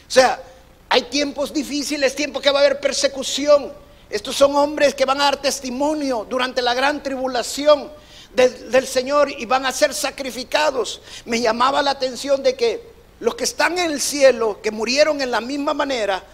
O 0.07 0.11
sea, 0.11 0.43
hay 0.89 1.03
tiempos 1.03 1.53
difíciles, 1.53 2.15
tiempos 2.15 2.43
que 2.43 2.51
va 2.51 2.59
a 2.59 2.63
haber 2.65 2.81
persecución. 2.81 3.73
Estos 4.11 4.37
son 4.37 4.57
hombres 4.57 4.95
que 4.95 5.05
van 5.05 5.21
a 5.21 5.25
dar 5.25 5.37
testimonio 5.41 6.27
durante 6.29 6.61
la 6.61 6.75
gran 6.75 7.03
tribulación 7.03 7.91
del, 8.35 8.71
del 8.71 8.87
Señor 8.87 9.31
y 9.31 9.47
van 9.47 9.65
a 9.67 9.73
ser 9.73 9.95
sacrificados. 9.95 11.01
Me 11.25 11.41
llamaba 11.41 11.81
la 11.81 11.93
atención 11.93 12.43
de 12.43 12.57
que 12.57 12.91
los 13.21 13.35
que 13.35 13.45
están 13.45 13.79
en 13.79 13.93
el 13.93 14.01
cielo, 14.01 14.61
que 14.63 14.71
murieron 14.71 15.21
en 15.21 15.31
la 15.31 15.41
misma 15.41 15.75
manera, 15.75 16.25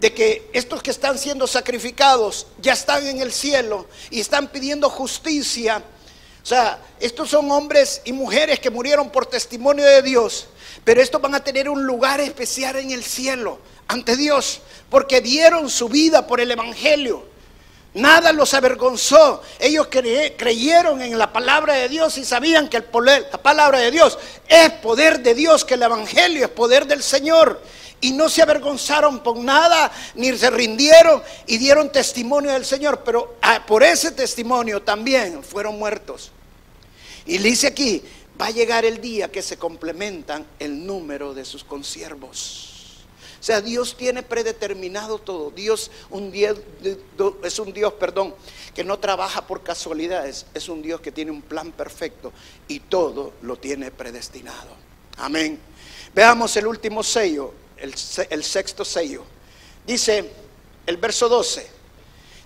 de 0.00 0.14
que 0.14 0.50
estos 0.54 0.82
que 0.82 0.90
están 0.90 1.18
siendo 1.18 1.46
sacrificados 1.46 2.46
ya 2.58 2.72
están 2.72 3.06
en 3.06 3.20
el 3.20 3.32
cielo 3.32 3.86
y 4.10 4.20
están 4.20 4.48
pidiendo 4.48 4.88
justicia. 4.88 5.82
O 6.42 6.46
sea, 6.46 6.80
estos 6.98 7.28
son 7.28 7.50
hombres 7.50 8.00
y 8.04 8.12
mujeres 8.12 8.58
que 8.60 8.70
murieron 8.70 9.10
por 9.10 9.26
testimonio 9.26 9.84
de 9.84 10.00
Dios, 10.00 10.46
pero 10.84 11.02
estos 11.02 11.20
van 11.20 11.34
a 11.34 11.44
tener 11.44 11.68
un 11.68 11.84
lugar 11.84 12.18
especial 12.20 12.76
en 12.76 12.90
el 12.92 13.04
cielo 13.04 13.58
ante 13.88 14.16
Dios, 14.16 14.62
porque 14.88 15.20
dieron 15.20 15.68
su 15.68 15.88
vida 15.88 16.26
por 16.26 16.40
el 16.40 16.50
Evangelio. 16.50 17.28
Nada 17.92 18.32
los 18.32 18.54
avergonzó. 18.54 19.42
Ellos 19.58 19.88
creyeron 19.88 21.02
en 21.02 21.18
la 21.18 21.32
palabra 21.32 21.74
de 21.74 21.88
Dios 21.88 22.16
y 22.18 22.24
sabían 22.24 22.68
que 22.68 22.76
el 22.78 22.84
poder, 22.84 23.28
la 23.32 23.42
palabra 23.42 23.80
de 23.80 23.90
Dios 23.90 24.16
es 24.48 24.70
poder 24.74 25.20
de 25.20 25.34
Dios, 25.34 25.64
que 25.64 25.74
el 25.74 25.82
Evangelio 25.82 26.44
es 26.44 26.50
poder 26.50 26.86
del 26.86 27.02
Señor 27.02 27.60
y 28.00 28.12
no 28.12 28.28
se 28.28 28.42
avergonzaron 28.42 29.22
por 29.22 29.36
nada, 29.36 29.92
ni 30.14 30.36
se 30.36 30.50
rindieron 30.50 31.22
y 31.46 31.58
dieron 31.58 31.92
testimonio 31.92 32.52
del 32.52 32.64
Señor, 32.64 33.02
pero 33.04 33.36
ah, 33.42 33.64
por 33.66 33.82
ese 33.82 34.10
testimonio 34.12 34.82
también 34.82 35.42
fueron 35.42 35.78
muertos. 35.78 36.32
Y 37.26 37.38
dice 37.38 37.66
aquí, 37.66 38.02
va 38.40 38.46
a 38.46 38.50
llegar 38.50 38.84
el 38.84 39.00
día 39.00 39.30
que 39.30 39.42
se 39.42 39.58
complementan 39.58 40.46
el 40.58 40.86
número 40.86 41.34
de 41.34 41.44
sus 41.44 41.62
consiervos. 41.62 42.70
O 43.40 43.42
sea, 43.42 43.62
Dios 43.62 43.96
tiene 43.96 44.22
predeterminado 44.22 45.18
todo. 45.18 45.50
Dios 45.50 45.90
es 47.42 47.58
un 47.58 47.72
Dios, 47.72 47.92
perdón, 47.94 48.34
que 48.74 48.84
no 48.84 48.98
trabaja 48.98 49.46
por 49.46 49.62
casualidades. 49.62 50.44
Es 50.52 50.68
un 50.68 50.82
Dios 50.82 51.00
que 51.00 51.10
tiene 51.10 51.30
un 51.30 51.40
plan 51.40 51.72
perfecto 51.72 52.32
y 52.68 52.80
todo 52.80 53.32
lo 53.40 53.56
tiene 53.56 53.90
predestinado. 53.90 54.76
Amén. 55.16 55.58
Veamos 56.14 56.54
el 56.56 56.66
último 56.66 57.02
sello 57.02 57.54
el, 57.80 58.44
sexto 58.44 58.84
sello. 58.84 59.24
Dice 59.86 60.30
el 60.86 60.96
verso 60.96 61.28
12. 61.28 61.66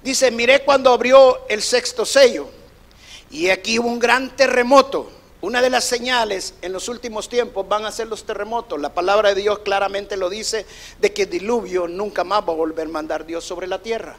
Dice, 0.02 0.30
miré 0.30 0.64
cuando 0.64 0.92
abrió 0.92 1.46
el 1.48 1.62
sexto 1.62 2.04
sello. 2.04 2.48
Y 3.30 3.48
aquí 3.50 3.78
hubo 3.78 3.88
un 3.88 3.98
gran 3.98 4.36
terremoto. 4.36 5.10
Una 5.40 5.60
de 5.60 5.70
las 5.70 5.84
señales 5.84 6.54
en 6.62 6.72
los 6.72 6.88
últimos 6.88 7.28
tiempos 7.28 7.68
van 7.68 7.84
a 7.84 7.92
ser 7.92 8.06
los 8.06 8.24
terremotos. 8.24 8.80
La 8.80 8.94
palabra 8.94 9.34
de 9.34 9.42
Dios 9.42 9.58
claramente 9.60 10.16
lo 10.16 10.30
dice 10.30 10.64
de 11.00 11.12
que 11.12 11.26
diluvio 11.26 11.86
nunca 11.86 12.24
más 12.24 12.42
va 12.42 12.52
a 12.52 12.56
volver 12.56 12.86
a 12.86 12.90
mandar 12.90 13.26
Dios 13.26 13.44
sobre 13.44 13.66
la 13.66 13.82
tierra. 13.82 14.16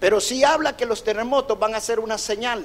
Pero 0.00 0.20
sí 0.20 0.44
habla 0.44 0.76
que 0.76 0.86
los 0.86 1.04
terremotos 1.04 1.58
van 1.58 1.74
a 1.74 1.80
ser 1.80 2.00
una 2.00 2.18
señal, 2.18 2.64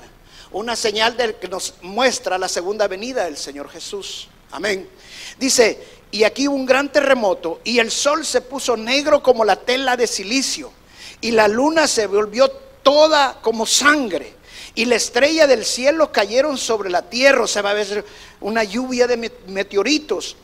una 0.51 0.75
señal 0.75 1.15
del 1.17 1.35
que 1.35 1.47
nos 1.47 1.75
muestra 1.81 2.37
la 2.37 2.47
segunda 2.47 2.87
venida 2.87 3.25
del 3.25 3.37
Señor 3.37 3.69
Jesús. 3.69 4.29
Amén. 4.51 4.89
Dice, 5.37 5.94
y 6.15 6.23
aquí 6.23 6.47
hubo 6.47 6.55
un 6.55 6.65
gran 6.65 6.89
terremoto 6.93 7.59
y 7.65 7.79
el 7.79 7.91
sol 7.91 8.25
se 8.25 8.39
puso 8.39 8.77
negro 8.77 9.21
como 9.21 9.43
la 9.43 9.57
tela 9.57 9.97
de 9.97 10.07
silicio 10.07 10.71
y 11.19 11.31
la 11.31 11.49
luna 11.49 11.87
se 11.87 12.07
volvió 12.07 12.47
toda 12.47 13.41
como 13.41 13.65
sangre 13.65 14.33
y 14.75 14.85
la 14.85 14.95
estrella 14.95 15.45
del 15.45 15.65
cielo 15.65 16.13
cayeron 16.13 16.57
sobre 16.57 16.89
la 16.89 17.01
tierra, 17.01 17.45
se 17.47 17.61
va 17.61 17.71
a 17.71 17.73
ver 17.73 18.05
una 18.39 18.63
lluvia 18.63 19.07
de 19.07 19.29
meteoritos. 19.47 20.37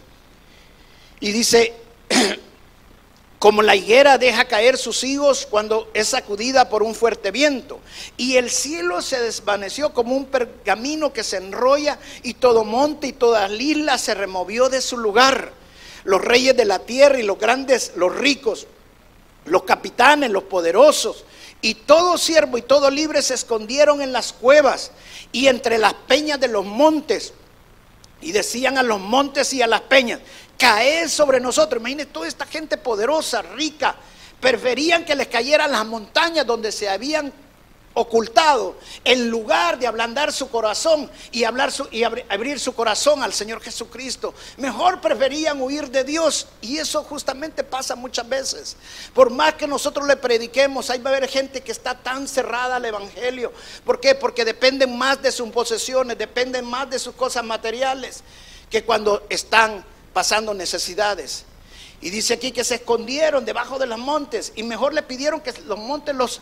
Y 1.21 1.31
dice, 1.31 1.73
como 3.39 3.61
la 3.61 3.73
higuera 3.73 4.17
deja 4.17 4.43
caer 4.45 4.77
sus 4.77 5.05
higos 5.05 5.47
cuando 5.49 5.89
es 5.93 6.09
sacudida 6.09 6.67
por 6.67 6.83
un 6.83 6.95
fuerte 6.95 7.31
viento. 7.31 7.79
Y 8.17 8.35
el 8.35 8.49
cielo 8.49 9.01
se 9.01 9.21
desvaneció 9.21 9.93
como 9.93 10.17
un 10.17 10.25
pergamino 10.25 11.13
que 11.13 11.23
se 11.23 11.37
enrolla 11.37 11.97
y 12.23 12.33
todo 12.33 12.65
monte 12.65 13.07
y 13.07 13.13
toda 13.13 13.47
isla 13.47 13.97
se 13.97 14.15
removió 14.15 14.67
de 14.67 14.81
su 14.81 14.97
lugar. 14.97 15.60
Los 16.03 16.21
reyes 16.21 16.55
de 16.55 16.65
la 16.65 16.79
tierra 16.79 17.19
y 17.19 17.23
los 17.23 17.37
grandes, 17.37 17.93
los 17.95 18.15
ricos, 18.15 18.67
los 19.45 19.63
capitanes, 19.63 20.31
los 20.31 20.43
poderosos, 20.43 21.25
y 21.61 21.75
todo 21.75 22.17
siervo 22.17 22.57
y 22.57 22.63
todo 22.63 22.89
libre 22.89 23.21
se 23.21 23.35
escondieron 23.35 24.01
en 24.01 24.11
las 24.11 24.33
cuevas 24.33 24.91
y 25.31 25.47
entre 25.47 25.77
las 25.77 25.93
peñas 25.93 26.39
de 26.39 26.47
los 26.47 26.65
montes. 26.65 27.33
Y 28.21 28.31
decían 28.31 28.77
a 28.77 28.83
los 28.83 28.99
montes 28.99 29.53
y 29.53 29.61
a 29.61 29.67
las 29.67 29.81
peñas, 29.81 30.19
caer 30.57 31.09
sobre 31.09 31.39
nosotros. 31.39 31.79
Imagínense 31.79 32.11
toda 32.11 32.27
esta 32.27 32.45
gente 32.45 32.77
poderosa, 32.77 33.41
rica, 33.41 33.95
preferían 34.39 35.05
que 35.05 35.15
les 35.15 35.27
cayeran 35.27 35.71
las 35.71 35.85
montañas 35.85 36.45
donde 36.45 36.71
se 36.71 36.89
habían 36.89 37.31
ocultado, 37.93 38.75
en 39.03 39.29
lugar 39.29 39.77
de 39.77 39.87
ablandar 39.87 40.31
su 40.31 40.49
corazón 40.49 41.09
y, 41.31 41.43
hablar 41.43 41.71
su, 41.71 41.87
y 41.91 42.03
abrir 42.03 42.59
su 42.59 42.73
corazón 42.73 43.23
al 43.23 43.33
Señor 43.33 43.61
Jesucristo. 43.61 44.33
Mejor 44.57 45.01
preferían 45.01 45.61
huir 45.61 45.89
de 45.89 46.03
Dios 46.03 46.47
y 46.61 46.77
eso 46.77 47.03
justamente 47.03 47.63
pasa 47.63 47.95
muchas 47.95 48.27
veces. 48.27 48.77
Por 49.13 49.29
más 49.29 49.55
que 49.55 49.67
nosotros 49.67 50.07
le 50.07 50.15
prediquemos, 50.15 50.89
ahí 50.89 50.99
va 50.99 51.11
a 51.11 51.17
haber 51.17 51.29
gente 51.29 51.61
que 51.61 51.71
está 51.71 51.95
tan 51.95 52.27
cerrada 52.27 52.77
al 52.77 52.85
Evangelio. 52.85 53.51
¿Por 53.85 53.99
qué? 53.99 54.15
Porque 54.15 54.45
dependen 54.45 54.97
más 54.97 55.21
de 55.21 55.31
sus 55.31 55.49
posesiones, 55.49 56.17
dependen 56.17 56.65
más 56.65 56.89
de 56.89 56.99
sus 56.99 57.15
cosas 57.15 57.43
materiales 57.43 58.23
que 58.69 58.83
cuando 58.83 59.25
están 59.29 59.83
pasando 60.13 60.53
necesidades. 60.53 61.45
Y 62.03 62.09
dice 62.09 62.33
aquí 62.33 62.51
que 62.51 62.63
se 62.63 62.75
escondieron 62.75 63.45
debajo 63.45 63.77
de 63.77 63.85
los 63.85 63.99
montes 63.99 64.53
y 64.55 64.63
mejor 64.63 64.91
le 64.91 65.03
pidieron 65.03 65.39
que 65.39 65.53
los 65.67 65.77
montes 65.77 66.15
los, 66.15 66.41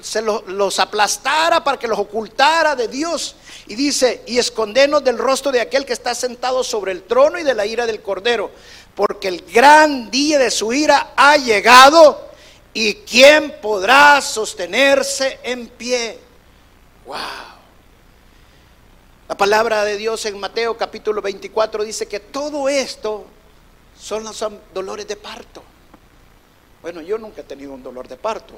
se 0.00 0.20
los, 0.22 0.80
aplastara 0.80 1.62
para 1.62 1.78
que 1.78 1.86
los 1.86 1.96
ocultara 1.96 2.74
de 2.74 2.88
Dios. 2.88 3.36
Y 3.68 3.76
dice, 3.76 4.24
y 4.26 4.38
escondenos 4.38 5.04
del 5.04 5.18
rostro 5.18 5.52
de 5.52 5.60
aquel 5.60 5.86
que 5.86 5.92
está 5.92 6.16
sentado 6.16 6.64
sobre 6.64 6.90
el 6.90 7.04
trono 7.04 7.38
y 7.38 7.44
de 7.44 7.54
la 7.54 7.64
ira 7.64 7.86
del 7.86 8.02
cordero, 8.02 8.50
porque 8.96 9.28
el 9.28 9.42
gran 9.42 10.10
día 10.10 10.36
de 10.40 10.50
su 10.50 10.72
ira 10.72 11.12
ha 11.14 11.36
llegado 11.36 12.28
y 12.74 12.94
quién 12.94 13.60
podrá 13.62 14.20
sostenerse 14.20 15.38
en 15.44 15.68
pie. 15.68 16.18
Wow. 17.06 17.16
La 19.28 19.36
palabra 19.36 19.84
de 19.84 19.96
Dios 19.96 20.26
en 20.26 20.40
Mateo 20.40 20.76
capítulo 20.76 21.22
24 21.22 21.84
dice 21.84 22.06
que 22.06 22.18
todo 22.18 22.68
esto 22.68 23.26
son 23.98 24.24
los 24.24 24.44
dolores 24.72 25.06
de 25.06 25.16
parto. 25.16 25.62
Bueno, 26.82 27.00
yo 27.00 27.18
nunca 27.18 27.40
he 27.40 27.44
tenido 27.44 27.72
un 27.72 27.82
dolor 27.82 28.06
de 28.06 28.16
parto. 28.16 28.54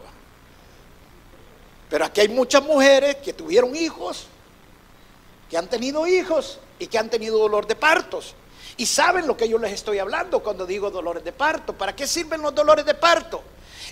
Pero 1.89 2.05
aquí 2.05 2.21
hay 2.21 2.29
muchas 2.29 2.63
mujeres 2.63 3.17
que 3.17 3.33
tuvieron 3.33 3.75
hijos, 3.75 4.27
que 5.49 5.57
han 5.57 5.69
tenido 5.69 6.07
hijos 6.07 6.59
y 6.79 6.87
que 6.87 6.99
han 6.99 7.09
tenido 7.09 7.39
dolor 7.39 7.67
de 7.67 7.75
partos. 7.75 8.35
Y 8.77 8.87
saben 8.87 9.27
lo 9.27 9.37
que 9.37 9.49
yo 9.49 9.59
les 9.59 9.73
estoy 9.73 9.99
hablando 9.99 10.41
cuando 10.43 10.67
digo 10.67 10.91
dolores 10.91 11.25
de 11.25 11.33
parto. 11.33 11.73
¿Para 11.73 11.97
qué 11.97 12.07
sirven 12.07 12.43
los 12.43 12.55
dolores 12.55 12.85
de 12.85 12.95
parto? 12.95 13.43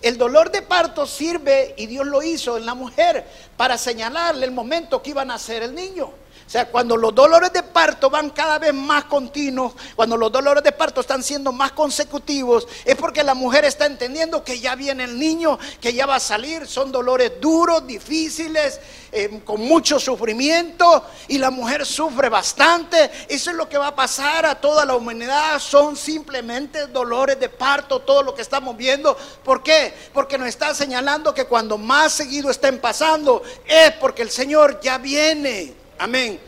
El 0.03 0.19
dolor 0.19 0.51
de 0.51 0.63
parto 0.63 1.07
sirve, 1.07 1.75
y 1.79 1.87
Dios 1.87 2.07
lo 2.07 2.23
hizo 2.23 2.59
en 2.59 2.67
la 2.67 2.75
mujer, 2.75 3.27
para 3.57 3.79
señalarle 3.79 4.45
el 4.45 4.53
momento 4.53 5.03
que 5.03 5.11
iba 5.11 5.23
a 5.23 5.25
nacer 5.25 5.63
el 5.63 5.75
niño. 5.75 6.13
O 6.47 6.49
sea, 6.49 6.67
cuando 6.67 6.97
los 6.97 7.13
dolores 7.13 7.53
de 7.53 7.65
parto 7.65 8.09
van 8.09 8.31
cada 8.31 8.61
vez 8.61 8.73
más 8.73 9.07
continuos, 9.07 9.73
cuando 9.97 10.17
los 10.17 10.31
dolores 10.31 10.63
de 10.63 10.71
parto 10.71 11.01
están 11.01 11.25
siendo 11.25 11.51
más 11.51 11.73
consecutivos, 11.73 12.69
es 12.85 12.95
porque 12.95 13.25
la 13.25 13.35
mujer 13.35 13.65
está 13.65 13.85
entendiendo 13.87 14.45
que 14.45 14.61
ya 14.61 14.77
viene 14.77 15.03
el 15.03 15.19
niño, 15.19 15.59
que 15.81 15.93
ya 15.93 16.07
va 16.07 16.17
a 16.17 16.21
salir. 16.21 16.69
Son 16.69 16.93
dolores 16.93 17.33
duros, 17.41 17.85
difíciles, 17.85 18.79
eh, 19.11 19.41
con 19.45 19.61
mucho 19.61 19.99
sufrimiento, 19.99 21.05
y 21.27 21.39
la 21.39 21.51
mujer 21.51 21.85
sufre 21.85 22.29
bastante. 22.29 23.11
Eso 23.29 23.51
es 23.51 23.57
lo 23.57 23.69
que 23.69 23.77
va 23.79 23.89
a 23.89 23.97
pasar 23.97 24.47
a 24.47 24.55
toda 24.55 24.85
la 24.85 24.95
humanidad. 24.95 25.59
Son 25.59 25.97
simplemente 25.97 26.87
dolores 26.87 27.41
de 27.41 27.49
parto, 27.49 28.03
todo 28.03 28.23
lo 28.23 28.37
que 28.37 28.43
estamos 28.43 28.77
viendo. 28.77 29.17
¿Por 29.43 29.65
qué? 29.65 29.93
Porque 30.15 30.39
nos 30.39 30.47
está 30.47 30.73
señalando 30.77 31.35
que 31.35 31.47
cuando 31.47 31.77
más 31.77 32.13
seguido 32.13 32.51
estén 32.51 32.81
pasando, 32.81 33.43
es 33.67 33.91
porque 33.95 34.23
el 34.23 34.31
Señor 34.31 34.79
ya 34.81 34.99
viene. 34.99 35.86
Amén. 35.99 36.41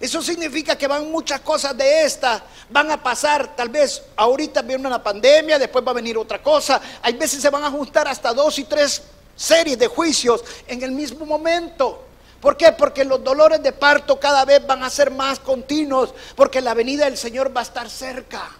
Eso 0.00 0.20
significa 0.20 0.76
que 0.76 0.88
van 0.88 1.12
muchas 1.12 1.40
cosas 1.42 1.76
de 1.76 2.04
estas, 2.04 2.42
van 2.68 2.90
a 2.90 3.00
pasar, 3.00 3.54
tal 3.54 3.68
vez 3.68 4.02
ahorita 4.16 4.60
viene 4.62 4.88
una 4.88 5.00
pandemia, 5.00 5.60
después 5.60 5.86
va 5.86 5.92
a 5.92 5.94
venir 5.94 6.18
otra 6.18 6.42
cosa. 6.42 6.80
Hay 7.02 7.12
veces 7.12 7.40
se 7.40 7.50
van 7.50 7.62
a 7.62 7.70
juntar 7.70 8.08
hasta 8.08 8.32
dos 8.32 8.58
y 8.58 8.64
tres 8.64 9.02
series 9.36 9.78
de 9.78 9.86
juicios 9.86 10.42
en 10.66 10.82
el 10.82 10.90
mismo 10.90 11.24
momento. 11.24 12.04
¿Por 12.40 12.56
qué? 12.56 12.72
Porque 12.72 13.04
los 13.04 13.22
dolores 13.22 13.62
de 13.62 13.72
parto 13.72 14.18
cada 14.18 14.44
vez 14.44 14.66
van 14.66 14.82
a 14.82 14.90
ser 14.90 15.12
más 15.12 15.38
continuos, 15.38 16.12
porque 16.34 16.60
la 16.60 16.74
venida 16.74 17.04
del 17.04 17.16
Señor 17.16 17.56
va 17.56 17.60
a 17.60 17.62
estar 17.62 17.88
cerca. 17.88 18.50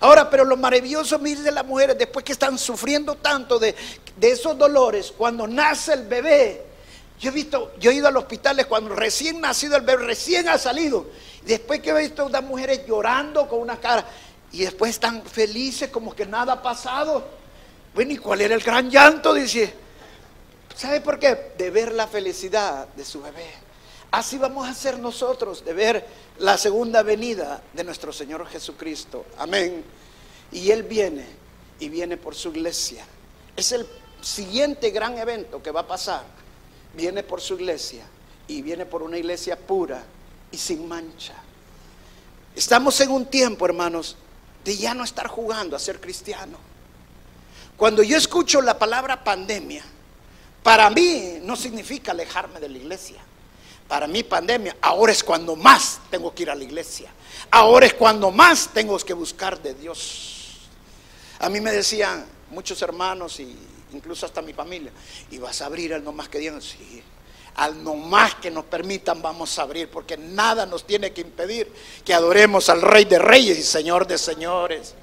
Ahora, 0.00 0.30
pero 0.30 0.46
lo 0.46 0.56
maravilloso, 0.56 1.18
mire, 1.18 1.42
de 1.42 1.52
las 1.52 1.66
mujeres, 1.66 1.98
después 1.98 2.24
que 2.24 2.32
están 2.32 2.58
sufriendo 2.58 3.16
tanto 3.16 3.58
de, 3.58 3.74
de 4.16 4.30
esos 4.30 4.56
dolores, 4.56 5.12
cuando 5.14 5.46
nace 5.46 5.92
el 5.92 6.06
bebé, 6.06 6.71
yo 7.22 7.30
he 7.30 7.32
visto, 7.32 7.72
yo 7.78 7.92
he 7.92 7.94
ido 7.94 8.08
a 8.08 8.10
los 8.10 8.24
hospitales 8.24 8.66
cuando 8.66 8.96
recién 8.96 9.40
nacido 9.40 9.76
el 9.76 9.82
bebé, 9.82 10.06
recién 10.06 10.48
ha 10.48 10.58
salido. 10.58 11.06
Después 11.46 11.78
que 11.78 11.90
he 11.90 11.98
visto 12.00 12.22
a 12.22 12.24
unas 12.24 12.42
mujeres 12.42 12.84
llorando 12.84 13.48
con 13.48 13.60
una 13.60 13.78
cara 13.78 14.04
y 14.50 14.64
después 14.64 14.90
están 14.90 15.22
felices 15.22 15.88
como 15.90 16.16
que 16.16 16.26
nada 16.26 16.54
ha 16.54 16.62
pasado. 16.62 17.24
Bueno, 17.94 18.10
¿y 18.10 18.16
cuál 18.16 18.40
era 18.40 18.56
el 18.56 18.60
gran 18.60 18.90
llanto? 18.90 19.32
Dice, 19.34 19.72
¿sabe 20.74 21.00
por 21.00 21.20
qué? 21.20 21.52
De 21.56 21.70
ver 21.70 21.92
la 21.92 22.08
felicidad 22.08 22.88
de 22.88 23.04
su 23.04 23.22
bebé. 23.22 23.52
Así 24.10 24.36
vamos 24.36 24.66
a 24.66 24.70
hacer 24.70 24.98
nosotros, 24.98 25.64
de 25.64 25.74
ver 25.74 26.04
la 26.38 26.58
segunda 26.58 27.04
venida 27.04 27.62
de 27.72 27.84
nuestro 27.84 28.12
Señor 28.12 28.48
Jesucristo. 28.48 29.26
Amén. 29.38 29.84
Y 30.50 30.72
Él 30.72 30.82
viene 30.82 31.24
y 31.78 31.88
viene 31.88 32.16
por 32.16 32.34
su 32.34 32.48
iglesia. 32.48 33.06
Es 33.54 33.70
el 33.70 33.86
siguiente 34.20 34.90
gran 34.90 35.16
evento 35.18 35.62
que 35.62 35.70
va 35.70 35.82
a 35.82 35.86
pasar 35.86 36.41
viene 36.94 37.22
por 37.22 37.40
su 37.40 37.54
iglesia 37.54 38.04
y 38.48 38.62
viene 38.62 38.86
por 38.86 39.02
una 39.02 39.18
iglesia 39.18 39.58
pura 39.58 40.04
y 40.50 40.56
sin 40.56 40.86
mancha. 40.86 41.34
Estamos 42.54 43.00
en 43.00 43.10
un 43.10 43.26
tiempo, 43.26 43.64
hermanos, 43.64 44.16
de 44.64 44.76
ya 44.76 44.94
no 44.94 45.04
estar 45.04 45.26
jugando 45.26 45.74
a 45.74 45.78
ser 45.78 46.00
cristiano. 46.00 46.58
Cuando 47.76 48.02
yo 48.02 48.16
escucho 48.16 48.60
la 48.60 48.78
palabra 48.78 49.24
pandemia, 49.24 49.82
para 50.62 50.90
mí 50.90 51.38
no 51.42 51.56
significa 51.56 52.12
alejarme 52.12 52.60
de 52.60 52.68
la 52.68 52.78
iglesia. 52.78 53.20
Para 53.88 54.06
mí 54.06 54.22
pandemia, 54.22 54.76
ahora 54.80 55.12
es 55.12 55.24
cuando 55.24 55.56
más 55.56 56.00
tengo 56.10 56.34
que 56.34 56.44
ir 56.44 56.50
a 56.50 56.54
la 56.54 56.64
iglesia. 56.64 57.10
Ahora 57.50 57.86
es 57.86 57.94
cuando 57.94 58.30
más 58.30 58.70
tengo 58.72 58.96
que 58.98 59.12
buscar 59.12 59.60
de 59.60 59.74
Dios. 59.74 60.60
A 61.40 61.48
mí 61.48 61.60
me 61.60 61.72
decían 61.72 62.24
muchos 62.50 62.80
hermanos 62.82 63.40
y 63.40 63.56
incluso 63.92 64.26
hasta 64.26 64.42
mi 64.42 64.52
familia. 64.52 64.92
Y 65.30 65.38
vas 65.38 65.60
a 65.62 65.66
abrir 65.66 65.94
al 65.94 66.04
no 66.04 66.12
más 66.12 66.28
que 66.28 66.38
digan, 66.38 66.60
sí, 66.60 67.02
al 67.56 67.82
no 67.82 67.94
más 67.94 68.34
que 68.36 68.50
nos 68.50 68.64
permitan 68.64 69.20
vamos 69.20 69.58
a 69.58 69.62
abrir, 69.62 69.88
porque 69.88 70.16
nada 70.16 70.66
nos 70.66 70.86
tiene 70.86 71.12
que 71.12 71.20
impedir 71.20 71.72
que 72.04 72.14
adoremos 72.14 72.68
al 72.68 72.82
Rey 72.82 73.04
de 73.04 73.18
Reyes 73.18 73.58
y 73.58 73.62
Señor 73.62 74.06
de 74.06 74.18
Señores. 74.18 74.94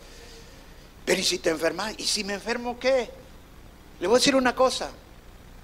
Pero 1.06 1.20
¿y 1.20 1.24
si 1.24 1.40
te 1.40 1.50
enfermas? 1.50 1.94
¿Y 1.98 2.06
si 2.06 2.24
me 2.24 2.34
enfermo 2.34 2.80
qué? 2.80 3.10
Le 4.00 4.08
voy 4.08 4.16
a 4.16 4.20
decir 4.20 4.36
una 4.36 4.56
cosa. 4.56 4.90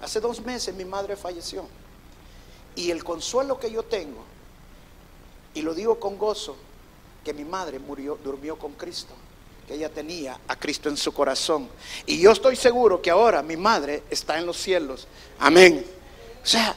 Hace 0.00 0.20
dos 0.20 0.40
meses 0.40 0.74
mi 0.74 0.84
madre 0.84 1.16
falleció. 1.16 1.66
Y 2.74 2.90
el 2.90 3.02
consuelo 3.02 3.58
que 3.58 3.70
yo 3.70 3.82
tengo, 3.82 4.22
y 5.54 5.62
lo 5.62 5.72
digo 5.72 5.98
con 5.98 6.18
gozo, 6.18 6.56
que 7.24 7.32
mi 7.32 7.44
madre 7.44 7.78
murió, 7.78 8.18
durmió 8.22 8.58
con 8.58 8.72
Cristo 8.74 9.14
que 9.66 9.74
ella 9.74 9.88
tenía 9.88 10.38
a 10.46 10.56
Cristo 10.56 10.88
en 10.88 10.96
su 10.96 11.12
corazón. 11.12 11.68
Y 12.06 12.20
yo 12.20 12.30
estoy 12.30 12.56
seguro 12.56 13.02
que 13.02 13.10
ahora 13.10 13.42
mi 13.42 13.56
madre 13.56 14.04
está 14.10 14.38
en 14.38 14.46
los 14.46 14.56
cielos. 14.56 15.08
Amén. 15.38 15.84
O 16.42 16.46
sea, 16.46 16.74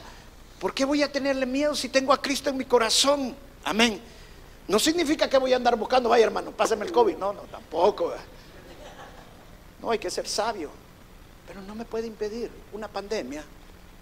¿por 0.58 0.74
qué 0.74 0.84
voy 0.84 1.02
a 1.02 1.12
tenerle 1.12 1.46
miedo 1.46 1.74
si 1.74 1.88
tengo 1.88 2.12
a 2.12 2.20
Cristo 2.20 2.50
en 2.50 2.56
mi 2.56 2.64
corazón? 2.64 3.36
Amén. 3.64 4.00
No 4.66 4.78
significa 4.78 5.28
que 5.28 5.38
voy 5.38 5.52
a 5.52 5.56
andar 5.56 5.76
buscando, 5.76 6.08
vaya 6.08 6.24
hermano, 6.24 6.50
pásame 6.50 6.84
el 6.84 6.92
COVID. 6.92 7.16
No, 7.16 7.32
no, 7.32 7.42
tampoco. 7.42 8.12
No, 9.80 9.90
hay 9.90 9.98
que 9.98 10.10
ser 10.10 10.26
sabio. 10.26 10.70
Pero 11.46 11.62
no 11.62 11.74
me 11.74 11.84
puede 11.84 12.06
impedir 12.06 12.50
una 12.72 12.88
pandemia 12.88 13.44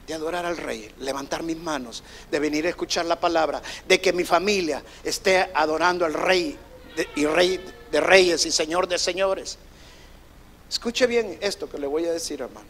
de 0.07 0.15
adorar 0.15 0.47
al 0.47 0.57
rey, 0.57 0.91
levantar 0.99 1.43
mis 1.43 1.59
manos, 1.59 2.03
de 2.31 2.39
venir 2.39 2.67
a 2.67 2.71
escuchar 2.71 3.05
la 3.05 3.21
palabra, 3.21 3.61
de 3.87 4.01
que 4.01 4.13
mi 4.13 4.25
familia 4.25 4.83
esté 5.05 5.51
adorando 5.55 6.07
al 6.07 6.15
rey 6.15 6.57
y 7.15 7.27
rey 7.27 7.61
de 7.91 8.01
reyes 8.01 8.47
y 8.47 8.51
señor 8.51 8.89
de 8.89 8.99
señores. 8.99 9.59
Escuche 10.69 11.07
bien 11.07 11.39
esto 11.41 11.69
que 11.69 11.79
le 11.79 11.87
voy 11.87 12.07
a 12.07 12.13
decir, 12.13 12.43
hermano. 12.43 12.69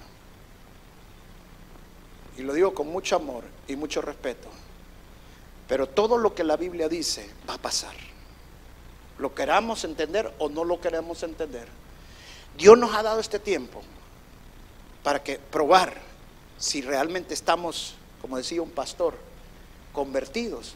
Y 2.36 2.42
lo 2.42 2.52
digo 2.52 2.72
con 2.72 2.88
mucho 2.88 3.16
amor 3.16 3.44
y 3.66 3.74
mucho 3.74 4.00
respeto. 4.00 4.48
Pero 5.66 5.88
todo 5.88 6.16
lo 6.16 6.34
que 6.34 6.44
la 6.44 6.56
Biblia 6.56 6.88
dice 6.88 7.28
va 7.48 7.54
a 7.54 7.58
pasar. 7.58 7.94
Lo 9.18 9.34
queramos 9.34 9.82
entender 9.84 10.32
o 10.38 10.48
no 10.48 10.64
lo 10.64 10.80
queremos 10.80 11.22
entender. 11.24 11.66
Dios 12.56 12.78
nos 12.78 12.94
ha 12.94 13.02
dado 13.02 13.20
este 13.20 13.38
tiempo 13.38 13.82
para 15.02 15.22
que 15.22 15.38
probar 15.38 15.94
si 16.58 16.82
realmente 16.82 17.34
estamos, 17.34 17.94
como 18.20 18.36
decía 18.36 18.62
un 18.62 18.70
pastor, 18.70 19.14
convertidos 19.92 20.74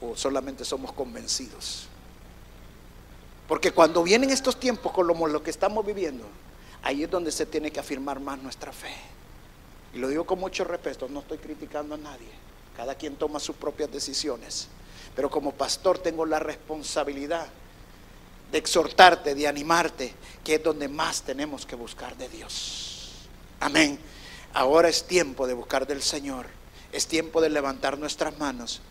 o 0.00 0.16
solamente 0.16 0.64
somos 0.64 0.92
convencidos. 0.92 1.88
Porque 3.48 3.70
cuando 3.70 4.02
vienen 4.02 4.30
estos 4.30 4.58
tiempos 4.58 4.92
como 4.92 5.26
lo 5.26 5.42
que 5.42 5.50
estamos 5.50 5.86
viviendo, 5.86 6.24
ahí 6.82 7.04
es 7.04 7.10
donde 7.10 7.30
se 7.30 7.46
tiene 7.46 7.70
que 7.70 7.80
afirmar 7.80 8.20
más 8.20 8.38
nuestra 8.42 8.72
fe. 8.72 8.94
Y 9.94 9.98
lo 9.98 10.08
digo 10.08 10.24
con 10.24 10.38
mucho 10.38 10.64
respeto, 10.64 11.08
no 11.08 11.20
estoy 11.20 11.38
criticando 11.38 11.94
a 11.94 11.98
nadie. 11.98 12.28
Cada 12.76 12.94
quien 12.94 13.16
toma 13.16 13.40
sus 13.40 13.56
propias 13.56 13.90
decisiones. 13.90 14.68
Pero 15.14 15.30
como 15.30 15.52
pastor 15.52 15.98
tengo 15.98 16.26
la 16.26 16.38
responsabilidad 16.38 17.46
de 18.50 18.58
exhortarte, 18.58 19.34
de 19.34 19.48
animarte, 19.48 20.12
que 20.44 20.56
es 20.56 20.62
donde 20.62 20.88
más 20.88 21.22
tenemos 21.22 21.64
que 21.64 21.76
buscar 21.76 22.16
de 22.16 22.28
Dios. 22.28 23.28
Amén. 23.60 23.98
Ahora 24.52 24.88
es 24.88 25.06
tiempo 25.06 25.46
de 25.46 25.54
buscar 25.54 25.86
del 25.86 26.02
Señor. 26.02 26.46
Es 26.92 27.06
tiempo 27.06 27.40
de 27.40 27.50
levantar 27.50 27.98
nuestras 27.98 28.38
manos 28.38 28.82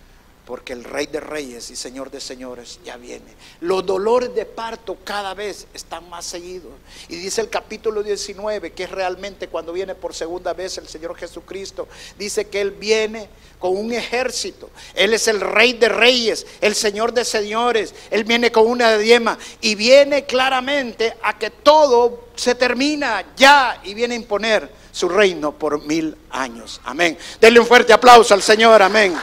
porque 0.46 0.74
el 0.74 0.84
Rey 0.84 1.08
de 1.08 1.20
Reyes 1.20 1.72
y 1.72 1.76
Señor 1.76 2.12
de 2.12 2.22
Señores 2.22 2.80
ya 2.86 2.98
viene. 2.98 3.34
Los 3.62 3.86
dolores 3.86 4.34
de 4.36 4.46
parto 4.46 4.98
cada 5.04 5.34
vez 5.34 5.68
están 5.74 6.08
más 6.10 6.26
seguidos. 6.26 6.72
Y 7.10 7.16
dice 7.16 7.42
el 7.42 7.50
capítulo 7.50 8.04
19, 8.04 8.74
que 8.74 8.84
es 8.84 8.92
realmente 8.92 9.48
cuando 9.48 9.74
viene 9.74 9.96
por 9.96 10.14
segunda 10.14 10.54
vez 10.54 10.78
el 10.78 10.88
Señor 10.88 11.16
Jesucristo, 11.16 11.88
dice 12.18 12.48
que 12.48 12.62
Él 12.62 12.72
viene 12.72 13.28
con 13.60 13.76
un 13.76 13.92
ejército. 13.92 14.70
Él 14.94 15.14
es 15.14 15.28
el 15.28 15.42
Rey 15.42 15.74
de 15.74 15.90
Reyes, 15.90 16.46
el 16.62 16.76
Señor 16.76 17.12
de 17.12 17.26
Señores. 17.26 17.96
Él 18.12 18.24
viene 18.24 18.52
con 18.52 18.68
una 18.68 18.98
diema 18.98 19.40
y 19.62 19.74
viene 19.74 20.26
claramente 20.26 21.16
a 21.24 21.40
que 21.40 21.50
todo 21.50 22.26
se 22.36 22.54
termina 22.54 23.34
ya 23.36 23.82
y 23.84 23.96
viene 23.96 24.14
a 24.14 24.18
imponer 24.18 24.70
su 24.92 25.10
reino 25.10 25.54
por 25.54 25.82
mil 25.84 26.16
años. 26.30 26.80
Amén. 26.84 27.18
Denle 27.42 27.60
un 27.60 27.66
fuerte 27.66 27.94
aplauso 27.94 28.34
al 28.34 28.44
Señor. 28.44 28.82
Amén. 28.82 29.16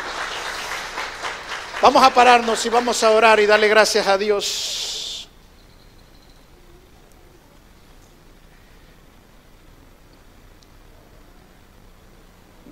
Vamos 1.83 2.01
a 2.05 2.15
pararnos 2.15 2.65
y 2.65 2.69
vamos 2.69 3.03
a 3.03 3.11
orar 3.11 3.41
y 3.41 3.47
darle 3.47 3.67
gracias 3.67 4.07
a 4.07 4.17
Dios. 4.17 5.29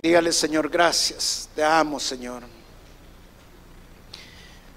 Dígale, 0.01 0.33
Señor, 0.33 0.69
gracias. 0.69 1.49
Te 1.57 1.65
amo, 1.65 1.99
Señor. 1.99 2.45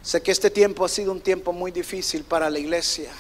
Sé 0.02 0.20
que 0.24 0.32
este 0.32 0.50
tiempo 0.50 0.84
ha 0.84 0.90
sido 0.90 1.12
un 1.12 1.22
tiempo 1.22 1.54
muy 1.54 1.70
difícil 1.70 2.24
para 2.24 2.50
la 2.50 2.58
iglesia. 2.58 3.12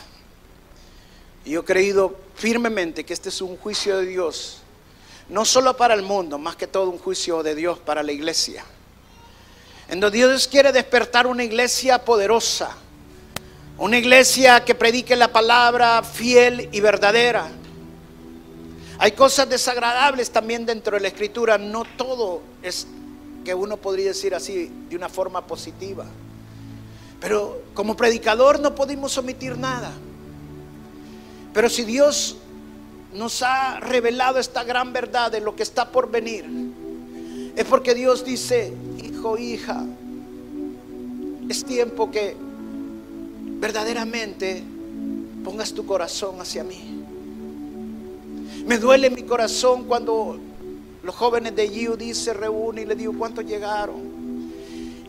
Y 1.45 1.51
yo 1.51 1.59
he 1.59 1.63
creído 1.63 2.17
firmemente 2.33 3.03
que 3.03 3.13
este 3.13 3.29
es 3.29 3.39
un 3.39 3.55
juicio 3.57 3.99
de 3.99 4.07
Dios, 4.07 4.63
no 5.29 5.45
solo 5.45 5.77
para 5.77 5.93
el 5.93 6.01
mundo, 6.01 6.39
más 6.39 6.55
que 6.55 6.65
todo 6.65 6.89
un 6.89 6.97
juicio 6.97 7.43
de 7.43 7.53
Dios 7.53 7.77
para 7.77 8.01
la 8.01 8.11
iglesia 8.11 8.65
en 9.93 9.99
donde 9.99 10.17
Dios 10.17 10.47
quiere 10.47 10.71
despertar 10.71 11.27
una 11.27 11.43
iglesia 11.43 12.03
poderosa, 12.03 12.71
una 13.77 13.99
iglesia 13.99 14.65
que 14.65 14.73
predique 14.73 15.15
la 15.15 15.31
palabra 15.31 16.01
fiel 16.01 16.67
y 16.71 16.79
verdadera. 16.79 17.47
Hay 18.97 19.11
cosas 19.11 19.47
desagradables 19.47 20.31
también 20.31 20.65
dentro 20.65 20.95
de 20.95 21.01
la 21.01 21.09
escritura, 21.09 21.59
no 21.59 21.85
todo 21.95 22.41
es 22.63 22.87
que 23.45 23.53
uno 23.53 23.77
podría 23.77 24.07
decir 24.07 24.33
así, 24.33 24.71
de 24.89 24.95
una 24.95 25.09
forma 25.09 25.45
positiva. 25.45 26.07
Pero 27.19 27.61
como 27.75 27.95
predicador 27.95 28.59
no 28.59 28.73
podemos 28.73 29.15
omitir 29.19 29.59
nada. 29.59 29.91
Pero 31.53 31.69
si 31.69 31.83
Dios 31.83 32.37
nos 33.13 33.43
ha 33.43 33.79
revelado 33.79 34.39
esta 34.39 34.63
gran 34.63 34.91
verdad 34.91 35.31
de 35.31 35.39
lo 35.39 35.55
que 35.55 35.61
está 35.61 35.91
por 35.91 36.09
venir, 36.09 36.45
es 37.55 37.65
porque 37.65 37.93
Dios 37.93 38.25
dice, 38.25 38.73
hija, 39.37 39.85
es 41.49 41.63
tiempo 41.63 42.11
que 42.11 42.35
verdaderamente 43.59 44.63
pongas 45.43 45.73
tu 45.73 45.85
corazón 45.85 46.39
hacia 46.39 46.63
mí. 46.63 47.03
Me 48.65 48.77
duele 48.77 49.09
mi 49.09 49.23
corazón 49.23 49.85
cuando 49.85 50.37
los 51.03 51.15
jóvenes 51.15 51.55
de 51.55 51.89
UD 51.89 52.13
se 52.13 52.33
reúnen 52.33 52.83
y 52.83 52.87
le 52.87 52.95
digo 52.95 53.13
cuántos 53.17 53.45
llegaron. 53.45 54.13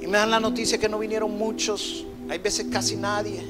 Y 0.00 0.06
me 0.06 0.18
dan 0.18 0.30
la 0.30 0.40
noticia 0.40 0.78
que 0.78 0.88
no 0.88 0.98
vinieron 0.98 1.36
muchos, 1.36 2.04
hay 2.28 2.38
veces 2.38 2.66
casi 2.70 2.96
nadie. 2.96 3.42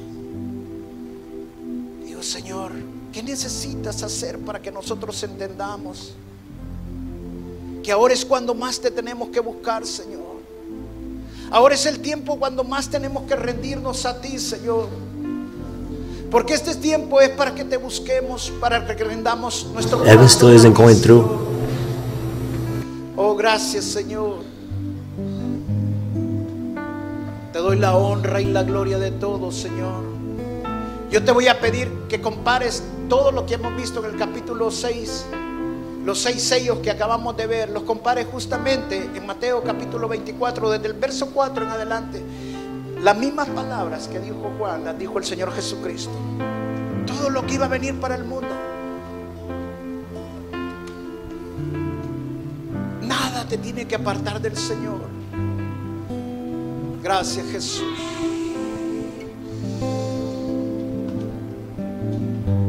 Digo, 2.05 2.23
Señor, 2.23 2.73
¿qué 3.13 3.23
necesitas 3.23 4.03
hacer 4.03 4.39
para 4.39 4.61
que 4.61 4.71
nosotros 4.71 5.23
entendamos? 5.23 6.15
Que 7.83 7.93
ahora 7.93 8.15
es 8.15 8.25
cuando 8.25 8.55
más 8.55 8.81
te 8.81 8.91
tenemos 8.91 9.29
que 9.29 9.41
buscar, 9.41 9.85
Señor. 9.87 10.34
Ahora 11.55 11.77
es 11.77 11.87
el 11.87 12.01
tiempo 12.01 12.37
cuando 12.37 12.65
más 12.65 12.89
tenemos 12.89 13.29
que 13.29 13.37
rendirnos 13.37 14.07
a 14.07 14.21
ti, 14.21 14.41
Señor. 14.41 14.89
Porque 16.29 16.53
este 16.55 16.75
tiempo 16.75 17.21
es 17.21 17.29
para 17.29 17.55
que 17.55 17.63
te 17.63 17.77
busquemos, 17.77 18.53
para 18.59 18.85
que 18.85 19.05
rendamos 19.05 19.65
nuestro 19.73 20.05
Evan 20.05 20.29
still 20.29 20.53
isn't 20.53 20.77
going 20.77 20.97
through. 20.97 21.25
Oh, 23.15 23.37
gracias, 23.37 23.85
Señor. 23.85 24.39
Te 27.53 27.61
doy 27.61 27.79
la 27.79 27.95
honra 27.95 28.41
y 28.41 28.47
la 28.47 28.65
gloria 28.65 28.99
de 28.99 29.13
todo, 29.13 29.53
Señor. 29.53 30.03
Yo 31.13 31.23
te 31.23 31.31
voy 31.31 31.47
a 31.47 31.61
pedir 31.61 31.89
que 32.09 32.21
compares 32.21 32.83
todo 33.09 33.31
lo 33.31 33.47
que 33.47 33.55
hemos 33.55 33.77
visto 33.77 34.05
en 34.05 34.11
el 34.11 34.19
capítulo 34.19 34.73
6, 34.73 35.27
los 36.05 36.21
seis 36.21 36.43
sellos 36.43 36.79
que 36.81 36.91
acabamos 36.91 37.35
de 37.37 37.47
ver, 37.47 37.71
los 37.71 37.85
compares 37.85 38.27
justamente 38.31 39.11
en 39.15 39.27
Mateo 39.27 39.63
capítulo 39.65 40.07
24, 40.07 40.71
desde 40.71 40.87
el 40.87 40.93
verso 40.93 41.31
4 41.33 41.65
en 41.65 41.71
adelante. 41.71 42.23
Las 43.03 43.17
mismas 43.17 43.49
palabras 43.49 44.07
que 44.09 44.19
dijo 44.19 44.53
Juan, 44.59 44.85
las 44.85 44.99
dijo 44.99 45.17
el 45.19 45.25
Señor 45.25 45.51
Jesucristo. 45.53 46.13
Todo 47.07 47.31
lo 47.31 47.47
que 47.47 47.55
iba 47.55 47.65
a 47.65 47.69
venir 47.69 47.99
para 48.01 48.17
el 48.17 48.25
mundo. 48.25 48.49
Nada 53.03 53.47
te 53.49 53.57
tiene 53.57 53.87
que 53.87 53.95
apartar 53.95 54.41
del 54.43 54.57
Señor. 54.59 55.01
Gracias 57.03 57.47
Jesús. 57.47 57.83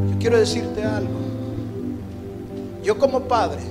Yo 0.10 0.20
quiero 0.20 0.38
decirte 0.40 0.84
algo. 0.86 1.25
Yo 2.86 3.00
como 3.00 3.22
padre 3.22 3.64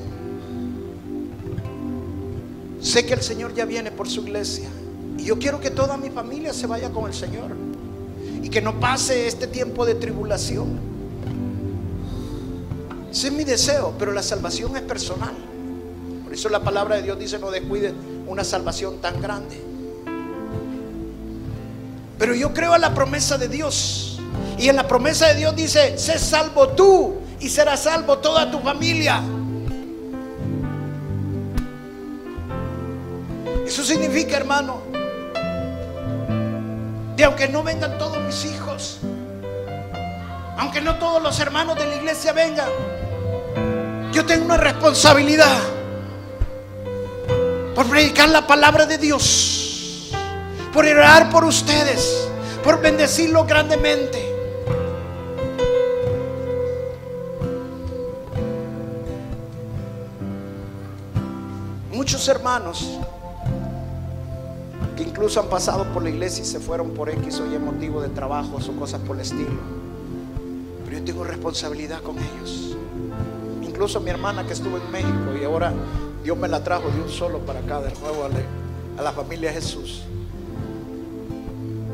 sé 2.80 3.06
que 3.06 3.14
el 3.14 3.22
Señor 3.22 3.54
ya 3.54 3.64
viene 3.64 3.92
por 3.92 4.10
su 4.10 4.22
iglesia. 4.22 4.68
Y 5.16 5.22
yo 5.22 5.38
quiero 5.38 5.60
que 5.60 5.70
toda 5.70 5.96
mi 5.96 6.10
familia 6.10 6.52
se 6.52 6.66
vaya 6.66 6.90
con 6.90 7.06
el 7.06 7.14
Señor. 7.14 7.52
Y 8.42 8.48
que 8.48 8.60
no 8.60 8.80
pase 8.80 9.28
este 9.28 9.46
tiempo 9.46 9.86
de 9.86 9.94
tribulación. 9.94 10.80
Ese 13.08 13.28
es 13.28 13.32
mi 13.32 13.44
deseo, 13.44 13.94
pero 14.00 14.10
la 14.10 14.22
salvación 14.22 14.76
es 14.76 14.82
personal. 14.82 15.34
Por 16.24 16.34
eso 16.34 16.48
la 16.48 16.64
palabra 16.64 16.96
de 16.96 17.02
Dios 17.02 17.16
dice, 17.16 17.38
no 17.38 17.52
descuide 17.52 17.94
una 18.26 18.42
salvación 18.42 18.96
tan 19.00 19.22
grande. 19.22 19.62
Pero 22.18 22.34
yo 22.34 22.52
creo 22.52 22.72
a 22.72 22.78
la 22.78 22.92
promesa 22.92 23.38
de 23.38 23.46
Dios. 23.46 24.18
Y 24.58 24.68
en 24.68 24.74
la 24.74 24.88
promesa 24.88 25.28
de 25.28 25.36
Dios 25.36 25.54
dice, 25.54 25.96
sé 25.98 26.18
salvo 26.18 26.70
tú 26.70 27.23
y 27.40 27.48
será 27.48 27.76
salvo 27.76 28.18
toda 28.18 28.50
tu 28.50 28.60
familia. 28.60 29.22
Eso 33.66 33.82
significa, 33.82 34.36
hermano, 34.36 34.82
de 37.16 37.24
aunque 37.24 37.48
no 37.48 37.62
vengan 37.62 37.96
todos 37.98 38.18
mis 38.18 38.44
hijos, 38.44 39.00
aunque 40.58 40.80
no 40.80 40.96
todos 40.96 41.22
los 41.22 41.38
hermanos 41.40 41.76
de 41.76 41.86
la 41.86 41.96
iglesia 41.96 42.32
vengan, 42.32 42.68
yo 44.12 44.24
tengo 44.26 44.44
una 44.44 44.56
responsabilidad 44.56 45.58
por 47.74 47.86
predicar 47.86 48.28
la 48.28 48.46
palabra 48.46 48.86
de 48.86 48.98
Dios, 48.98 50.10
por 50.72 50.86
orar 50.86 51.30
por 51.30 51.44
ustedes, 51.44 52.28
por 52.62 52.80
bendecirlos 52.80 53.46
grandemente. 53.46 54.33
Muchos 62.14 62.28
hermanos 62.28 62.88
que 64.96 65.02
incluso 65.02 65.40
han 65.40 65.48
pasado 65.48 65.82
por 65.92 66.04
la 66.04 66.10
iglesia 66.10 66.44
y 66.44 66.46
se 66.46 66.60
fueron 66.60 66.90
por 66.90 67.10
X 67.10 67.40
o 67.40 67.52
Y 67.52 67.58
motivo 67.58 68.00
de 68.00 68.08
trabajos 68.08 68.68
o 68.68 68.76
cosas 68.76 69.00
por 69.00 69.16
el 69.16 69.22
estilo. 69.22 69.50
Pero 70.84 70.98
yo 70.98 71.04
tengo 71.04 71.24
responsabilidad 71.24 72.02
con 72.02 72.16
ellos. 72.16 72.76
Incluso 73.62 74.00
mi 74.00 74.10
hermana 74.10 74.46
que 74.46 74.52
estuvo 74.52 74.76
en 74.76 74.88
México 74.92 75.34
y 75.40 75.42
ahora 75.42 75.72
Dios 76.22 76.38
me 76.38 76.46
la 76.46 76.62
trajo 76.62 76.88
de 76.88 77.02
un 77.02 77.08
solo 77.08 77.40
para 77.40 77.58
acá, 77.58 77.80
de 77.80 77.92
nuevo 77.98 78.26
a 78.26 78.28
la, 78.28 78.38
a 78.96 79.02
la 79.02 79.10
familia 79.10 79.52
Jesús. 79.52 80.04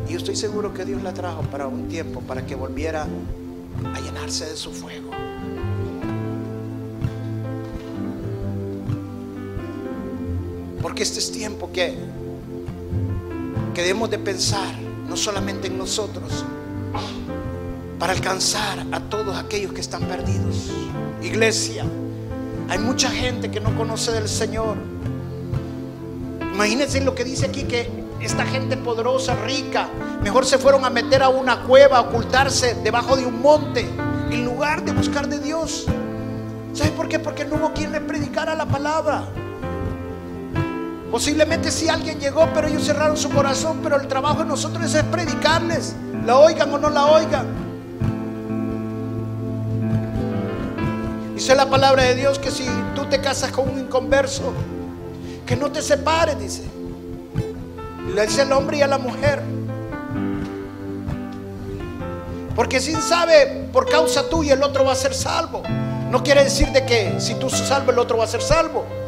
Y 0.07 0.13
yo 0.13 0.19
estoy 0.19 0.37
seguro 0.37 0.75
que 0.75 0.85
Dios 0.85 1.03
la 1.03 1.15
trajo 1.15 1.41
para 1.45 1.67
un 1.67 1.89
tiempo, 1.89 2.21
para 2.21 2.45
que 2.45 2.55
volviera 2.55 3.07
a 3.95 4.01
llenarse 4.01 4.45
de 4.45 4.57
su 4.59 4.71
fuego. 4.71 5.13
Porque 10.91 11.05
este 11.05 11.21
es 11.21 11.31
tiempo 11.31 11.71
que, 11.73 11.95
que 13.73 13.81
debemos 13.81 14.11
de 14.11 14.19
pensar 14.19 14.75
no 15.09 15.17
solamente 15.17 15.69
en 15.69 15.79
nosotros, 15.79 16.45
para 17.97 18.13
alcanzar 18.13 18.85
a 18.91 18.99
todos 18.99 19.39
aquellos 19.39 19.73
que 19.73 19.83
están 19.83 20.03
perdidos. 20.07 20.69
Iglesia, 21.23 21.85
hay 22.69 22.81
mucha 22.81 23.09
gente 23.09 23.53
que 23.53 23.61
no 23.61 23.77
conoce 23.77 24.11
del 24.11 24.29
Señor. 24.29 24.79
Imagínense 26.55 27.01
lo 27.03 27.15
que 27.15 27.23
dice 27.23 27.47
aquí 27.47 27.63
que 27.63 27.89
esta 28.21 28.45
gente 28.45 28.77
poderosa, 28.77 29.37
rica, 29.45 29.89
mejor 30.25 30.45
se 30.45 30.59
fueron 30.59 30.85
a 30.85 30.91
meter 30.91 31.23
a 31.23 31.29
una 31.29 31.63
cueva, 31.63 31.99
a 31.99 32.01
ocultarse 32.01 32.75
debajo 32.83 33.17
de 33.17 33.27
un 33.27 33.41
monte, 33.41 33.89
en 34.33 34.45
lugar 34.45 34.85
de 34.85 34.91
buscar 34.91 35.29
de 35.29 35.39
Dios. 35.39 35.87
¿Sabe 36.73 36.91
por 36.91 37.09
qué? 37.09 37.21
Porque 37.21 37.45
no 37.45 37.55
hubo 37.55 37.73
quien 37.75 37.93
le 37.93 38.01
predicara 38.01 38.57
la 38.57 38.67
palabra. 38.67 39.29
Posiblemente 41.11 41.73
si 41.73 41.89
alguien 41.89 42.21
llegó, 42.21 42.49
pero 42.55 42.69
ellos 42.69 42.85
cerraron 42.85 43.17
su 43.17 43.31
corazón, 43.31 43.81
pero 43.83 43.97
el 44.01 44.07
trabajo 44.07 44.41
de 44.41 44.45
nosotros 44.45 44.95
es 44.95 45.03
predicarles, 45.05 45.97
la 46.25 46.39
oigan 46.39 46.73
o 46.73 46.79
no 46.79 46.89
la 46.89 47.07
oigan. 47.07 47.47
Dice 51.35 51.57
la 51.57 51.69
palabra 51.69 52.05
de 52.05 52.15
Dios 52.15 52.39
que 52.39 52.51
si 52.51 52.69
tú 52.95 53.07
te 53.07 53.21
casas 53.21 53.51
con 53.51 53.69
un 53.69 53.81
inconverso, 53.81 54.53
que 55.47 55.57
no 55.57 55.73
te 55.73 55.83
separes, 55.83 56.39
dice. 56.39 56.63
Dice 58.15 58.43
al 58.43 58.53
hombre 58.53 58.77
y 58.77 58.83
a 58.83 58.87
la 58.87 58.99
mujer. 58.99 59.43
Porque 62.55 62.81
si 62.81 62.95
sabe 62.95 63.69
por 63.73 63.89
causa 63.89 64.29
tuya 64.29 64.55
el 64.55 64.63
otro 64.63 64.85
va 64.85 64.93
a 64.93 64.97
ser 64.97 65.15
salvo. 65.15 65.63
No 66.11 66.23
quiere 66.23 66.45
decir 66.45 66.69
de 66.69 66.85
que 66.85 67.19
si 67.19 67.35
tú 67.35 67.49
salvo 67.49 67.91
el 67.91 67.99
otro 67.99 68.19
va 68.19 68.25
a 68.25 68.29
ser 68.29 68.43
salvo. 68.43 69.00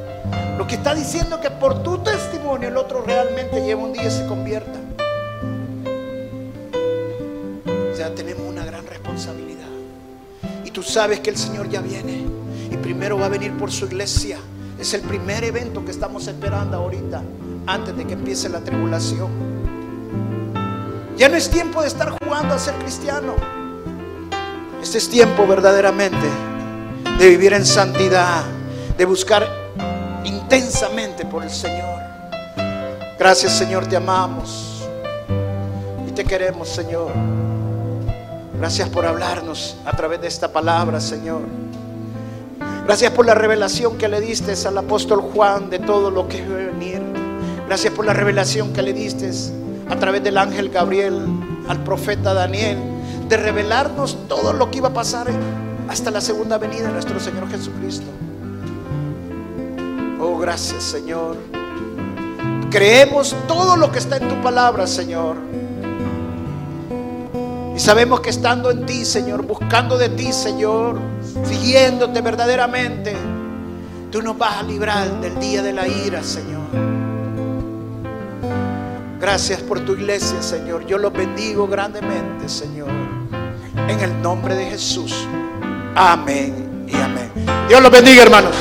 Lo 0.59 0.67
que 0.67 0.75
está 0.75 0.95
diciendo 0.95 1.37
es 1.37 1.43
que 1.43 1.51
por 1.51 1.83
tu 1.83 1.99
testimonio 1.99 2.69
el 2.69 2.77
otro 2.77 3.03
realmente 3.03 3.63
lleva 3.63 3.83
un 3.83 3.93
día 3.93 4.05
y 4.05 4.11
se 4.11 4.27
convierta. 4.27 4.79
O 7.93 7.97
sea, 7.97 8.15
tenemos 8.15 8.43
una 8.49 8.65
gran 8.65 8.87
responsabilidad. 8.87 9.69
Y 10.65 10.71
tú 10.71 10.83
sabes 10.83 11.21
que 11.21 11.31
el 11.31 11.37
Señor 11.37 11.69
ya 11.69 11.81
viene. 11.81 12.25
Y 12.71 12.77
primero 12.77 13.19
va 13.19 13.27
a 13.27 13.29
venir 13.29 13.57
por 13.57 13.71
su 13.71 13.87
iglesia. 13.87 14.39
Es 14.79 14.95
el 14.95 15.03
primer 15.03 15.45
evento 15.45 15.85
que 15.85 15.91
estamos 15.91 16.27
esperando 16.27 16.77
ahorita, 16.77 17.23
antes 17.67 17.97
de 17.97 18.07
que 18.07 18.15
empiece 18.15 18.49
la 18.49 18.61
tribulación. 18.61 19.31
Ya 21.17 21.29
no 21.29 21.37
es 21.37 21.49
tiempo 21.49 21.83
de 21.83 21.89
estar 21.89 22.11
jugando 22.11 22.55
a 22.55 22.59
ser 22.59 22.75
cristiano. 22.75 23.35
Este 24.83 24.99
es 24.99 25.09
tiempo 25.09 25.47
verdaderamente 25.47 26.27
de 27.19 27.29
vivir 27.29 27.53
en 27.53 27.65
santidad, 27.65 28.43
de 28.99 29.05
buscar 29.05 29.62
intensamente 30.25 31.25
por 31.25 31.43
el 31.43 31.51
Señor. 31.51 32.01
Gracias 33.19 33.53
Señor, 33.53 33.87
te 33.87 33.97
amamos 33.97 34.83
y 36.09 36.13
te 36.13 36.25
queremos 36.25 36.69
Señor. 36.69 37.13
Gracias 38.59 38.89
por 38.89 39.05
hablarnos 39.05 39.77
a 39.85 39.97
través 39.97 40.21
de 40.21 40.29
esta 40.29 40.53
palabra, 40.53 41.01
Señor. 41.01 41.41
Gracias 42.87 43.11
por 43.13 43.27
la 43.27 43.35
revelación 43.35 43.99
que 43.99 44.09
le 44.09 44.21
diste 44.21 44.55
al 44.67 44.79
apóstol 44.79 45.21
Juan 45.21 45.71
de 45.71 45.79
todo 45.79 46.11
lo 46.11 46.29
que 46.29 46.43
debe 46.43 46.67
venir. 46.67 47.03
Gracias 47.67 47.93
por 47.93 48.05
la 48.05 48.13
revelación 48.13 48.73
que 48.73 48.83
le 48.83 48.93
diste 48.93 49.31
a 49.89 49.97
través 49.97 50.23
del 50.23 50.39
ángel 50.39 50.69
Gabriel 50.69 51.27
al 51.69 51.83
profeta 51.85 52.35
Daniel, 52.35 52.79
de 53.29 53.37
revelarnos 53.37 54.29
todo 54.29 54.53
lo 54.53 54.71
que 54.71 54.79
iba 54.79 54.89
a 54.89 54.95
pasar 54.95 55.29
hasta 55.89 56.11
la 56.11 56.21
segunda 56.21 56.59
venida 56.59 56.87
de 56.87 56.93
nuestro 56.93 57.19
Señor 57.21 57.49
Jesucristo. 57.51 58.07
Oh, 60.25 60.39
gracias 60.39 60.85
Señor. 60.85 61.37
Creemos 62.71 63.35
todo 63.49 63.77
lo 63.77 63.91
que 63.91 63.99
está 63.99 64.19
en 64.19 64.29
tu 64.29 64.41
palabra, 64.41 64.87
Señor. 64.87 65.35
Y 67.75 67.81
sabemos 67.81 68.21
que 68.21 68.31
estando 68.31 68.71
en 68.71 68.87
ti, 68.87 69.05
Señor, 69.05 69.43
buscando 69.43 69.99
de 69.99 70.11
ti, 70.11 70.33
Señor, 70.33 71.01
siguiéndote 71.43 72.21
verdaderamente, 72.21 73.17
tú 74.13 74.23
nos 74.23 74.39
vas 74.39 74.59
a 74.59 74.63
librar 74.63 75.21
del 75.21 75.41
día 75.41 75.61
de 75.61 75.73
la 75.73 75.89
ira, 75.89 76.23
Señor. 76.23 76.63
Gracias 79.21 79.61
por 79.61 79.81
tu 79.81 79.95
iglesia, 79.95 80.41
Señor. 80.41 80.87
Yo 80.87 80.99
los 80.99 81.13
bendigo 81.13 81.67
grandemente, 81.67 82.49
Señor. 82.49 82.91
En 83.89 83.99
el 83.99 84.23
nombre 84.23 84.55
de 84.55 84.67
Jesús. 84.67 85.27
Amén 85.97 86.87
y 86.87 86.95
amén. 86.95 87.33
Dios 87.67 87.83
los 87.83 87.91
bendiga, 87.91 88.23
hermanos. 88.23 88.55